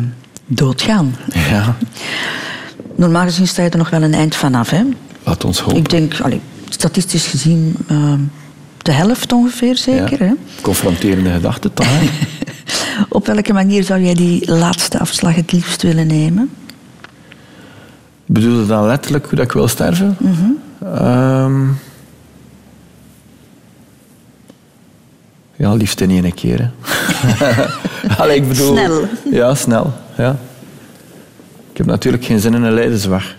doodgaan. 0.46 1.16
ja, 1.32 1.76
Normaal 2.96 3.24
gezien 3.24 3.46
sta 3.48 3.62
je 3.62 3.70
er 3.70 3.78
nog 3.78 3.90
wel 3.90 4.02
een 4.02 4.14
eind 4.14 4.36
vanaf, 4.36 4.70
hè? 4.70 4.82
laat 5.24 5.44
ons 5.44 5.60
hopen. 5.60 5.76
Ik 5.76 5.90
denk, 5.90 6.20
allee, 6.20 6.40
statistisch 6.68 7.26
gezien, 7.26 7.76
eh, 7.86 8.12
de 8.82 8.92
helft 8.92 9.32
ongeveer 9.32 9.76
zeker, 9.76 10.18
Ja. 10.22 10.26
hè? 10.26 10.32
Confronterende 10.62 11.30
gedachten 11.32 11.72
toch? 11.74 11.86
Op 13.08 13.26
welke 13.26 13.52
manier 13.52 13.82
zou 13.84 14.00
jij 14.00 14.14
die 14.14 14.50
laatste 14.50 14.98
afslag 14.98 15.34
het 15.34 15.52
liefst 15.52 15.82
willen 15.82 16.06
nemen? 16.06 16.50
Bedoel 18.26 18.60
je 18.60 18.66
dan 18.66 18.86
letterlijk 18.86 19.26
hoe 19.26 19.36
dat 19.36 19.44
ik 19.44 19.52
wil 19.52 19.68
sterven? 19.68 20.16
Ehm, 20.82 21.66
ja, 25.56 25.74
liefst 25.74 26.00
in 26.00 26.10
één 26.10 26.34
keer. 26.34 26.72
Hè. 26.82 27.66
Allee, 28.22 28.36
ik 28.36 28.48
bedoel, 28.48 28.76
Snel. 28.76 29.08
Ja, 29.30 29.54
snel. 29.54 29.92
Ja. 30.16 30.36
Ik 31.70 31.76
heb 31.76 31.86
natuurlijk 31.86 32.24
geen 32.24 32.40
zin 32.40 32.54
in 32.54 32.62
een 32.62 32.72
leidersweg. 32.72 33.36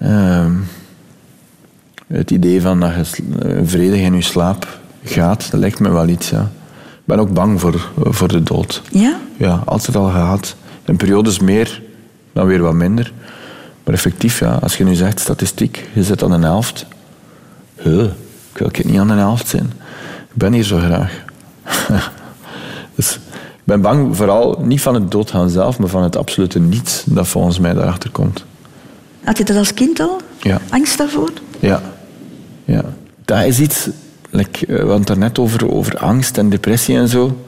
Ehm, 0.00 0.52
het 2.06 2.30
idee 2.30 2.60
van 2.60 2.80
dat 2.80 2.92
je 3.16 3.22
eh, 3.42 3.60
vredig 3.64 4.00
in 4.00 4.14
je 4.14 4.22
slaap 4.22 4.80
gaat, 5.04 5.50
dat 5.50 5.60
lijkt 5.60 5.80
me 5.80 5.90
wel 5.90 6.08
iets. 6.08 6.30
Ja. 6.30 6.50
Ik 7.10 7.16
ben 7.16 7.24
ook 7.24 7.34
bang 7.34 7.60
voor, 7.60 7.90
voor 7.96 8.28
de 8.28 8.42
dood. 8.42 8.82
Ja? 8.90 9.18
Ja, 9.36 9.62
altijd 9.64 9.96
al 9.96 10.10
gehad. 10.10 10.56
In 10.84 10.96
periodes 10.96 11.38
meer, 11.38 11.82
dan 12.32 12.46
weer 12.46 12.62
wat 12.62 12.72
minder. 12.72 13.12
Maar 13.84 13.94
effectief, 13.94 14.38
ja, 14.38 14.58
als 14.62 14.76
je 14.76 14.84
nu 14.84 14.94
zegt 14.94 15.20
statistiek, 15.20 15.88
je 15.92 16.02
zit 16.02 16.22
aan 16.22 16.32
een 16.32 16.42
helft. 16.42 16.86
Huh, 17.76 18.04
ik 18.52 18.58
wil 18.58 18.70
niet 18.82 18.98
aan 18.98 19.10
een 19.10 19.18
helft 19.18 19.48
zijn. 19.48 19.72
Ik 20.20 20.34
ben 20.34 20.52
hier 20.52 20.64
zo 20.64 20.78
graag. 20.78 21.24
dus 22.96 23.14
ik 23.14 23.64
ben 23.64 23.80
bang 23.80 24.16
vooral 24.16 24.58
niet 24.62 24.80
van 24.80 24.94
het 24.94 25.10
doodgaan 25.10 25.50
zelf, 25.50 25.78
maar 25.78 25.88
van 25.88 26.02
het 26.02 26.16
absolute 26.16 26.58
niets 26.58 27.02
dat 27.06 27.28
volgens 27.28 27.58
mij 27.58 27.74
daarachter 27.74 28.10
komt. 28.10 28.44
Had 29.24 29.38
je 29.38 29.44
dat 29.44 29.56
als 29.56 29.74
kind 29.74 30.00
al? 30.00 30.20
Ja. 30.40 30.60
Angst 30.68 30.98
daarvoor? 30.98 31.32
Ja. 31.58 31.82
ja. 32.64 32.84
Dat 33.24 33.44
is 33.44 33.60
iets... 33.60 33.88
Like, 34.30 34.66
eh, 34.66 34.66
we 34.66 34.74
hadden 34.74 34.96
het 34.96 35.06
daarnet 35.06 35.38
over, 35.38 35.70
over 35.70 35.98
angst 35.98 36.38
en 36.38 36.48
depressie 36.48 36.96
en 36.96 37.08
zo. 37.08 37.44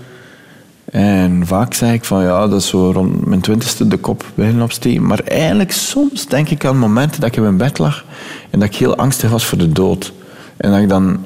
En 0.85 1.47
vaak 1.47 1.75
zeg 1.75 1.93
ik 1.93 2.05
van 2.05 2.23
ja, 2.23 2.49
dat 2.49 2.61
is 2.61 2.69
zo 2.69 2.91
rond 2.91 3.27
mijn 3.27 3.41
twintigste 3.41 3.89
de 3.89 3.97
kop 3.97 4.25
beginnen 4.35 4.63
opsteken. 4.63 5.07
Maar 5.07 5.21
eigenlijk 5.21 5.73
soms 5.73 6.27
denk 6.27 6.49
ik 6.49 6.65
aan 6.65 6.79
momenten 6.79 7.21
dat 7.21 7.29
ik 7.29 7.37
in 7.37 7.43
mijn 7.43 7.57
bed 7.57 7.79
lag 7.79 8.05
en 8.51 8.59
dat 8.59 8.69
ik 8.69 8.77
heel 8.77 8.97
angstig 8.97 9.31
was 9.31 9.45
voor 9.45 9.59
de 9.59 9.73
dood. 9.73 10.13
En 10.57 10.71
dat 10.71 10.81
ik 10.81 10.89
dan... 10.89 11.25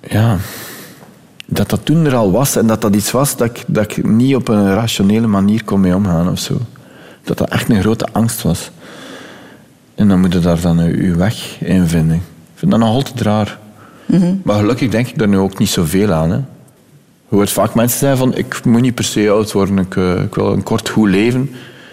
Ja... 0.00 0.36
Dat 1.46 1.70
dat 1.70 1.84
toen 1.84 2.06
er 2.06 2.14
al 2.14 2.30
was 2.30 2.56
en 2.56 2.66
dat 2.66 2.80
dat 2.80 2.94
iets 2.94 3.10
was 3.10 3.36
dat 3.36 3.48
ik, 3.48 3.64
dat 3.66 3.84
ik 3.84 4.06
niet 4.06 4.34
op 4.34 4.48
een 4.48 4.74
rationele 4.74 5.26
manier 5.26 5.64
kon 5.64 5.80
mee 5.80 5.94
omgaan 5.94 6.30
of 6.30 6.38
zo. 6.38 6.58
Dat 7.24 7.38
dat 7.38 7.50
echt 7.50 7.68
een 7.68 7.80
grote 7.80 8.06
angst 8.12 8.42
was. 8.42 8.70
En 9.94 10.08
dan 10.08 10.20
moet 10.20 10.32
je 10.32 10.38
daar 10.38 10.60
dan 10.60 10.76
je 10.76 11.02
je 11.02 11.14
weg 11.14 11.60
in 11.60 11.86
vinden. 11.86 12.22
Vind 12.62 12.74
dat 12.74 12.80
nog 12.80 12.90
altijd 12.90 13.20
raar. 13.20 13.58
Maar 14.42 14.58
gelukkig 14.58 14.88
denk 14.90 15.08
ik 15.08 15.18
daar 15.18 15.28
nu 15.28 15.38
ook 15.38 15.58
niet 15.58 15.68
zoveel 15.68 16.12
aan. 16.12 16.30
Hè. 16.30 16.36
Je 16.36 16.44
hoort 17.28 17.50
vaak 17.50 17.74
mensen 17.74 17.98
zeggen 17.98 18.18
van, 18.18 18.36
ik 18.36 18.64
moet 18.64 18.80
niet 18.80 18.94
per 18.94 19.04
se 19.04 19.30
oud 19.30 19.52
worden, 19.52 19.78
ik, 19.78 19.96
eh, 19.96 20.22
ik 20.22 20.34
wil 20.34 20.52
een 20.52 20.62
kort 20.62 20.88
goed 20.88 21.08
leven. 21.08 21.50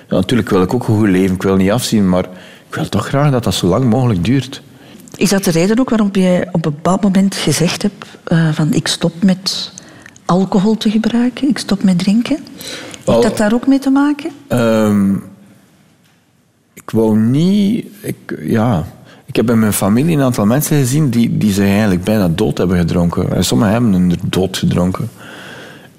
Ja, 0.10 0.16
natuurlijk 0.16 0.50
wil 0.50 0.62
ik 0.62 0.74
ook 0.74 0.88
een 0.88 0.96
goed 0.96 1.08
leven, 1.08 1.36
ik 1.36 1.42
wil 1.44 1.56
niet 1.56 1.72
afzien, 1.72 2.10
maar 2.10 2.24
ik 2.70 2.76
wil 2.76 2.90
toch 2.90 3.08
graag 3.08 3.32
dat 3.32 3.44
dat 3.44 3.54
zo 3.54 3.68
lang 3.68 3.86
mogelijk 3.90 4.24
duurt. 4.24 4.62
Is 5.16 5.30
dat 5.30 5.44
de 5.44 5.52
reden 5.52 5.80
ook 5.80 5.90
waarom 5.90 6.10
je 6.12 6.48
op 6.52 6.66
een 6.66 6.74
bepaald 6.74 7.02
moment 7.02 7.36
gezegd 7.36 7.82
hebt 7.82 8.06
eh, 8.24 8.50
van 8.54 8.74
ik 8.74 8.88
stop 8.88 9.24
met 9.24 9.72
alcohol 10.26 10.78
te 10.78 10.90
gebruiken, 10.90 11.50
ik 11.50 11.58
stop 11.58 11.84
met 11.84 12.00
drinken? 12.00 12.38
Wel- 13.06 13.16
Heeft 13.16 13.28
dat 13.28 13.38
daar 13.38 13.54
ook 13.54 13.68
mee 13.68 13.80
te 13.80 13.90
maken? 13.90 14.32
Ehm, 14.48 15.14
ik 16.74 16.90
wou 16.92 17.18
niet... 17.18 17.86
Ik, 18.02 18.38
ja, 18.42 18.86
ik 19.30 19.36
heb 19.36 19.50
in 19.50 19.60
mijn 19.60 19.74
familie 19.74 20.18
een 20.18 20.24
aantal 20.24 20.46
mensen 20.46 20.78
gezien 20.78 21.10
die, 21.10 21.38
die 21.38 21.54
zich 21.54 21.68
eigenlijk 21.68 22.04
bijna 22.04 22.28
dood 22.28 22.58
hebben 22.58 22.78
gedronken. 22.78 23.36
En 23.36 23.46
sommigen 23.46 23.74
hebben 23.74 23.92
hun 23.94 24.20
dood 24.24 24.58
gedronken. 24.58 25.10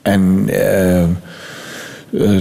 En 0.02 0.44
eh, 0.48 1.02
eh, 1.02 1.08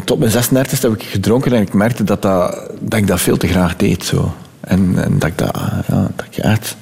tot 0.04 0.20
mijn 0.20 0.32
36 0.32 0.82
heb 0.82 0.94
ik 0.94 1.04
gedronken 1.04 1.54
en 1.54 1.62
ik 1.62 1.74
merkte 1.74 2.04
dat, 2.04 2.22
dat, 2.22 2.70
dat 2.80 3.00
ik 3.00 3.08
dat 3.08 3.22
veel 3.22 3.38
te 3.38 3.48
graag 3.48 3.76
deed. 3.76 4.04
Zo. 4.06 4.34
En, 4.60 5.04
en 5.04 5.20
dat 5.20 5.30
ik 5.30 5.38
dat, 5.38 5.60
ja, 5.88 6.12
dat 6.16 6.26
ik 6.32 6.38
echt... 6.38 6.76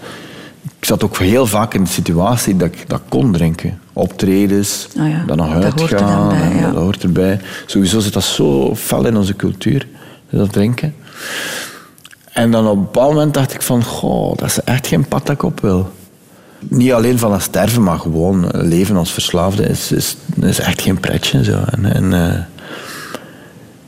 Ik 0.79 0.85
zat 0.85 1.03
ook 1.03 1.17
heel 1.17 1.45
vaak 1.45 1.73
in 1.73 1.83
de 1.83 1.89
situatie 1.89 2.57
dat 2.57 2.67
ik 2.67 2.89
dat 2.89 3.01
kon 3.09 3.31
drinken. 3.31 3.79
Optredens, 3.93 4.87
ja, 4.93 5.23
dan 5.25 5.37
nog 5.37 5.53
dat 5.53 5.79
hoort 5.79 5.93
uitgaan. 5.93 6.27
bij, 6.27 6.55
ja. 6.55 6.71
Dat 6.71 6.81
hoort 6.81 7.03
erbij. 7.03 7.39
Sowieso 7.65 7.99
zit 7.99 8.13
dat 8.13 8.23
zo 8.23 8.75
fel 8.75 9.05
in 9.05 9.17
onze 9.17 9.35
cultuur, 9.35 9.87
dat 10.29 10.53
drinken. 10.53 10.95
En 12.37 12.51
dan 12.51 12.67
op 12.67 12.75
een 12.75 12.81
bepaald 12.81 13.13
moment 13.13 13.33
dacht 13.33 13.53
ik 13.53 13.61
van, 13.61 13.83
goh, 13.83 14.35
dat 14.35 14.47
is 14.47 14.59
echt 14.59 14.87
geen 14.87 15.07
pad 15.07 15.25
dat 15.25 15.35
ik 15.35 15.43
op 15.43 15.59
wil. 15.59 15.89
Niet 16.59 16.91
alleen 16.91 17.19
van 17.19 17.33
het 17.33 17.41
sterven, 17.41 17.83
maar 17.83 17.99
gewoon 17.99 18.47
leven 18.51 18.95
als 18.95 19.11
verslaafde 19.11 19.63
is, 19.63 19.91
is, 19.91 20.15
is 20.41 20.59
echt 20.59 20.81
geen 20.81 20.99
pretje. 20.99 21.43
Zo. 21.43 21.59
En, 21.71 21.93
en, 21.93 22.13
eh, 22.13 22.39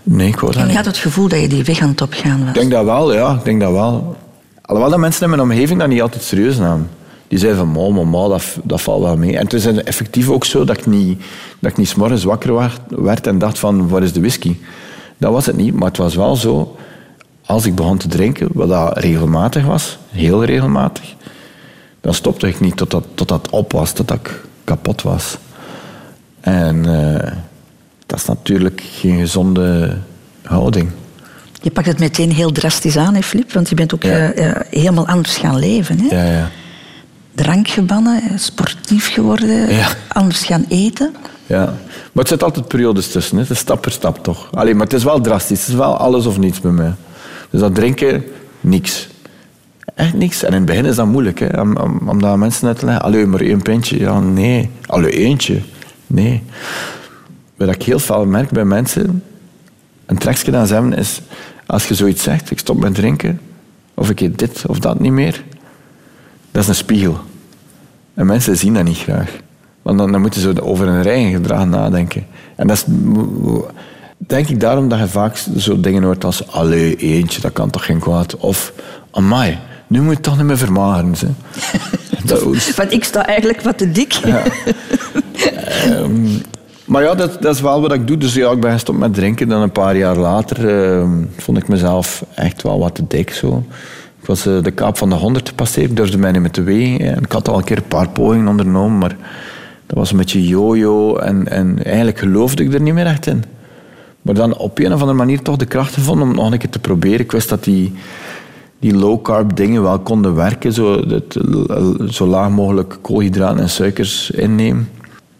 nee, 0.03 0.27
ik 0.27 0.39
dat 0.39 0.55
En 0.55 0.67
je 0.67 0.75
had 0.75 0.85
het 0.85 0.97
gevoel 0.97 1.27
dat 1.27 1.39
je 1.39 1.47
die 1.47 1.63
weg 1.63 1.79
aan 1.79 1.89
het 1.89 2.01
opgaan 2.01 2.39
was. 2.39 2.47
Ik 2.47 2.53
denk 2.53 2.71
dat 2.71 2.85
wel, 2.85 3.13
ja. 3.13 3.33
Ik 3.33 3.43
denk 3.43 3.61
dat 3.61 3.71
wel. 3.71 4.15
Alhoewel 4.61 4.91
dat 4.91 4.99
mensen 4.99 5.23
in 5.23 5.29
mijn 5.29 5.41
omgeving 5.41 5.79
dat 5.79 5.87
niet 5.87 6.01
altijd 6.01 6.23
serieus 6.23 6.57
namen. 6.57 6.89
Die 7.27 7.39
zeiden 7.39 7.59
van, 7.59 7.71
mama, 7.71 8.03
mama, 8.03 8.27
dat, 8.27 8.43
dat 8.63 8.81
valt 8.81 9.03
wel 9.03 9.17
mee. 9.17 9.37
En 9.37 9.43
het 9.43 9.53
is 9.53 9.65
effectief 9.65 10.29
ook 10.29 10.45
zo 10.45 10.63
dat 10.63 10.77
ik 10.77 10.85
niet, 10.85 11.21
dat 11.59 11.71
ik 11.71 11.77
niet 11.77 11.87
's 11.87 11.95
morgens 11.95 12.23
wakker 12.23 12.55
werd, 12.55 12.81
werd 12.87 13.27
en 13.27 13.39
dacht 13.39 13.59
van, 13.59 13.89
waar 13.89 14.03
is 14.03 14.13
de 14.13 14.19
whisky? 14.19 14.55
Dat 15.17 15.31
was 15.31 15.45
het 15.45 15.55
niet, 15.55 15.73
maar 15.73 15.87
het 15.87 15.97
was 15.97 16.15
wel 16.15 16.35
zo... 16.35 16.77
Als 17.49 17.65
ik 17.65 17.75
begon 17.75 17.97
te 17.97 18.07
drinken, 18.07 18.47
wat 18.53 18.69
dat 18.69 18.97
regelmatig 18.97 19.65
was, 19.65 19.97
heel 20.09 20.43
regelmatig, 20.43 21.15
dan 22.01 22.13
stopte 22.13 22.47
ik 22.47 22.59
niet 22.59 22.77
totdat, 22.77 23.03
totdat 23.13 23.49
op 23.49 23.71
was, 23.71 23.91
totdat 23.91 24.17
ik 24.17 24.41
kapot 24.63 25.01
was. 25.01 25.37
En 26.39 26.85
eh, 26.85 27.31
dat 28.05 28.19
is 28.19 28.25
natuurlijk 28.25 28.81
geen 28.91 29.19
gezonde 29.19 29.97
houding. 30.43 30.89
Je 31.61 31.71
pakt 31.71 31.87
het 31.87 31.99
meteen 31.99 32.31
heel 32.31 32.51
drastisch 32.51 32.97
aan, 32.97 33.13
hè, 33.15 33.21
Flip? 33.21 33.51
Want 33.53 33.69
je 33.69 33.75
bent 33.75 33.93
ook 33.93 34.03
Ja. 34.03 34.09
eh, 34.31 34.49
eh, 34.49 34.55
helemaal 34.69 35.07
anders 35.07 35.37
gaan 35.37 35.59
leven. 35.59 35.99
Hè? 35.99 36.15
Ja, 36.15 36.31
ja. 36.39 36.49
Drank 37.35 37.67
gebannen, 37.67 38.21
sportief 38.39 39.13
geworden, 39.13 39.73
Ja. 39.73 39.87
anders 40.07 40.43
gaan 40.45 40.65
eten. 40.67 41.13
Ja, 41.45 41.65
maar 41.65 42.23
het 42.23 42.27
zit 42.27 42.43
altijd 42.43 42.67
periodes 42.67 43.11
tussen. 43.11 43.35
Hè. 43.35 43.41
Het 43.41 43.51
is 43.51 43.57
stap 43.59 43.81
per 43.81 43.91
stap 43.91 44.23
toch. 44.23 44.47
Allee, 44.53 44.73
maar 44.73 44.83
het 44.83 44.93
is 44.93 45.03
wel 45.03 45.21
drastisch. 45.21 45.59
Het 45.59 45.69
is 45.69 45.75
wel 45.75 45.97
alles 45.97 46.25
of 46.25 46.37
niets 46.37 46.59
bij 46.61 46.71
mij. 46.71 46.93
Dus 47.49 47.59
dat 47.59 47.75
drinken, 47.75 48.23
niks. 48.61 49.09
Echt 49.95 50.13
niks. 50.13 50.43
En 50.43 50.47
in 50.47 50.55
het 50.55 50.65
begin 50.65 50.85
is 50.85 50.95
dat 50.95 51.07
moeilijk. 51.07 51.39
Hè. 51.39 51.61
Om, 51.61 51.77
om, 51.77 52.09
om 52.09 52.21
dat 52.21 52.31
aan 52.31 52.39
mensen 52.39 52.67
uit 52.67 52.79
te 52.79 52.85
leggen. 52.85 53.03
Allee, 53.03 53.25
maar 53.25 53.41
één 53.41 53.61
pintje. 53.61 53.99
Ja, 53.99 54.19
nee. 54.19 54.69
Allee, 54.85 55.11
eentje. 55.11 55.61
Nee. 56.07 56.43
Wat 57.57 57.69
ik 57.69 57.83
heel 57.83 57.99
veel 57.99 58.25
merk 58.25 58.49
bij 58.49 58.65
mensen... 58.65 59.23
Een 60.05 60.17
trekje 60.17 60.51
dat 60.51 60.67
ze 60.67 60.73
hebben 60.73 60.93
is... 60.93 61.21
Als 61.65 61.87
je 61.87 61.95
zoiets 61.95 62.23
zegt, 62.23 62.51
ik 62.51 62.59
stop 62.59 62.79
met 62.79 62.95
drinken... 62.95 63.39
Of 63.93 64.09
ik 64.09 64.19
eet 64.19 64.39
dit 64.39 64.63
of 64.67 64.79
dat 64.79 64.99
niet 64.99 65.11
meer... 65.11 65.43
Dat 66.51 66.61
is 66.61 66.67
een 66.69 66.75
spiegel. 66.75 67.19
En 68.13 68.25
mensen 68.25 68.57
zien 68.57 68.73
dat 68.73 68.83
niet 68.83 68.97
graag. 68.97 69.31
Want 69.81 69.97
dan, 69.97 70.11
dan 70.11 70.21
moeten 70.21 70.41
ze 70.41 70.63
over 70.63 70.87
hun 70.87 71.05
eigen 71.05 71.31
gedrag 71.31 71.65
nadenken. 71.65 72.25
En 72.55 72.67
dat 72.67 72.77
is 72.77 72.85
denk 74.27 74.47
ik 74.47 74.59
daarom 74.59 74.89
dat 74.89 74.99
je 74.99 75.07
vaak 75.07 75.37
zo 75.57 75.79
dingen 75.79 76.03
hoort 76.03 76.23
als 76.23 76.51
allee, 76.51 76.95
eentje, 76.95 77.41
dat 77.41 77.53
kan 77.53 77.69
toch 77.69 77.85
geen 77.85 77.99
kwaad. 77.99 78.37
Of 78.37 78.73
amai, 79.11 79.57
nu 79.87 80.01
moet 80.01 80.15
je 80.15 80.21
toch 80.21 80.37
niet 80.37 80.45
meer 80.45 80.57
vermageren. 80.57 81.15
Dat, 82.25 82.75
Want 82.75 82.91
ik 82.91 83.03
sta 83.03 83.25
eigenlijk 83.25 83.61
wat 83.61 83.77
te 83.77 83.91
dik. 83.91 84.19
maar 86.85 87.03
ja, 87.03 87.15
dat, 87.15 87.41
dat 87.41 87.55
is 87.55 87.61
wel 87.61 87.81
wat 87.81 87.93
ik 87.93 88.07
doe. 88.07 88.17
Dus 88.17 88.33
ja, 88.33 88.51
ik 88.51 88.59
ben 88.59 88.71
gestopt 88.71 88.99
met 88.99 89.13
drinken. 89.13 89.47
Dan 89.47 89.61
een 89.61 89.71
paar 89.71 89.97
jaar 89.97 90.17
later 90.17 90.69
eh, 90.69 91.07
vond 91.37 91.57
ik 91.57 91.67
mezelf 91.67 92.25
echt 92.35 92.63
wel 92.63 92.79
wat 92.79 92.95
te 92.95 93.07
dik. 93.07 93.31
Zo. 93.31 93.63
Ik 94.21 94.25
was 94.25 94.45
eh, 94.45 94.63
de 94.63 94.71
kaap 94.71 94.97
van 94.97 95.09
de 95.09 95.15
100 95.15 95.47
gepasseerd. 95.49 95.89
Ik 95.89 95.95
durfde 95.95 96.17
mij 96.17 96.31
niet 96.31 96.41
meer 96.41 96.51
te 96.51 96.63
wegen. 96.63 97.15
En 97.15 97.23
ik 97.23 97.31
had 97.31 97.47
al 97.47 97.57
een 97.57 97.63
keer 97.63 97.77
een 97.77 97.83
paar 97.87 98.09
pogingen 98.09 98.47
ondernomen. 98.47 98.97
Maar 98.97 99.15
dat 99.85 99.97
was 99.97 100.11
een 100.11 100.17
beetje 100.17 100.47
yo-yo. 100.47 101.15
En, 101.15 101.47
en 101.47 101.83
eigenlijk 101.83 102.19
geloofde 102.19 102.63
ik 102.63 102.73
er 102.73 102.81
niet 102.81 102.93
meer 102.93 103.05
echt 103.05 103.27
in. 103.27 103.43
Maar 104.21 104.33
dan 104.33 104.57
op 104.57 104.79
een 104.79 104.93
of 104.93 104.99
andere 104.99 105.17
manier 105.17 105.41
toch 105.41 105.55
de 105.55 105.65
kracht 105.65 105.93
gevonden 105.93 106.27
om 106.27 106.35
nog 106.35 106.51
een 106.51 106.57
keer 106.57 106.69
te 106.69 106.79
proberen. 106.79 107.19
Ik 107.19 107.31
wist 107.31 107.49
dat 107.49 107.63
die, 107.63 107.93
die 108.79 108.95
low-carb 108.95 109.55
dingen 109.55 109.81
wel 109.81 109.99
konden 109.99 110.35
werken. 110.35 110.73
Zo, 110.73 111.07
het, 111.07 111.37
zo 112.09 112.25
laag 112.25 112.49
mogelijk 112.49 112.97
koolhydraten 113.01 113.59
en 113.59 113.69
suikers 113.69 114.31
innemen. 114.31 114.89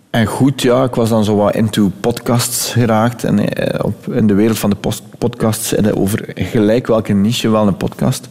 En 0.10 0.26
goed, 0.26 0.62
ja, 0.62 0.84
ik 0.84 0.96
was 0.96 1.10
dan 1.10 1.24
zo 1.24 1.36
wat 1.36 1.56
into 1.56 1.92
podcasts 2.00 2.72
geraakt. 2.72 3.24
En 3.24 3.54
eh, 3.54 3.86
op, 3.86 4.14
in 4.14 4.28
de 4.28 4.34
wereld 4.34 4.60
van 4.60 4.70
de 4.70 4.92
podcasts 5.18 5.74
en 5.74 5.96
over 5.96 6.32
gelijk 6.36 6.88
welke 6.88 7.14
niche 7.14 7.50
wel 7.50 7.68
een 7.68 7.78
podcast. 7.78 8.30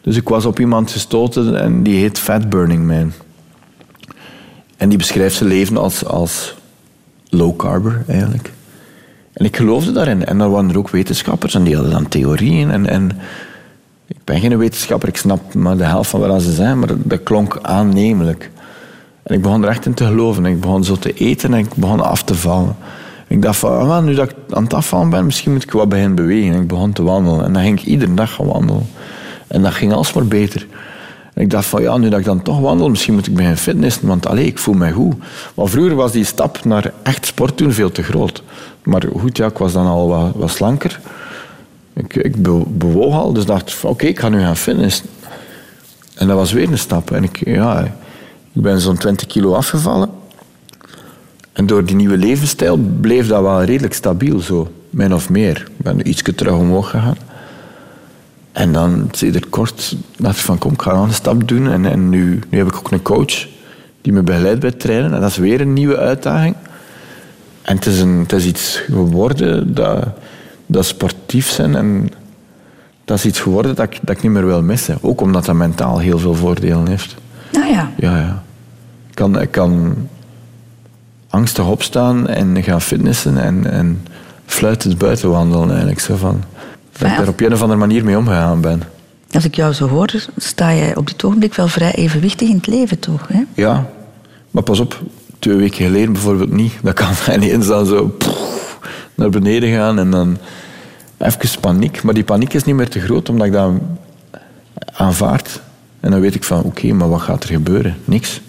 Dus 0.00 0.16
ik 0.16 0.28
was 0.28 0.44
op 0.44 0.60
iemand 0.60 0.90
gestoten 0.90 1.60
en 1.60 1.82
die 1.82 1.96
heet 1.96 2.18
Fat 2.18 2.48
Burning 2.48 2.86
Man. 2.86 3.12
En 4.76 4.88
die 4.88 4.98
beschrijft 4.98 5.36
zijn 5.36 5.48
leven 5.48 5.76
als, 5.76 6.04
als 6.04 6.54
low 7.28 7.56
carber 7.56 8.04
eigenlijk. 8.06 8.52
En 9.40 9.46
ik 9.46 9.56
geloofde 9.56 9.92
daarin. 9.92 10.24
En 10.24 10.38
daar 10.38 10.50
waren 10.50 10.70
er 10.70 10.78
ook 10.78 10.90
wetenschappers 10.90 11.54
en 11.54 11.62
die 11.62 11.74
hadden 11.74 11.92
dan 11.92 12.08
theorieën. 12.08 12.70
En, 12.70 12.86
en 12.86 13.10
ik 14.06 14.16
ben 14.24 14.40
geen 14.40 14.58
wetenschapper, 14.58 15.08
ik 15.08 15.16
snap 15.16 15.54
maar 15.54 15.76
de 15.76 15.84
helft 15.84 16.10
van 16.10 16.20
wat 16.20 16.42
ze 16.42 16.52
zijn, 16.52 16.78
maar 16.78 16.88
dat, 16.96 17.22
klonk 17.22 17.58
aannemelijk. 17.62 18.50
En 19.22 19.34
ik 19.34 19.42
begon 19.42 19.62
er 19.62 19.68
echt 19.68 19.86
in 19.86 19.94
te 19.94 20.04
geloven. 20.04 20.44
En 20.44 20.52
ik 20.52 20.60
begon 20.60 20.84
zo 20.84 20.96
te 20.96 21.12
eten 21.12 21.52
en 21.52 21.58
ik 21.58 21.74
begon 21.74 22.00
af 22.00 22.22
te 22.22 22.34
vallen. 22.34 22.76
En 23.28 23.36
ik 23.36 23.42
dacht 23.42 23.58
van, 23.58 23.90
ah, 23.90 24.04
nu 24.04 24.14
dat 24.14 24.30
ik 24.30 24.36
aan 24.50 24.62
het 24.62 24.74
afvallen 24.74 25.10
ben, 25.10 25.24
misschien 25.24 25.52
moet 25.52 25.62
ik 25.62 25.70
wat 25.70 25.88
beginnen 25.88 26.14
bewegen. 26.14 26.54
En 26.54 26.60
ik 26.60 26.68
begon 26.68 26.92
te 26.92 27.02
wandelen. 27.02 27.44
En 27.44 27.52
dan 27.52 27.62
ging 27.62 27.78
ik 27.80 27.86
iedere 27.86 28.14
dag 28.14 28.32
gaan 28.32 28.46
wandelen. 28.46 28.86
En 29.46 29.62
dat 29.62 29.72
ging 29.72 29.92
alsmaar 29.92 30.26
beter. 30.26 30.66
Ik 31.40 31.50
dacht 31.50 31.66
van, 31.66 31.82
ja, 31.82 31.96
nu 31.96 32.08
dat 32.08 32.18
ik 32.18 32.24
dan 32.24 32.42
toch 32.42 32.60
wandel, 32.60 32.88
misschien 32.88 33.14
moet 33.14 33.26
ik 33.26 33.34
beginnen 33.34 33.58
fitnessen, 33.58 34.06
want 34.06 34.26
allee, 34.26 34.46
ik 34.46 34.58
voel 34.58 34.74
mij 34.74 34.92
goed. 34.92 35.14
Maar 35.54 35.66
vroeger 35.68 35.94
was 35.94 36.12
die 36.12 36.24
stap 36.24 36.64
naar 36.64 36.92
echt 37.02 37.26
sport 37.26 37.58
doen 37.58 37.72
veel 37.72 37.92
te 37.92 38.02
groot. 38.02 38.42
Maar 38.82 39.02
goed, 39.18 39.36
ja, 39.36 39.46
ik 39.46 39.58
was 39.58 39.72
dan 39.72 39.86
al 39.86 40.08
wat, 40.08 40.32
wat 40.34 40.50
slanker. 40.50 41.00
Ik, 41.94 42.14
ik 42.16 42.42
be- 42.42 42.62
bewoog 42.66 43.14
al, 43.14 43.32
dus 43.32 43.44
dacht 43.44 43.84
oké, 43.84 44.06
ik 44.06 44.18
ga 44.18 44.28
nu 44.28 44.40
gaan 44.40 44.56
fitnessen. 44.56 45.06
En 46.14 46.26
dat 46.26 46.36
was 46.36 46.52
weer 46.52 46.70
een 46.70 46.78
stap. 46.78 47.10
En 47.10 47.22
ik, 47.24 47.46
ja, 47.46 47.80
ik 48.52 48.62
ben 48.62 48.80
zo'n 48.80 48.96
20 48.96 49.26
kilo 49.26 49.54
afgevallen. 49.54 50.10
En 51.52 51.66
door 51.66 51.84
die 51.84 51.96
nieuwe 51.96 52.16
levensstijl 52.16 52.76
bleef 53.00 53.26
dat 53.28 53.42
wel 53.42 53.64
redelijk 53.64 53.94
stabiel, 53.94 54.40
zo, 54.40 54.68
min 54.90 55.14
of 55.14 55.30
meer. 55.30 55.56
Ik 55.78 55.84
ben 55.84 56.08
iets 56.08 56.22
terug 56.34 56.54
omhoog 56.54 56.90
gegaan. 56.90 57.16
En 58.52 58.72
dan 58.72 59.10
er 59.20 59.46
kort 59.48 59.96
dacht 60.16 60.36
ik 60.36 60.42
van 60.42 60.58
kom, 60.58 60.72
ik 60.72 60.82
ga 60.82 60.92
nog 60.94 61.06
een 61.06 61.12
stap 61.12 61.48
doen. 61.48 61.70
En, 61.70 61.86
en 61.86 62.08
nu, 62.08 62.40
nu 62.48 62.58
heb 62.58 62.66
ik 62.66 62.76
ook 62.76 62.90
een 62.90 63.02
coach 63.02 63.46
die 64.00 64.12
me 64.12 64.22
begeleidt 64.22 64.60
bij 64.60 64.68
het 64.68 64.80
trainen. 64.80 65.14
En 65.14 65.20
dat 65.20 65.30
is 65.30 65.36
weer 65.36 65.60
een 65.60 65.72
nieuwe 65.72 65.96
uitdaging. 65.96 66.54
En 67.62 67.76
het 67.76 67.86
is, 67.86 68.00
een, 68.00 68.18
het 68.18 68.32
is 68.32 68.46
iets 68.46 68.82
geworden 68.90 69.74
dat, 69.74 70.06
dat 70.66 70.84
sportief 70.84 71.50
zijn. 71.50 71.74
En 71.74 72.10
dat 73.04 73.18
is 73.18 73.24
iets 73.24 73.40
geworden 73.40 73.74
dat 73.74 73.86
ik, 73.86 73.98
dat 74.02 74.16
ik 74.16 74.22
niet 74.22 74.32
meer 74.32 74.46
wil 74.46 74.62
missen. 74.62 74.98
Ook 75.00 75.20
omdat 75.20 75.44
dat 75.44 75.54
mentaal 75.54 75.98
heel 75.98 76.18
veel 76.18 76.34
voordelen 76.34 76.88
heeft. 76.88 77.16
Nou 77.52 77.70
ja, 77.70 77.90
Ja, 77.96 78.18
ja. 78.18 78.42
Ik 79.08 79.14
kan, 79.14 79.40
ik 79.40 79.50
kan 79.50 79.96
angstig 81.28 81.66
opstaan 81.66 82.28
en 82.28 82.62
gaan 82.62 82.80
fitnessen 82.80 83.38
en, 83.38 83.70
en 83.70 84.06
fluitend 84.46 84.98
buiten 84.98 85.30
wandelen 85.30 85.68
eigenlijk. 85.68 86.00
Zo 86.00 86.16
van, 86.16 86.42
dat 87.00 87.10
ik 87.10 87.16
daar 87.16 87.28
op 87.28 87.40
een 87.40 87.52
of 87.52 87.62
andere 87.62 87.78
manier 87.78 88.04
mee 88.04 88.18
omgegaan 88.18 88.60
ben. 88.60 88.82
als 89.32 89.44
ik 89.44 89.54
jou 89.54 89.72
zo 89.72 89.88
hoor, 89.88 90.10
sta 90.36 90.74
jij 90.74 90.96
op 90.96 91.06
dit 91.06 91.24
ogenblik 91.24 91.54
wel 91.54 91.68
vrij 91.68 91.94
evenwichtig 91.94 92.48
in 92.48 92.56
het 92.56 92.66
leven, 92.66 92.98
toch? 92.98 93.28
Hè? 93.28 93.42
Ja, 93.54 93.86
maar 94.50 94.62
pas 94.62 94.80
op, 94.80 95.02
twee 95.38 95.56
weken 95.56 95.84
geleden 95.84 96.12
bijvoorbeeld 96.12 96.52
niet. 96.52 96.72
Dat 96.82 96.94
kan 96.94 97.12
ineens 97.34 97.66
dan 97.66 97.86
zo 97.86 98.16
naar 99.14 99.30
beneden 99.30 99.72
gaan 99.72 99.98
en 99.98 100.10
dan 100.10 100.38
even 101.18 101.60
paniek. 101.60 102.02
Maar 102.02 102.14
die 102.14 102.24
paniek 102.24 102.54
is 102.54 102.64
niet 102.64 102.74
meer 102.74 102.88
te 102.88 103.00
groot, 103.00 103.28
omdat 103.28 103.46
ik 103.46 103.52
dat 103.52 103.72
aanvaard. 104.92 105.60
En 106.00 106.10
dan 106.10 106.20
weet 106.20 106.34
ik 106.34 106.44
van, 106.44 106.62
oké, 106.62 106.92
maar 106.92 107.08
wat 107.08 107.20
gaat 107.20 107.42
er 107.42 107.48
gebeuren? 107.48 107.96
Niks. 108.04 108.40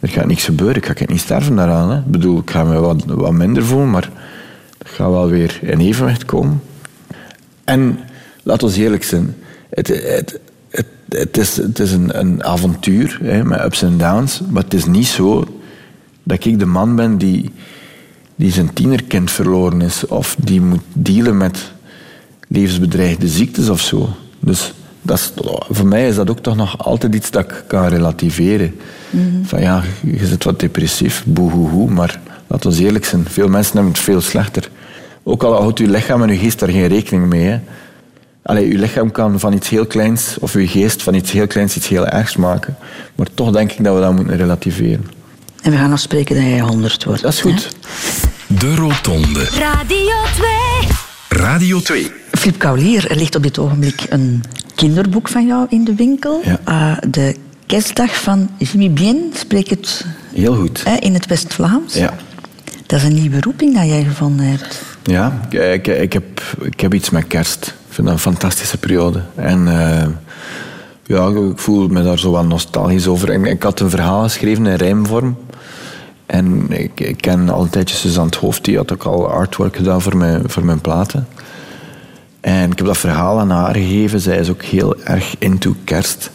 Er 0.00 0.08
gaat 0.08 0.26
niks 0.26 0.44
gebeuren. 0.44 0.76
Ik 0.76 0.98
ga 0.98 1.04
niet 1.06 1.20
sterven 1.20 1.56
daaraan. 1.56 1.90
Hè. 1.90 1.96
Ik 1.96 2.10
bedoel, 2.10 2.38
ik 2.38 2.50
ga 2.50 2.64
me 2.64 2.80
wat, 2.80 3.04
wat 3.04 3.32
minder 3.32 3.64
voelen, 3.64 3.90
maar 3.90 4.10
het 4.78 4.88
gaat 4.88 5.10
wel 5.10 5.28
weer 5.28 5.58
in 5.62 5.80
evenwicht 5.80 6.24
komen. 6.24 6.62
En 7.70 7.98
laat 8.42 8.62
ons 8.62 8.76
eerlijk 8.76 9.04
zijn. 9.04 9.34
Het, 9.70 9.86
het, 9.88 10.40
het, 10.70 10.86
het 11.08 11.36
is, 11.36 11.56
het 11.56 11.78
is 11.78 11.92
een, 11.92 12.18
een 12.18 12.44
avontuur 12.44 13.18
hè, 13.22 13.44
met 13.44 13.64
ups 13.64 13.82
en 13.82 13.98
downs. 13.98 14.40
Maar 14.48 14.62
het 14.62 14.74
is 14.74 14.84
niet 14.84 15.06
zo 15.06 15.44
dat 16.22 16.44
ik 16.44 16.58
de 16.58 16.66
man 16.66 16.96
ben 16.96 17.18
die, 17.18 17.50
die 18.36 18.52
zijn 18.52 18.72
tienerkind 18.72 19.30
verloren 19.30 19.80
is. 19.80 20.06
Of 20.06 20.36
die 20.38 20.60
moet 20.60 20.82
dealen 20.92 21.36
met 21.36 21.72
levensbedreigende 22.48 23.28
ziektes 23.28 23.68
of 23.68 23.80
zo. 23.80 24.08
Dus 24.40 24.72
dat 25.02 25.18
is, 25.18 25.32
voor 25.68 25.86
mij 25.86 26.08
is 26.08 26.14
dat 26.14 26.30
ook 26.30 26.40
toch 26.40 26.56
nog 26.56 26.78
altijd 26.78 27.14
iets 27.14 27.30
dat 27.30 27.44
ik 27.44 27.64
kan 27.66 27.86
relativeren. 27.86 28.74
Van 29.42 29.60
ja, 29.60 29.82
je 30.02 30.26
zit 30.26 30.44
wat 30.44 30.60
depressief, 30.60 31.24
boehoehoe. 31.26 31.90
Maar 31.90 32.20
laten 32.46 32.70
we 32.70 32.84
eerlijk 32.84 33.04
zijn, 33.04 33.24
veel 33.28 33.48
mensen 33.48 33.74
hebben 33.74 33.92
het 33.92 34.02
veel 34.02 34.20
slechter. 34.20 34.70
Ook 35.30 35.42
al 35.42 35.52
houdt 35.52 35.78
uw 35.78 35.90
lichaam 35.90 36.22
en 36.22 36.28
uw 36.30 36.38
geest 36.38 36.58
daar 36.58 36.68
geen 36.68 36.86
rekening 36.86 37.28
mee. 37.28 37.44
Hè. 37.44 37.58
Allee, 38.42 38.72
uw 38.72 38.78
lichaam 38.78 39.10
kan 39.10 39.40
van 39.40 39.52
iets 39.52 39.68
heel 39.68 39.86
kleins, 39.86 40.36
of 40.40 40.54
uw 40.54 40.66
geest 40.66 41.02
van 41.02 41.14
iets 41.14 41.30
heel 41.30 41.46
kleins 41.46 41.76
iets 41.76 41.88
heel 41.88 42.06
ergs 42.06 42.36
maken. 42.36 42.76
Maar 43.14 43.26
toch 43.34 43.50
denk 43.50 43.72
ik 43.72 43.84
dat 43.84 43.94
we 43.94 44.00
dat 44.00 44.14
moeten 44.14 44.36
relativeren. 44.36 45.10
En 45.62 45.70
we 45.70 45.76
gaan 45.76 45.92
afspreken 45.92 46.34
dat 46.34 46.44
jij 46.44 46.60
100 46.60 47.04
wordt. 47.04 47.22
Dat 47.22 47.32
is 47.32 47.40
goed. 47.40 47.76
De 48.46 48.74
Rotonde. 48.74 49.44
Radio 49.44 50.14
2. 51.28 51.40
Radio 51.40 51.80
2. 51.80 52.10
Flip 52.32 52.58
Kaulier, 52.58 53.10
er 53.10 53.16
ligt 53.16 53.34
op 53.34 53.42
dit 53.42 53.58
ogenblik 53.58 54.06
een 54.08 54.42
kinderboek 54.74 55.28
van 55.28 55.46
jou 55.46 55.66
in 55.68 55.84
de 55.84 55.94
winkel. 55.94 56.40
Ja. 56.44 56.60
Eh, 56.64 57.08
de 57.10 57.36
kerstdag 57.66 58.22
van 58.22 58.50
Jimmy 58.58 58.90
Bien, 58.92 59.32
spreek 59.34 59.68
het 59.68 60.06
Heel 60.34 60.54
goed. 60.56 60.84
hè, 60.84 60.94
in 60.96 61.14
het 61.14 61.26
West-Vlaams. 61.26 61.94
Ja. 61.94 62.14
Dat 62.86 62.98
is 62.98 63.04
een 63.04 63.14
nieuwe 63.14 63.40
roeping 63.40 63.74
dat 63.74 63.86
jij 63.86 64.04
gevonden 64.04 64.46
hebt. 64.46 64.82
Ja, 65.02 65.40
ik, 65.50 66.12
heb, 66.12 66.40
ik 66.60 66.80
heb 66.80 66.94
iets 66.94 67.10
met 67.10 67.26
kerst. 67.26 67.66
Ik 67.66 67.94
vind 67.94 68.06
dat 68.06 68.16
een 68.16 68.22
fantastische 68.22 68.78
periode. 68.78 69.22
En 69.34 69.68
eh, 69.68 70.06
ja, 71.04 71.26
ik 71.26 71.58
voel 71.58 71.88
me 71.88 72.02
daar 72.02 72.18
zo 72.18 72.32
wel 72.32 72.44
nostalgisch 72.44 73.06
over. 73.06 73.46
Ik 73.46 73.62
had 73.62 73.80
een 73.80 73.90
verhaal 73.90 74.22
geschreven 74.22 74.66
in 74.66 74.74
rijmvorm. 74.74 75.36
En 76.26 76.66
ik, 76.70 77.14
ken 77.16 77.48
al 77.48 77.62
een 77.62 77.70
tijdje 77.70 77.96
Suzanne 77.96 78.36
Hoofd, 78.40 78.64
die 78.64 78.76
had 78.76 78.92
ook 78.92 79.04
al 79.04 79.30
artwork 79.30 79.76
gedaan 79.76 80.02
voor 80.02 80.16
mijn, 80.16 80.42
voor 80.46 80.64
mijn 80.64 80.80
platen. 80.80 81.26
En 82.40 82.70
ik 82.70 82.78
heb 82.78 82.86
dat 82.86 82.98
verhaal 82.98 83.38
aan 83.38 83.50
haar 83.50 83.74
gegeven. 83.74 84.20
Zij 84.20 84.38
is 84.38 84.50
ook 84.50 84.62
heel 84.62 85.00
erg 85.04 85.34
into 85.38 85.74
kerst. 85.84 86.30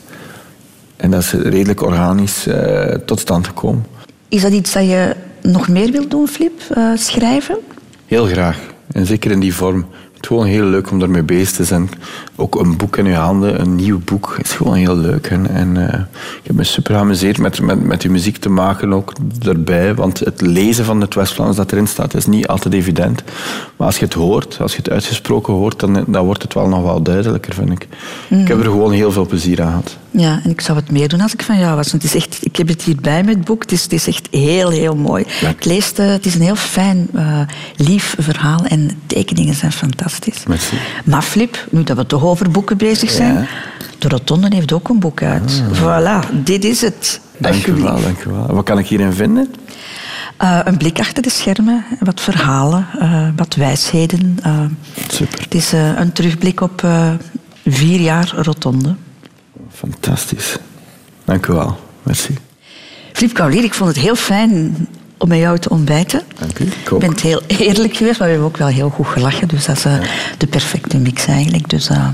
En 0.95 1.11
dat 1.11 1.21
is 1.21 1.31
redelijk 1.31 1.81
organisch 1.81 2.47
eh, 2.47 2.93
tot 3.05 3.19
stand 3.19 3.47
gekomen. 3.47 3.85
Is 4.29 4.41
dat 4.41 4.51
iets 4.51 4.73
dat 4.73 4.83
je 4.83 5.15
nog 5.41 5.67
meer 5.67 5.91
wilt 5.91 6.11
doen, 6.11 6.27
Flip? 6.27 6.61
Eh, 6.69 6.91
schrijven? 6.95 7.57
Heel 8.05 8.25
graag. 8.25 8.59
En 8.91 9.05
zeker 9.05 9.31
in 9.31 9.39
die 9.39 9.55
vorm. 9.55 9.85
Het 10.13 10.23
is 10.23 10.27
gewoon 10.27 10.45
heel 10.45 10.65
leuk 10.65 10.91
om 10.91 10.99
daarmee 10.99 11.23
bezig 11.23 11.51
te 11.51 11.63
zijn. 11.63 11.89
Ook 12.35 12.55
een 12.55 12.77
boek 12.77 12.97
in 12.97 13.05
je 13.05 13.13
handen, 13.13 13.61
een 13.61 13.75
nieuw 13.75 13.99
boek, 14.05 14.37
is 14.41 14.51
gewoon 14.51 14.73
heel 14.73 14.97
leuk. 14.97 15.27
En, 15.27 15.49
en 15.49 15.91
eh, 15.91 15.99
ik 16.41 16.43
heb 16.43 16.55
me 16.55 16.63
super 16.63 16.93
geamuseerd 16.93 17.37
met, 17.37 17.61
met, 17.61 17.83
met 17.83 18.01
die 18.01 18.09
muziek 18.09 18.37
te 18.37 18.49
maken 18.49 18.93
ook 18.93 19.13
erbij. 19.45 19.95
Want 19.95 20.19
het 20.19 20.41
lezen 20.41 20.85
van 20.85 21.01
het 21.01 21.13
West-Vlaams 21.15 21.55
dat 21.55 21.71
erin 21.71 21.87
staat, 21.87 22.13
is 22.13 22.25
niet 22.25 22.47
altijd 22.47 22.73
evident. 22.73 23.23
Maar 23.77 23.87
als 23.87 23.97
je 23.97 24.05
het 24.05 24.13
hoort, 24.13 24.57
als 24.61 24.71
je 24.71 24.77
het 24.77 24.89
uitgesproken 24.89 25.53
hoort, 25.53 25.79
dan, 25.79 26.03
dan 26.07 26.25
wordt 26.25 26.41
het 26.41 26.53
wel 26.53 26.67
nog 26.67 26.83
wel 26.83 27.01
duidelijker, 27.01 27.53
vind 27.53 27.71
ik. 27.71 27.87
Ik 28.29 28.47
heb 28.47 28.57
er 28.57 28.63
gewoon 28.63 28.91
heel 28.91 29.11
veel 29.11 29.25
plezier 29.25 29.61
aan 29.61 29.69
gehad. 29.69 29.97
Ja, 30.17 30.39
en 30.43 30.49
ik 30.49 30.61
zou 30.61 30.77
het 30.77 30.91
meer 30.91 31.07
doen 31.07 31.21
als 31.21 31.33
ik 31.33 31.41
van 31.41 31.59
jou 31.59 31.75
was. 31.75 31.91
Want 31.91 32.03
het 32.03 32.13
is 32.15 32.23
echt, 32.23 32.37
ik 32.45 32.55
heb 32.55 32.67
het 32.67 32.81
hierbij 32.81 33.23
met 33.23 33.35
het 33.35 33.45
boek. 33.45 33.61
Het 33.61 33.71
is, 33.71 33.83
het 33.83 33.93
is 33.93 34.07
echt 34.07 34.27
heel, 34.31 34.69
heel 34.69 34.95
mooi. 34.95 35.25
Ja. 35.41 35.53
Het, 35.95 36.25
is 36.25 36.35
een 36.35 36.41
heel 36.41 36.55
fijn, 36.55 37.07
eh, 37.13 37.39
lief 37.75 38.15
verhaal. 38.19 38.65
En 38.65 38.87
de 38.87 38.93
tekeningen 39.05 39.55
zijn 39.55 39.71
fantastisch. 39.71 40.43
Merci. 40.47 40.75
Maar 41.05 41.21
Flip, 41.21 41.67
nu 41.69 41.83
dat 41.83 41.97
we 41.97 42.05
toch 42.05 42.23
over 42.23 42.51
boeken 42.51 42.77
bezig 42.77 43.09
zijn... 43.09 43.33
Ja. 43.33 43.47
De 43.99 44.07
Rotonde 44.07 44.55
heeft 44.55 44.73
ook 44.73 44.89
een 44.89 44.99
boek 44.99 45.21
uit. 45.21 45.63
Voilà, 45.73 46.43
dit 46.43 46.63
is 46.63 46.81
het. 46.81 47.21
Dank 47.37 47.67
u 47.67 47.73
wel, 47.73 47.87
Alsjeblieft. 47.89 48.03
dank 48.03 48.35
u 48.35 48.37
wel. 48.37 48.55
Wat 48.55 48.63
kan 48.63 48.79
ik 48.79 48.87
hierin 48.87 49.13
vinden? 49.13 49.53
Eh, 50.37 50.59
een 50.63 50.77
blik 50.77 50.99
achter 50.99 51.23
de 51.23 51.29
schermen, 51.29 51.85
wat 51.99 52.21
verhalen, 52.21 52.87
eh, 52.99 53.27
wat 53.35 53.55
wijsheden. 53.55 54.39
Super. 55.07 55.39
het 55.39 55.55
is 55.55 55.71
een 55.71 56.11
terugblik 56.11 56.61
op 56.61 56.87
vier 57.65 57.99
jaar 57.99 58.33
Rotonde. 58.35 58.95
Fantastisch. 59.75 60.57
Dank 61.25 61.47
u 61.47 61.53
wel. 61.53 61.77
Merci. 62.03 62.37
Flip 63.13 63.33
Kaulier, 63.33 63.63
ik 63.63 63.73
vond 63.73 63.89
het 63.89 63.99
heel 63.99 64.15
fijn 64.15 64.87
om 65.17 65.27
met 65.27 65.39
jou 65.39 65.59
te 65.59 65.69
ontbijten. 65.69 66.21
Dank 66.39 66.59
u. 66.59 66.65
Ik 66.65 66.93
ook. 66.93 66.99
ben 66.99 67.13
heel 67.21 67.41
eerlijk 67.67 67.95
geweest, 67.95 68.19
maar 68.19 68.27
we 68.27 68.33
hebben 68.33 68.51
ook 68.51 68.57
wel 68.57 68.67
heel 68.67 68.89
goed 68.89 69.07
gelachen. 69.07 69.47
Dus 69.47 69.65
dat 69.65 69.77
is 69.77 69.85
eh, 69.85 69.99
de 70.37 70.47
perfecte 70.47 70.97
mix 70.97 71.25
eigenlijk. 71.25 71.69
Dus 71.69 71.89
eh, 71.89 72.07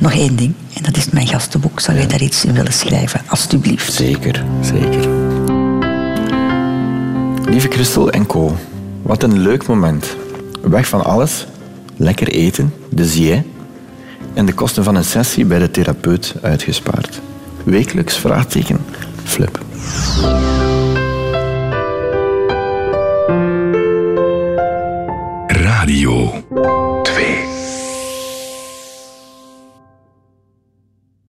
nog 0.00 0.12
één 0.12 0.36
ding, 0.36 0.54
en 0.74 0.82
dat 0.82 0.96
is 0.96 1.10
mijn 1.10 1.26
gastenboek. 1.26 1.80
Zou 1.80 1.96
jij 1.96 2.06
daar 2.06 2.22
iets 2.22 2.44
in 2.44 2.52
willen 2.52 2.72
schrijven, 2.72 3.20
alstublieft? 3.26 3.92
Zeker, 3.92 4.44
zeker. 4.60 5.08
Lieve 7.50 7.68
Christel 7.68 8.10
en 8.10 8.26
Co, 8.26 8.56
wat 9.02 9.22
een 9.22 9.38
leuk 9.38 9.66
moment. 9.66 10.16
Weg 10.62 10.88
van 10.88 11.04
alles, 11.04 11.46
lekker 11.96 12.28
eten, 12.28 12.74
de 12.90 13.04
zie 13.04 13.42
en 14.36 14.46
de 14.46 14.54
kosten 14.54 14.84
van 14.84 14.94
een 14.94 15.04
sessie 15.04 15.44
bij 15.44 15.58
de 15.58 15.70
therapeut 15.70 16.34
uitgespaard. 16.42 17.20
Wekelijks 17.64 18.16
vraagteken, 18.16 18.78
flip. 19.24 19.58